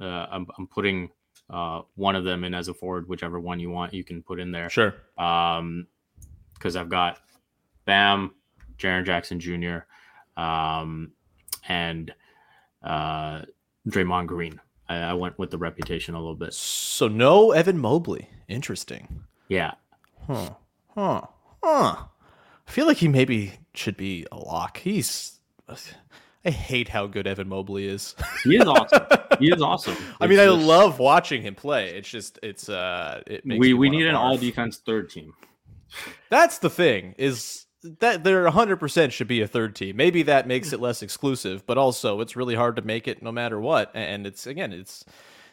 Uh, 0.00 0.26
I'm, 0.30 0.46
I'm 0.58 0.66
putting 0.66 1.08
uh, 1.50 1.82
one 1.96 2.16
of 2.16 2.24
them 2.24 2.44
in 2.44 2.54
as 2.54 2.68
a 2.68 2.74
forward, 2.74 3.08
whichever 3.08 3.40
one 3.40 3.60
you 3.60 3.70
want, 3.70 3.92
you 3.92 4.04
can 4.04 4.22
put 4.22 4.38
in 4.38 4.52
there. 4.52 4.70
Sure. 4.70 4.94
Um, 5.18 5.86
because 6.54 6.76
I've 6.76 6.90
got 6.90 7.18
Bam, 7.86 8.32
Jaren 8.76 9.04
Jackson 9.04 9.40
Jr., 9.40 9.78
um, 10.36 11.12
and 11.68 12.12
uh, 12.82 13.42
Draymond 13.88 14.26
Green. 14.26 14.60
I, 14.88 14.96
I 14.96 15.14
went 15.14 15.38
with 15.38 15.50
the 15.50 15.58
reputation 15.58 16.14
a 16.14 16.18
little 16.18 16.34
bit. 16.34 16.52
So 16.52 17.08
no 17.08 17.52
Evan 17.52 17.78
Mobley. 17.78 18.28
Interesting. 18.48 19.24
Yeah. 19.48 19.72
Huh. 20.26 20.50
Huh. 20.94 21.22
Huh. 21.62 21.96
I 22.66 22.70
feel 22.70 22.86
like 22.86 22.98
he 22.98 23.08
maybe 23.08 23.54
should 23.74 23.96
be 23.96 24.26
a 24.30 24.36
lock. 24.36 24.78
He's 24.78 25.40
I 26.44 26.50
hate 26.50 26.88
how 26.88 27.06
good 27.06 27.26
Evan 27.26 27.48
Mobley 27.48 27.86
is. 27.86 28.14
He 28.44 28.56
is 28.56 28.66
awesome. 28.66 29.04
he 29.38 29.52
is 29.52 29.60
awesome. 29.60 29.96
I 30.20 30.26
mean, 30.26 30.40
I 30.40 30.46
love 30.46 30.98
watching 30.98 31.42
him 31.42 31.54
play. 31.54 31.90
It's 31.90 32.08
just, 32.08 32.38
it's 32.42 32.70
uh, 32.70 33.22
it 33.26 33.44
makes 33.44 33.60
we 33.60 33.74
we 33.74 33.90
need 33.90 34.06
an 34.06 34.14
all 34.14 34.38
defense 34.38 34.78
third 34.78 35.10
team. 35.10 35.34
That's 36.30 36.58
the 36.58 36.70
thing 36.70 37.14
is 37.18 37.66
that 37.82 38.24
there 38.24 38.44
100% 38.44 39.12
should 39.12 39.28
be 39.28 39.40
a 39.40 39.48
third 39.48 39.74
team. 39.74 39.96
Maybe 39.96 40.22
that 40.24 40.46
makes 40.46 40.72
it 40.72 40.80
less 40.80 41.02
exclusive, 41.02 41.66
but 41.66 41.78
also 41.78 42.20
it's 42.20 42.36
really 42.36 42.54
hard 42.54 42.76
to 42.76 42.82
make 42.82 43.08
it 43.08 43.22
no 43.22 43.32
matter 43.32 43.60
what. 43.60 43.90
And 43.94 44.26
it's 44.26 44.46
again, 44.46 44.72
it's 44.72 45.04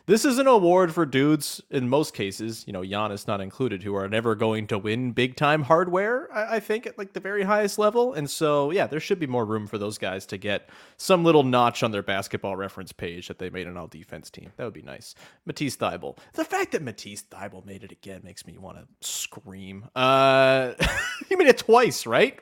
this 0.07 0.23
is 0.23 0.39
an 0.39 0.47
award 0.47 0.93
for 0.93 1.05
dudes 1.05 1.61
in 1.69 1.89
most 1.89 2.13
cases, 2.13 2.63
you 2.65 2.71
know, 2.71 2.81
Giannis 2.81 3.27
not 3.27 3.41
included, 3.41 3.83
who 3.83 3.93
are 3.93 4.07
never 4.07 4.35
going 4.35 4.65
to 4.67 4.77
win 4.77 5.11
big 5.11 5.35
time 5.35 5.63
hardware. 5.63 6.29
I, 6.33 6.55
I 6.55 6.59
think 6.61 6.87
at 6.87 6.97
like 6.97 7.11
the 7.11 7.19
very 7.19 7.43
highest 7.43 7.77
level, 7.77 8.13
and 8.13 8.29
so 8.29 8.71
yeah, 8.71 8.87
there 8.87 9.01
should 9.01 9.19
be 9.19 9.27
more 9.27 9.45
room 9.45 9.67
for 9.67 9.77
those 9.77 9.97
guys 9.97 10.25
to 10.27 10.37
get 10.37 10.69
some 10.95 11.25
little 11.25 11.43
notch 11.43 11.83
on 11.83 11.91
their 11.91 12.01
basketball 12.01 12.55
reference 12.55 12.93
page 12.93 13.27
that 13.27 13.37
they 13.37 13.49
made 13.49 13.67
an 13.67 13.75
all 13.75 13.87
defense 13.87 14.29
team. 14.29 14.49
That 14.55 14.63
would 14.63 14.73
be 14.73 14.81
nice. 14.81 15.13
Matisse 15.45 15.75
Thybulle. 15.75 16.17
The 16.33 16.45
fact 16.45 16.71
that 16.71 16.81
Matisse 16.81 17.23
Thybulle 17.23 17.65
made 17.65 17.83
it 17.83 17.91
again 17.91 18.21
makes 18.23 18.47
me 18.47 18.57
want 18.57 18.77
to 18.77 18.87
scream. 19.05 19.89
Uh, 19.93 20.71
he 21.29 21.35
made 21.35 21.47
it 21.47 21.57
twice, 21.57 22.05
right? 22.05 22.39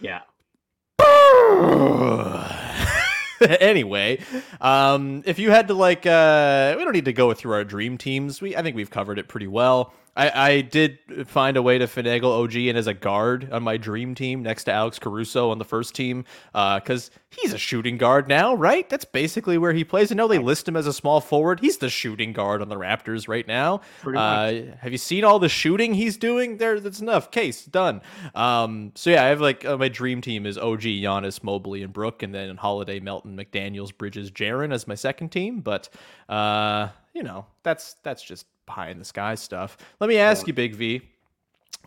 Yeah. 0.00 0.20
anyway, 3.60 4.20
um, 4.60 5.22
if 5.26 5.38
you 5.38 5.50
had 5.50 5.68
to 5.68 5.74
like, 5.74 6.06
uh, 6.06 6.74
we 6.76 6.84
don't 6.84 6.92
need 6.92 7.06
to 7.06 7.12
go 7.12 7.32
through 7.34 7.54
our 7.54 7.64
dream 7.64 7.98
teams. 7.98 8.40
We, 8.40 8.56
I 8.56 8.62
think 8.62 8.76
we've 8.76 8.90
covered 8.90 9.18
it 9.18 9.28
pretty 9.28 9.46
well. 9.46 9.92
I, 10.18 10.50
I 10.50 10.60
did 10.62 10.98
find 11.28 11.56
a 11.56 11.62
way 11.62 11.78
to 11.78 11.86
finagle 11.86 12.42
OG 12.42 12.56
in 12.56 12.74
as 12.74 12.88
a 12.88 12.94
guard 12.94 13.50
on 13.52 13.62
my 13.62 13.76
dream 13.76 14.16
team 14.16 14.42
next 14.42 14.64
to 14.64 14.72
Alex 14.72 14.98
Caruso 14.98 15.50
on 15.50 15.58
the 15.58 15.64
first 15.64 15.94
team 15.94 16.24
because 16.52 17.12
he's 17.30 17.52
a 17.52 17.58
shooting 17.58 17.98
guard 17.98 18.26
now, 18.26 18.54
right? 18.54 18.88
That's 18.90 19.04
basically 19.04 19.58
where 19.58 19.72
he 19.72 19.84
plays. 19.84 20.10
I 20.10 20.16
know 20.16 20.26
they 20.26 20.38
list 20.38 20.66
him 20.66 20.76
as 20.76 20.88
a 20.88 20.92
small 20.92 21.20
forward. 21.20 21.60
He's 21.60 21.78
the 21.78 21.88
shooting 21.88 22.32
guard 22.32 22.60
on 22.62 22.68
the 22.68 22.74
Raptors 22.74 23.28
right 23.28 23.46
now. 23.46 23.80
Uh, 24.04 24.76
have 24.80 24.90
you 24.90 24.98
seen 24.98 25.22
all 25.22 25.38
the 25.38 25.48
shooting 25.48 25.94
he's 25.94 26.16
doing? 26.16 26.56
There, 26.56 26.80
that's 26.80 27.00
enough. 27.00 27.30
Case 27.30 27.64
done. 27.64 28.02
Um, 28.34 28.90
so 28.96 29.10
yeah, 29.10 29.24
I 29.24 29.28
have 29.28 29.40
like 29.40 29.64
uh, 29.64 29.76
my 29.76 29.88
dream 29.88 30.20
team 30.20 30.46
is 30.46 30.58
OG, 30.58 30.82
Giannis, 30.82 31.44
Mobley, 31.44 31.84
and 31.84 31.92
Brook, 31.92 32.24
and 32.24 32.34
then 32.34 32.56
Holiday, 32.56 32.98
Melton, 32.98 33.36
McDaniels, 33.36 33.96
Bridges, 33.96 34.32
Jaren 34.32 34.72
as 34.72 34.88
my 34.88 34.96
second 34.96 35.28
team. 35.28 35.60
But 35.60 35.88
uh, 36.28 36.88
you 37.14 37.22
know, 37.22 37.46
that's 37.62 37.94
that's 38.02 38.22
just 38.22 38.46
pie 38.68 38.90
in 38.90 38.98
the 38.98 39.04
sky 39.04 39.34
stuff. 39.34 39.76
Let 40.00 40.08
me 40.08 40.18
ask 40.18 40.46
you, 40.46 40.52
Big 40.52 40.74
V. 40.76 41.02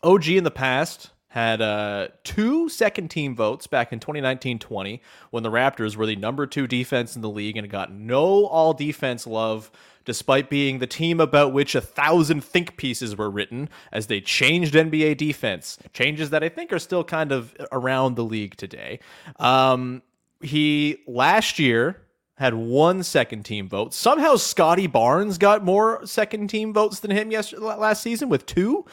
OG 0.04 0.28
in 0.30 0.44
the 0.44 0.52
past 0.52 1.12
had 1.32 1.62
uh, 1.62 2.10
two 2.26 2.68
second 2.68 3.08
team 3.08 3.34
votes 3.36 3.66
back 3.66 3.94
in 3.94 4.02
2019-20 4.02 5.00
when 5.30 5.44
the 5.44 5.50
Raptors 5.50 5.96
were 5.96 6.06
the 6.06 6.18
number 6.18 6.46
two 6.46 6.68
defense 6.68 7.16
in 7.16 7.22
the 7.22 7.30
league 7.30 7.56
and 7.56 7.70
got 7.70 7.90
no 7.94 8.46
all 8.48 8.74
defense 8.74 9.26
love 9.26 9.72
despite 10.04 10.50
being 10.50 10.80
the 10.80 10.88
team 10.88 11.22
about 11.22 11.54
which 11.54 11.74
a 11.74 11.80
thousand 11.80 12.44
think 12.44 12.76
pieces 12.76 13.16
were 13.16 13.30
written 13.30 13.70
as 13.94 14.08
they 14.08 14.20
changed 14.20 14.74
NBA 14.74 15.16
defense. 15.16 15.78
Changes 15.94 16.32
that 16.32 16.44
I 16.44 16.50
think 16.50 16.74
are 16.74 16.80
still 16.80 17.04
kind 17.04 17.32
of 17.32 17.56
around 17.72 18.16
the 18.16 18.26
league 18.26 18.58
today. 18.58 19.00
Um, 19.40 20.02
he 20.42 20.98
last 21.08 21.60
year 21.60 22.02
had 22.42 22.56
one 22.56 23.04
second 23.04 23.44
team 23.44 23.70
vote. 23.70 23.94
Somehow 23.94 24.36
Scottie 24.36 24.88
Barnes 24.88 25.38
got 25.38 25.64
more 25.64 26.04
second 26.08 26.48
team 26.48 26.74
votes 26.74 27.00
than 27.00 27.12
him 27.12 27.30
yesterday 27.30 27.62
last 27.62 28.02
season 28.02 28.30
with 28.30 28.48
two. 28.48 28.84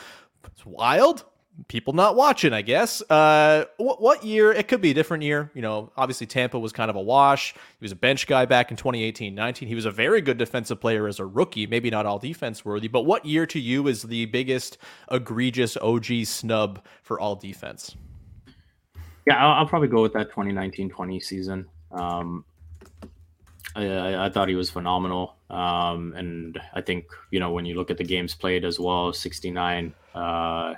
It's 0.47 0.67
wild. 0.67 1.25
People 1.67 1.95
not 1.95 2.15
watching, 2.15 2.53
I 2.53 2.61
guess. 2.61 3.01
Uh, 3.11 3.65
what, 3.79 4.03
what 4.03 4.23
year? 4.23 4.53
It 4.53 4.69
could 4.69 4.83
be 4.83 4.91
a 4.91 4.95
different 4.95 5.23
year. 5.23 5.51
You 5.55 5.63
know, 5.63 5.91
obviously 5.97 6.27
Tampa 6.27 6.59
was 6.59 6.73
kind 6.73 6.91
of 6.91 6.97
a 6.97 7.01
wash. 7.01 7.55
He 7.55 7.85
was 7.85 7.91
a 7.91 7.97
bench 7.97 8.27
guy 8.27 8.45
back 8.45 8.71
in 8.71 8.77
2018-19. 8.77 9.67
He 9.67 9.75
was 9.75 9.87
a 9.87 9.91
very 9.91 10.21
good 10.21 10.37
defensive 10.37 10.79
player 10.79 11.09
as 11.09 11.19
a 11.19 11.25
rookie, 11.25 11.67
maybe 11.67 11.89
not 11.89 12.05
all 12.05 12.19
defense 12.19 12.67
worthy. 12.67 12.87
But 12.87 13.07
what 13.07 13.25
year 13.25 13.47
to 13.47 13.59
you 13.59 13.89
is 13.89 14.03
the 14.03 14.27
biggest 14.27 14.77
egregious 15.11 15.79
OG 15.79 16.27
snub 16.27 16.85
for 17.03 17.19
all 17.19 17.35
defense? 17.35 17.97
Yeah, 19.27 19.39
I'll, 19.39 19.61
I'll 19.61 19.67
probably 19.67 19.89
go 19.89 20.03
with 20.03 20.13
that 20.13 20.31
2019-20 20.31 21.23
season. 21.23 21.67
Um, 21.91 22.45
I, 23.83 24.27
I, 24.27 24.31
thought 24.31 24.49
he 24.49 24.55
was 24.55 24.71
phenomenal, 24.71 25.37
um, 25.51 26.13
and 26.17 26.61
I 26.75 26.81
think 26.81 27.07
you 27.31 27.41
know 27.41 27.53
when 27.53 27.65
you 27.65 27.75
look 27.75 27.91
at 27.91 27.97
the 27.99 28.05
games 28.05 28.35
played 28.35 28.65
as 28.65 28.81
well, 28.81 29.13
69 29.13 29.95
uh, 30.15 30.75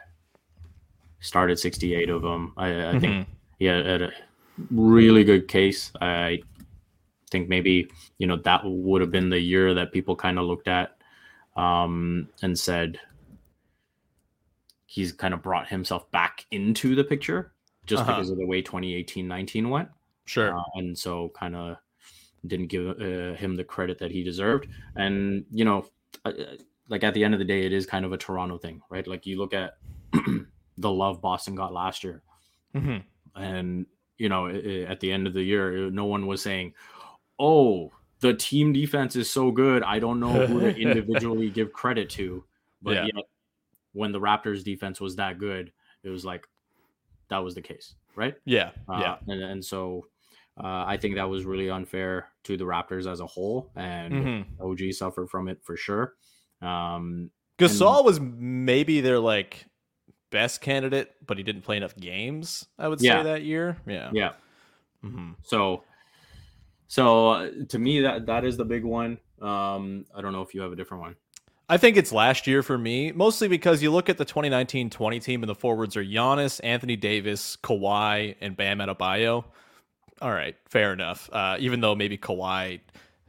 started 1.21 1.59
68 1.59 2.11
of 2.11 2.23
them. 2.23 2.53
I, 2.57 2.91
I 2.91 2.99
think 2.99 3.27
he 3.59 3.65
had, 3.65 3.87
had 3.87 4.03
a 4.03 4.13
really 4.71 5.25
good 5.25 5.49
case. 5.49 5.93
I 6.01 6.43
think 7.31 7.49
maybe 7.49 7.89
you 8.19 8.27
know 8.27 8.37
that 8.37 8.61
would 8.65 9.01
have 9.01 9.11
been 9.11 9.31
the 9.31 9.39
year 9.41 9.73
that 9.75 9.93
people 9.93 10.17
kind 10.17 10.39
of 10.39 10.45
looked 10.47 10.69
at 10.69 10.97
um, 11.57 12.29
and 12.43 12.59
said 12.59 12.99
he's 14.87 15.13
kind 15.13 15.33
of 15.33 15.41
brought 15.43 15.69
himself 15.69 16.11
back 16.11 16.45
into 16.51 16.97
the 16.97 17.05
picture 17.05 17.53
just 17.87 18.03
Uh-huh. 18.03 18.13
because 18.17 18.31
of 18.31 18.37
the 18.39 18.45
way 18.47 18.61
2018-19 18.61 19.69
went 19.71 19.89
Sure. 20.25 20.57
uh, 20.57 20.63
and 20.75 20.99
so 20.99 21.31
kind 21.35 21.55
of 21.55 21.77
didn't 22.47 22.69
give 22.69 22.89
uh, 23.01 23.35
him 23.35 23.57
the 23.57 23.65
credit 23.65 23.99
that 23.99 24.11
he 24.11 24.23
deserved 24.23 24.67
and 24.97 25.45
you 25.51 25.65
know 25.65 25.85
uh, 26.25 26.31
uh, 26.31 26.57
like 26.89 27.05
at 27.05 27.13
the 27.15 27.23
end 27.23 27.35
of 27.35 27.39
the 27.39 27.45
day 27.45 27.65
it 27.67 27.73
is 27.73 27.87
kind 27.87 28.05
of 28.05 28.13
a 28.13 28.17
toronto 28.17 28.57
thing 28.59 28.81
right 28.91 29.07
like 29.07 29.27
you 29.27 29.37
look 29.39 29.53
at 29.55 29.77
the 30.79 30.91
love 30.91 31.21
boston 31.21 31.55
got 31.55 31.73
last 31.73 32.03
year 32.05 32.23
Mhm. 32.75 33.03
and 33.37 33.87
you 34.19 34.29
know 34.29 34.47
i- 34.47 34.53
i- 34.53 34.87
at 34.89 35.01
the 35.01 35.11
end 35.13 35.27
of 35.27 35.33
the 35.35 35.43
year 35.43 35.91
no 35.91 36.05
one 36.07 36.27
was 36.27 36.41
saying 36.43 36.73
oh 37.39 37.91
the 38.21 38.35
team 38.35 38.73
defense 38.73 39.17
is 39.17 39.29
so 39.31 39.51
good 39.51 39.83
i 39.83 39.99
don't 39.99 40.21
know 40.21 40.47
who 40.47 40.61
to 40.61 40.75
individually 40.81 41.51
give 41.51 41.73
credit 41.73 42.09
to 42.11 42.45
but 42.83 42.95
Yeah. 42.95 43.05
yet 43.15 43.25
when 43.93 44.13
the 44.13 44.21
raptors 44.21 44.63
defense 44.65 45.01
was 45.01 45.17
that 45.17 45.39
good 45.39 45.73
it 46.03 46.09
was 46.11 46.25
like 46.25 46.47
that 47.29 47.39
was 47.39 47.55
the 47.55 47.63
case 47.63 47.95
right 48.17 48.35
Yeah. 48.45 48.71
uh, 48.89 48.99
Yeah. 49.01 49.17
and, 49.29 49.43
and 49.43 49.65
so 49.65 50.07
uh, 50.63 50.85
I 50.87 50.97
think 50.99 51.15
that 51.17 51.29
was 51.29 51.45
really 51.45 51.71
unfair 51.71 52.29
to 52.45 52.57
the 52.57 52.65
Raptors 52.65 53.11
as 53.11 53.21
a 53.21 53.27
whole, 53.27 53.71
and 53.75 54.13
Mhm. 54.15 54.45
OG 54.61 54.93
suffered 54.93 55.29
from 55.31 55.49
it 55.49 55.59
for 55.65 55.77
sure. 55.77 56.15
Um, 56.63 57.31
Gasol 57.59 58.05
was 58.05 58.21
maybe 58.21 59.01
their 59.01 59.19
like 59.19 59.67
best 60.31 60.61
candidate, 60.61 61.15
but 61.27 61.37
he 61.39 61.43
didn't 61.43 61.63
play 61.63 61.77
enough 61.77 61.97
games. 61.97 62.67
I 62.79 62.89
would 62.89 63.01
say 63.01 63.07
Yeah. 63.07 63.23
that 63.25 63.43
year. 63.43 63.79
Yeah. 63.87 64.11
yeah, 64.13 64.33
Mhm. 65.05 65.37
so 65.43 65.83
so 66.87 67.29
uh, 67.31 67.51
to 67.69 67.79
me 67.79 68.01
that 68.01 68.27
that 68.27 68.45
is 68.45 68.57
the 68.57 68.65
big 68.65 68.85
one. 68.85 69.19
Um, 69.41 70.05
I 70.15 70.21
don't 70.21 70.33
know 70.33 70.43
if 70.43 70.55
you 70.55 70.61
have 70.63 70.73
a 70.73 70.77
different 70.77 71.03
one. 71.03 71.17
I 71.69 71.77
think 71.77 71.97
it's 71.97 72.11
last 72.13 72.47
year 72.49 72.63
for 72.65 72.77
me, 72.77 73.13
mostly 73.13 73.47
because 73.47 73.81
you 73.81 73.93
look 73.93 74.09
at 74.09 74.19
the 74.19 74.25
2019-20 74.25 75.21
team 75.23 75.43
and 75.45 75.49
the 75.49 75.55
forwards 75.55 75.97
are 75.97 76.05
Giannis, 76.05 76.61
Anthony 76.65 76.97
Davis, 76.97 77.57
Kawhi, 77.63 78.35
and 78.41 78.57
Bam 78.57 78.79
Adebayo. 78.79 79.45
All 80.21 80.33
right, 80.33 80.57
fair 80.67 80.93
enough. 80.93 81.31
Uh, 81.33 81.57
even 81.61 81.81
though 81.81 81.95
maybe 81.95 82.19
Kawhi 82.19 82.81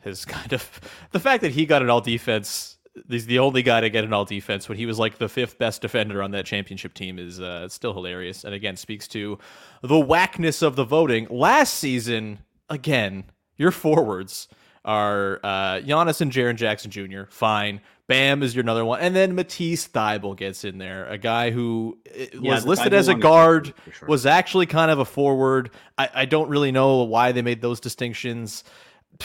has 0.03 0.25
kind 0.25 0.53
of 0.53 0.81
the 1.11 1.19
fact 1.19 1.41
that 1.41 1.51
he 1.51 1.65
got 1.65 1.81
an 1.81 1.89
all 1.89 2.01
defense. 2.01 2.77
He's 3.07 3.25
the 3.25 3.39
only 3.39 3.63
guy 3.63 3.79
to 3.79 3.89
get 3.89 4.03
an 4.03 4.11
all 4.11 4.25
defense 4.25 4.67
when 4.67 4.77
he 4.77 4.85
was 4.85 4.99
like 4.99 5.17
the 5.17 5.29
fifth 5.29 5.57
best 5.57 5.81
defender 5.81 6.21
on 6.21 6.31
that 6.31 6.45
championship 6.45 6.93
team 6.93 7.19
is 7.19 7.39
uh, 7.39 7.69
still 7.69 7.93
hilarious, 7.93 8.43
and 8.43 8.53
again 8.53 8.75
speaks 8.75 9.07
to 9.09 9.39
the 9.81 9.97
whackness 9.97 10.61
of 10.61 10.75
the 10.75 10.83
voting. 10.83 11.25
Last 11.29 11.75
season, 11.75 12.39
again, 12.69 13.23
your 13.57 13.71
forwards 13.71 14.49
are 14.83 15.39
uh, 15.43 15.81
Giannis 15.81 16.21
and 16.21 16.31
Jaren 16.31 16.55
Jackson 16.55 16.91
Jr. 16.91 17.23
Fine. 17.29 17.81
Bam 18.07 18.43
is 18.43 18.53
your 18.53 18.63
another 18.63 18.83
one, 18.83 18.99
and 18.99 19.15
then 19.15 19.35
Matisse 19.35 19.87
Thybulle 19.87 20.35
gets 20.35 20.65
in 20.65 20.79
there, 20.79 21.05
a 21.05 21.17
guy 21.17 21.51
who 21.51 21.97
uh, 22.07 22.25
Yeah, 22.33 22.55
was 22.55 22.65
listed 22.65 22.91
Thybulle 22.91 22.97
as 22.97 23.07
a 23.07 23.15
guard, 23.15 23.73
sure. 23.93 24.07
was 24.07 24.25
actually 24.25 24.65
kind 24.65 24.91
of 24.91 24.99
a 24.99 25.05
forward. 25.05 25.71
I, 25.97 26.09
I 26.13 26.25
don't 26.25 26.49
really 26.49 26.73
know 26.73 27.03
why 27.03 27.31
they 27.31 27.41
made 27.41 27.61
those 27.61 27.79
distinctions. 27.79 28.65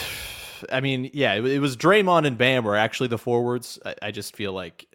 I 0.72 0.80
mean, 0.80 1.10
yeah, 1.12 1.34
it, 1.34 1.44
it 1.44 1.58
was 1.58 1.76
Draymond 1.76 2.26
and 2.26 2.38
Bam 2.38 2.64
were 2.64 2.76
actually 2.76 3.08
the 3.08 3.18
forwards. 3.18 3.78
I, 3.84 3.94
I 4.02 4.10
just 4.10 4.36
feel 4.36 4.52
like 4.52 4.86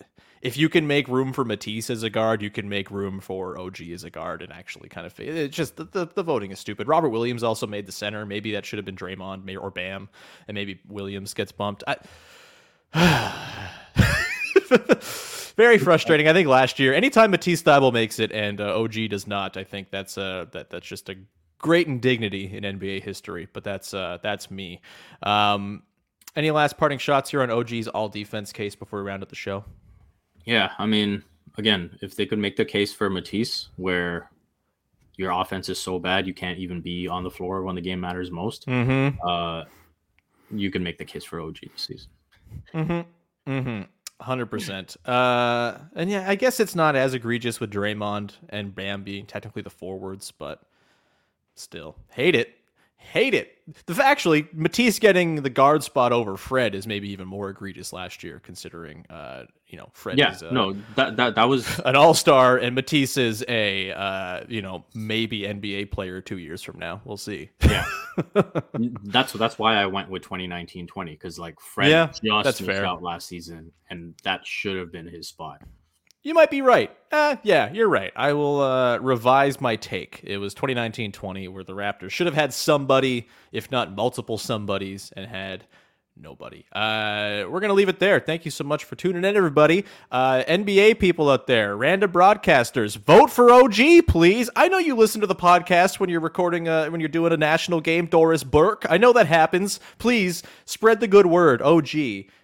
if 0.42 0.58
you 0.58 0.70
can 0.70 0.88
make 0.88 1.08
room 1.08 1.34
for 1.34 1.46
Matisse 1.46 1.90
as 1.90 2.04
a 2.04 2.10
guard, 2.10 2.42
you 2.42 2.50
can 2.50 2.68
make 2.68 2.90
room 2.90 3.20
for 3.20 3.60
OG 3.60 3.82
as 3.94 4.04
a 4.04 4.10
guard 4.10 4.42
and 4.42 4.52
actually 4.52 4.90
kind 4.90 5.06
of. 5.06 5.18
It's 5.20 5.56
just 5.56 5.76
the, 5.76 5.86
the, 5.86 6.08
the 6.08 6.24
voting 6.24 6.52
is 6.52 6.60
stupid. 6.60 6.88
Robert 6.88 7.10
Williams 7.10 7.44
also 7.44 7.68
made 7.68 7.86
the 7.86 7.92
center. 7.92 8.26
Maybe 8.26 8.54
that 8.54 8.66
should 8.66 8.78
have 8.78 8.86
been 8.86 8.96
Draymond 8.96 9.62
or 9.62 9.70
Bam, 9.70 10.10
and 10.48 10.56
maybe 10.56 10.80
Williams 10.88 11.34
gets 11.34 11.52
bumped. 11.52 11.84
I, 11.88 11.98
very 15.56 15.78
frustrating. 15.78 16.28
I 16.28 16.34
think 16.34 16.48
last 16.48 16.80
year, 16.80 16.94
anytime 16.94 17.32
Matisse 17.32 17.62
Thybulle 17.62 17.94
makes 17.94 18.20
it 18.20 18.32
and 18.32 18.60
uh, 18.60 18.80
OG 18.80 19.10
does 19.10 19.28
not, 19.28 19.58
I 19.58 19.64
think 19.64 19.92
that's 19.92 20.18
uh, 20.18 20.46
that 20.54 20.72
that's 20.72 20.88
just 20.88 21.10
a 21.10 21.16
great 21.60 21.88
indignity 21.88 22.52
in 22.52 22.64
NBA 22.64 23.04
history. 23.04 23.48
But 23.52 23.64
that's 23.64 23.94
uh, 23.94 24.18
that's 24.24 24.50
me. 24.50 24.82
Um, 25.22 25.84
any 26.36 26.50
last 26.50 26.78
parting 26.78 26.98
shots 26.98 27.30
here 27.30 27.42
on 27.42 27.52
OG's 27.52 27.88
all 27.88 28.10
defense 28.10 28.52
case 28.52 28.76
before 28.76 29.04
we 29.04 29.08
round 29.08 29.22
up 29.22 29.30
the 29.30 29.36
show? 29.36 29.64
Yeah, 30.46 30.72
I 30.78 30.86
mean, 30.86 31.24
again, 31.58 31.98
if 32.02 32.16
they 32.16 32.26
could 32.26 32.40
make 32.40 32.56
the 32.56 32.66
case 32.66 32.94
for 32.94 33.10
Matisse, 33.10 33.70
where 33.78 34.30
your 35.18 35.32
offense 35.32 35.70
is 35.70 35.78
so 35.80 36.00
bad 36.00 36.26
you 36.26 36.34
can't 36.34 36.58
even 36.58 36.82
be 36.82 37.08
on 37.08 37.24
the 37.24 37.30
floor 37.30 37.64
when 37.64 37.76
the 37.76 37.82
game 37.82 38.00
matters 38.00 38.32
most, 38.32 38.66
Mm-hmm. 38.68 39.20
uh, 39.28 39.64
you 40.50 40.72
can 40.72 40.84
make 40.84 40.98
the 40.98 41.06
case 41.06 41.24
for 41.24 41.40
OG 41.40 41.58
this 41.62 41.84
season. 41.84 42.10
Mm-hmm. 42.74 43.52
Mm-hmm. 43.52 43.82
Hundred 44.24 44.48
percent. 44.48 44.98
Uh, 45.06 45.78
and 45.96 46.10
yeah, 46.10 46.30
I 46.30 46.36
guess 46.36 46.60
it's 46.60 46.76
not 46.76 46.96
as 46.96 47.14
egregious 47.14 47.60
with 47.60 47.72
Draymond 47.72 48.34
and 48.50 48.74
Bam 48.76 49.04
being 49.04 49.26
technically 49.26 49.62
the 49.64 49.70
forwards, 49.70 50.32
but 50.32 50.62
still 51.56 51.96
hate 52.12 52.36
it. 52.36 52.56
Hate 53.02 53.34
it. 53.34 53.58
The 53.88 54.04
actually 54.04 54.48
Matisse 54.54 55.00
getting 55.00 55.42
the 55.42 55.50
guard 55.50 55.84
spot 55.84 56.14
over 56.14 56.38
Fred 56.38 56.76
is 56.76 56.86
maybe 56.86 57.10
even 57.10 57.28
more 57.28 57.50
egregious 57.50 57.92
last 57.92 58.24
year, 58.24 58.40
considering 58.40 59.06
uh, 59.10 59.46
you 59.68 59.78
know 59.78 59.90
Fred 59.94 60.18
Yeah, 60.20 60.34
is 60.34 60.44
uh, 60.44 60.52
no, 60.52 60.74
that 60.96 61.18
that 61.18 61.36
that 61.36 61.44
was 61.46 61.80
an 61.86 61.96
all 61.96 62.14
star 62.14 62.58
and 62.58 62.76
Matisse 62.76 63.18
is 63.18 63.44
a 63.48 63.92
uh, 63.92 64.44
you 64.48 64.62
know 64.62 64.86
maybe 64.94 65.42
NBA 65.42 65.92
player 65.92 66.22
two 66.22 66.38
years 66.38 66.62
from 66.62 66.80
now. 66.80 67.02
We'll 67.04 67.18
see. 67.18 67.50
yeah. 67.66 67.86
that's 69.04 69.34
that's 69.34 69.58
why 69.58 69.76
I 69.76 69.88
went 69.88 70.10
with 70.10 70.22
2019-20 70.24 71.06
because 71.06 71.40
like 71.40 71.60
Fred 71.60 71.90
Yeah, 71.90 72.08
just 72.08 72.24
that's 72.44 72.62
fair. 72.62 72.86
out 72.86 73.02
last 73.02 73.28
season, 73.28 73.72
and 73.90 74.14
that 74.24 74.46
should 74.46 74.78
have 74.78 74.92
been 74.92 75.08
his 75.08 75.28
spot. 75.28 75.62
You 76.24 76.36
might 76.36 76.52
be 76.52 76.62
right. 76.62 76.96
Uh, 77.12 77.38
yeah, 77.42 77.72
you're 77.74 77.90
right. 77.90 78.12
I 78.16 78.34
will 78.34 78.62
uh, 78.62 79.00
revise 79.00 79.60
my 79.60 79.76
take. 79.76 80.22
It 80.24 80.38
was 80.38 80.54
2019-20 80.54 81.50
where 81.50 81.64
the 81.64 81.74
Raptors 81.74 82.12
should 82.12 82.28
have 82.28 82.36
had 82.36 82.54
somebody, 82.54 83.28
if 83.52 83.72
not 83.72 83.96
multiple 83.96 84.38
somebodies, 84.38 85.12
and 85.18 85.26
had 85.26 85.66
nobody. 86.16 86.64
Uh, 86.72 87.46
we're 87.50 87.60
gonna 87.60 87.74
leave 87.74 87.90
it 87.90 87.98
there. 87.98 88.20
Thank 88.20 88.46
you 88.46 88.52
so 88.52 88.64
much 88.64 88.84
for 88.84 88.96
tuning 88.96 89.26
in, 89.26 89.36
everybody. 89.36 89.84
Uh, 90.12 90.44
NBA 90.48 91.00
people 91.00 91.28
out 91.28 91.48
there, 91.48 91.76
random 91.76 92.12
broadcasters, 92.12 92.98
vote 92.98 93.32
for 93.32 93.52
OG, 93.52 94.06
please. 94.08 94.48
I 94.56 94.68
know 94.68 94.78
you 94.78 94.96
listen 94.96 95.22
to 95.22 95.28
the 95.28 95.36
podcast 95.36 96.00
when 96.00 96.10
you're 96.12 96.20
recording, 96.20 96.68
uh, 96.68 96.88
when 96.90 97.00
you're 97.02 97.10
doing 97.10 97.34
a 97.34 97.38
national 97.38 97.82
game. 97.82 98.06
Doris 98.06 98.44
Burke, 98.44 98.86
I 98.90 98.98
know 98.98 99.12
that 99.14 99.26
happens. 99.26 99.80
Please 99.98 100.44
spread 100.66 101.00
the 101.00 101.08
good 101.08 101.26
word. 101.26 101.64
OG 101.64 101.96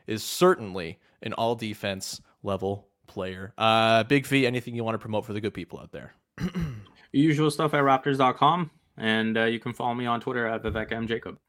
is 0.07 0.23
certainly 0.23 0.97
an 1.21 1.33
all 1.33 1.53
defense 1.53 2.21
level 2.41 2.86
player. 3.17 3.51
Uh, 3.57 4.03
Big 4.03 4.27
V, 4.27 4.45
anything 4.45 4.75
you 4.75 4.83
want 4.83 4.93
to 4.93 4.99
promote 4.99 5.25
for 5.25 5.33
the 5.33 5.41
good 5.41 5.55
people 5.55 5.79
out 5.79 5.91
there? 5.91 6.13
Usual 7.11 7.49
stuff 7.49 7.73
at 7.73 7.81
Raptors.com, 7.81 8.69
and 8.95 9.37
uh, 9.39 9.45
you 9.45 9.59
can 9.59 9.73
follow 9.73 9.95
me 9.95 10.05
on 10.05 10.21
Twitter 10.21 10.45
at 10.45 10.61
Vivek 10.61 10.91
M 10.91 11.07
Jacob. 11.07 11.39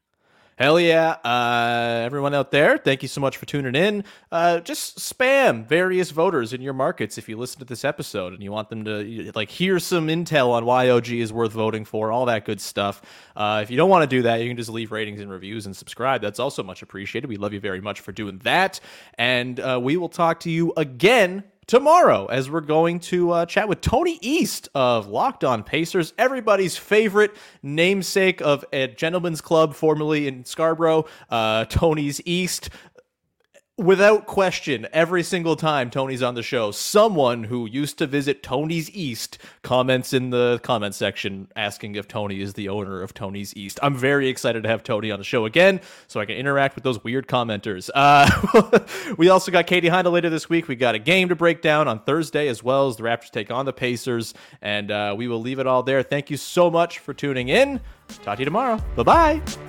Hell 0.59 0.77
yeah. 0.77 1.11
Uh, 1.23 2.01
everyone 2.03 2.33
out 2.33 2.51
there, 2.51 2.77
thank 2.77 3.01
you 3.01 3.07
so 3.07 3.21
much 3.21 3.37
for 3.37 3.45
tuning 3.45 3.75
in. 3.75 4.03
Uh, 4.29 4.59
just 4.59 4.99
spam 4.99 5.65
various 5.65 6.11
voters 6.11 6.51
in 6.51 6.59
your 6.59 6.73
markets 6.73 7.17
if 7.17 7.29
you 7.29 7.37
listen 7.37 7.59
to 7.59 7.65
this 7.65 7.85
episode 7.85 8.33
and 8.33 8.43
you 8.43 8.51
want 8.51 8.67
them 8.67 8.83
to 8.83 9.31
like 9.35 9.49
hear 9.49 9.79
some 9.79 10.09
intel 10.09 10.49
on 10.49 10.65
why 10.65 10.89
OG 10.89 11.11
is 11.11 11.31
worth 11.31 11.53
voting 11.53 11.85
for, 11.85 12.11
all 12.11 12.25
that 12.25 12.43
good 12.43 12.59
stuff. 12.59 13.01
Uh, 13.37 13.61
if 13.63 13.71
you 13.71 13.77
don't 13.77 13.89
want 13.89 14.03
to 14.03 14.17
do 14.17 14.23
that, 14.23 14.41
you 14.41 14.49
can 14.49 14.57
just 14.57 14.69
leave 14.69 14.91
ratings 14.91 15.21
and 15.21 15.31
reviews 15.31 15.65
and 15.65 15.73
subscribe. 15.77 16.19
That's 16.19 16.39
also 16.39 16.61
much 16.61 16.81
appreciated. 16.81 17.29
We 17.29 17.37
love 17.37 17.53
you 17.53 17.61
very 17.61 17.79
much 17.79 18.01
for 18.01 18.11
doing 18.11 18.39
that. 18.39 18.81
And 19.17 19.61
uh, 19.61 19.79
we 19.81 19.95
will 19.95 20.09
talk 20.09 20.41
to 20.41 20.49
you 20.49 20.73
again 20.75 21.45
tomorrow 21.69 22.25
as 22.25 22.49
we're 22.49 22.61
going 22.61 22.99
to 22.99 23.29
uh, 23.29 23.45
chat 23.45 23.69
with 23.69 23.79
Tony 23.79 24.17
East 24.21 24.69
of 24.73 25.07
Locked 25.07 25.43
On 25.43 25.61
Pacers, 25.61 26.15
everybody's 26.17 26.75
favorite 26.75 27.35
namesake 27.61 28.41
of 28.41 28.65
a 28.73 28.87
gentleman's 28.87 29.39
club 29.39 29.75
formerly 29.75 30.27
in 30.27 30.43
Scarborough, 30.45 31.05
uh, 31.29 31.65
Tony's 31.65 32.21
East. 32.25 32.71
Without 33.79 34.25
question, 34.25 34.87
every 34.91 35.23
single 35.23 35.55
time 35.55 35.89
Tony's 35.89 36.21
on 36.21 36.35
the 36.35 36.43
show, 36.43 36.69
someone 36.69 37.45
who 37.45 37.65
used 37.65 37.97
to 37.99 38.07
visit 38.07 38.43
Tony's 38.43 38.91
East 38.91 39.37
comments 39.61 40.11
in 40.11 40.31
the 40.31 40.59
comment 40.63 40.93
section 40.93 41.47
asking 41.55 41.95
if 41.95 42.05
Tony 42.05 42.41
is 42.41 42.55
the 42.55 42.67
owner 42.67 43.01
of 43.01 43.13
Tony's 43.13 43.55
East. 43.55 43.79
I'm 43.81 43.95
very 43.95 44.27
excited 44.27 44.63
to 44.63 44.69
have 44.69 44.83
Tony 44.83 45.11
on 45.11 45.19
the 45.19 45.23
show 45.23 45.45
again 45.45 45.79
so 46.07 46.19
I 46.19 46.25
can 46.25 46.35
interact 46.35 46.75
with 46.75 46.83
those 46.83 47.01
weird 47.05 47.25
commenters. 47.27 47.89
Uh, 47.95 48.83
we 49.17 49.29
also 49.29 49.49
got 49.49 49.65
Katie 49.65 49.87
Heindl 49.87 50.11
later 50.11 50.29
this 50.29 50.49
week. 50.49 50.67
We 50.67 50.75
got 50.75 50.95
a 50.95 50.99
game 50.99 51.29
to 51.29 51.35
break 51.37 51.61
down 51.61 51.87
on 51.87 52.01
Thursday 52.01 52.49
as 52.49 52.61
well 52.61 52.89
as 52.89 52.97
the 52.97 53.03
Raptors 53.03 53.31
take 53.31 53.49
on 53.49 53.65
the 53.65 53.71
Pacers. 53.71 54.33
And 54.61 54.91
uh, 54.91 55.15
we 55.17 55.29
will 55.29 55.39
leave 55.39 55.59
it 55.59 55.67
all 55.67 55.83
there. 55.83 56.03
Thank 56.03 56.29
you 56.29 56.35
so 56.35 56.69
much 56.69 56.99
for 56.99 57.13
tuning 57.13 57.47
in. 57.47 57.79
Talk 58.23 58.35
to 58.35 58.41
you 58.41 58.45
tomorrow. 58.45 58.83
Bye 58.97 59.03
bye. 59.03 59.68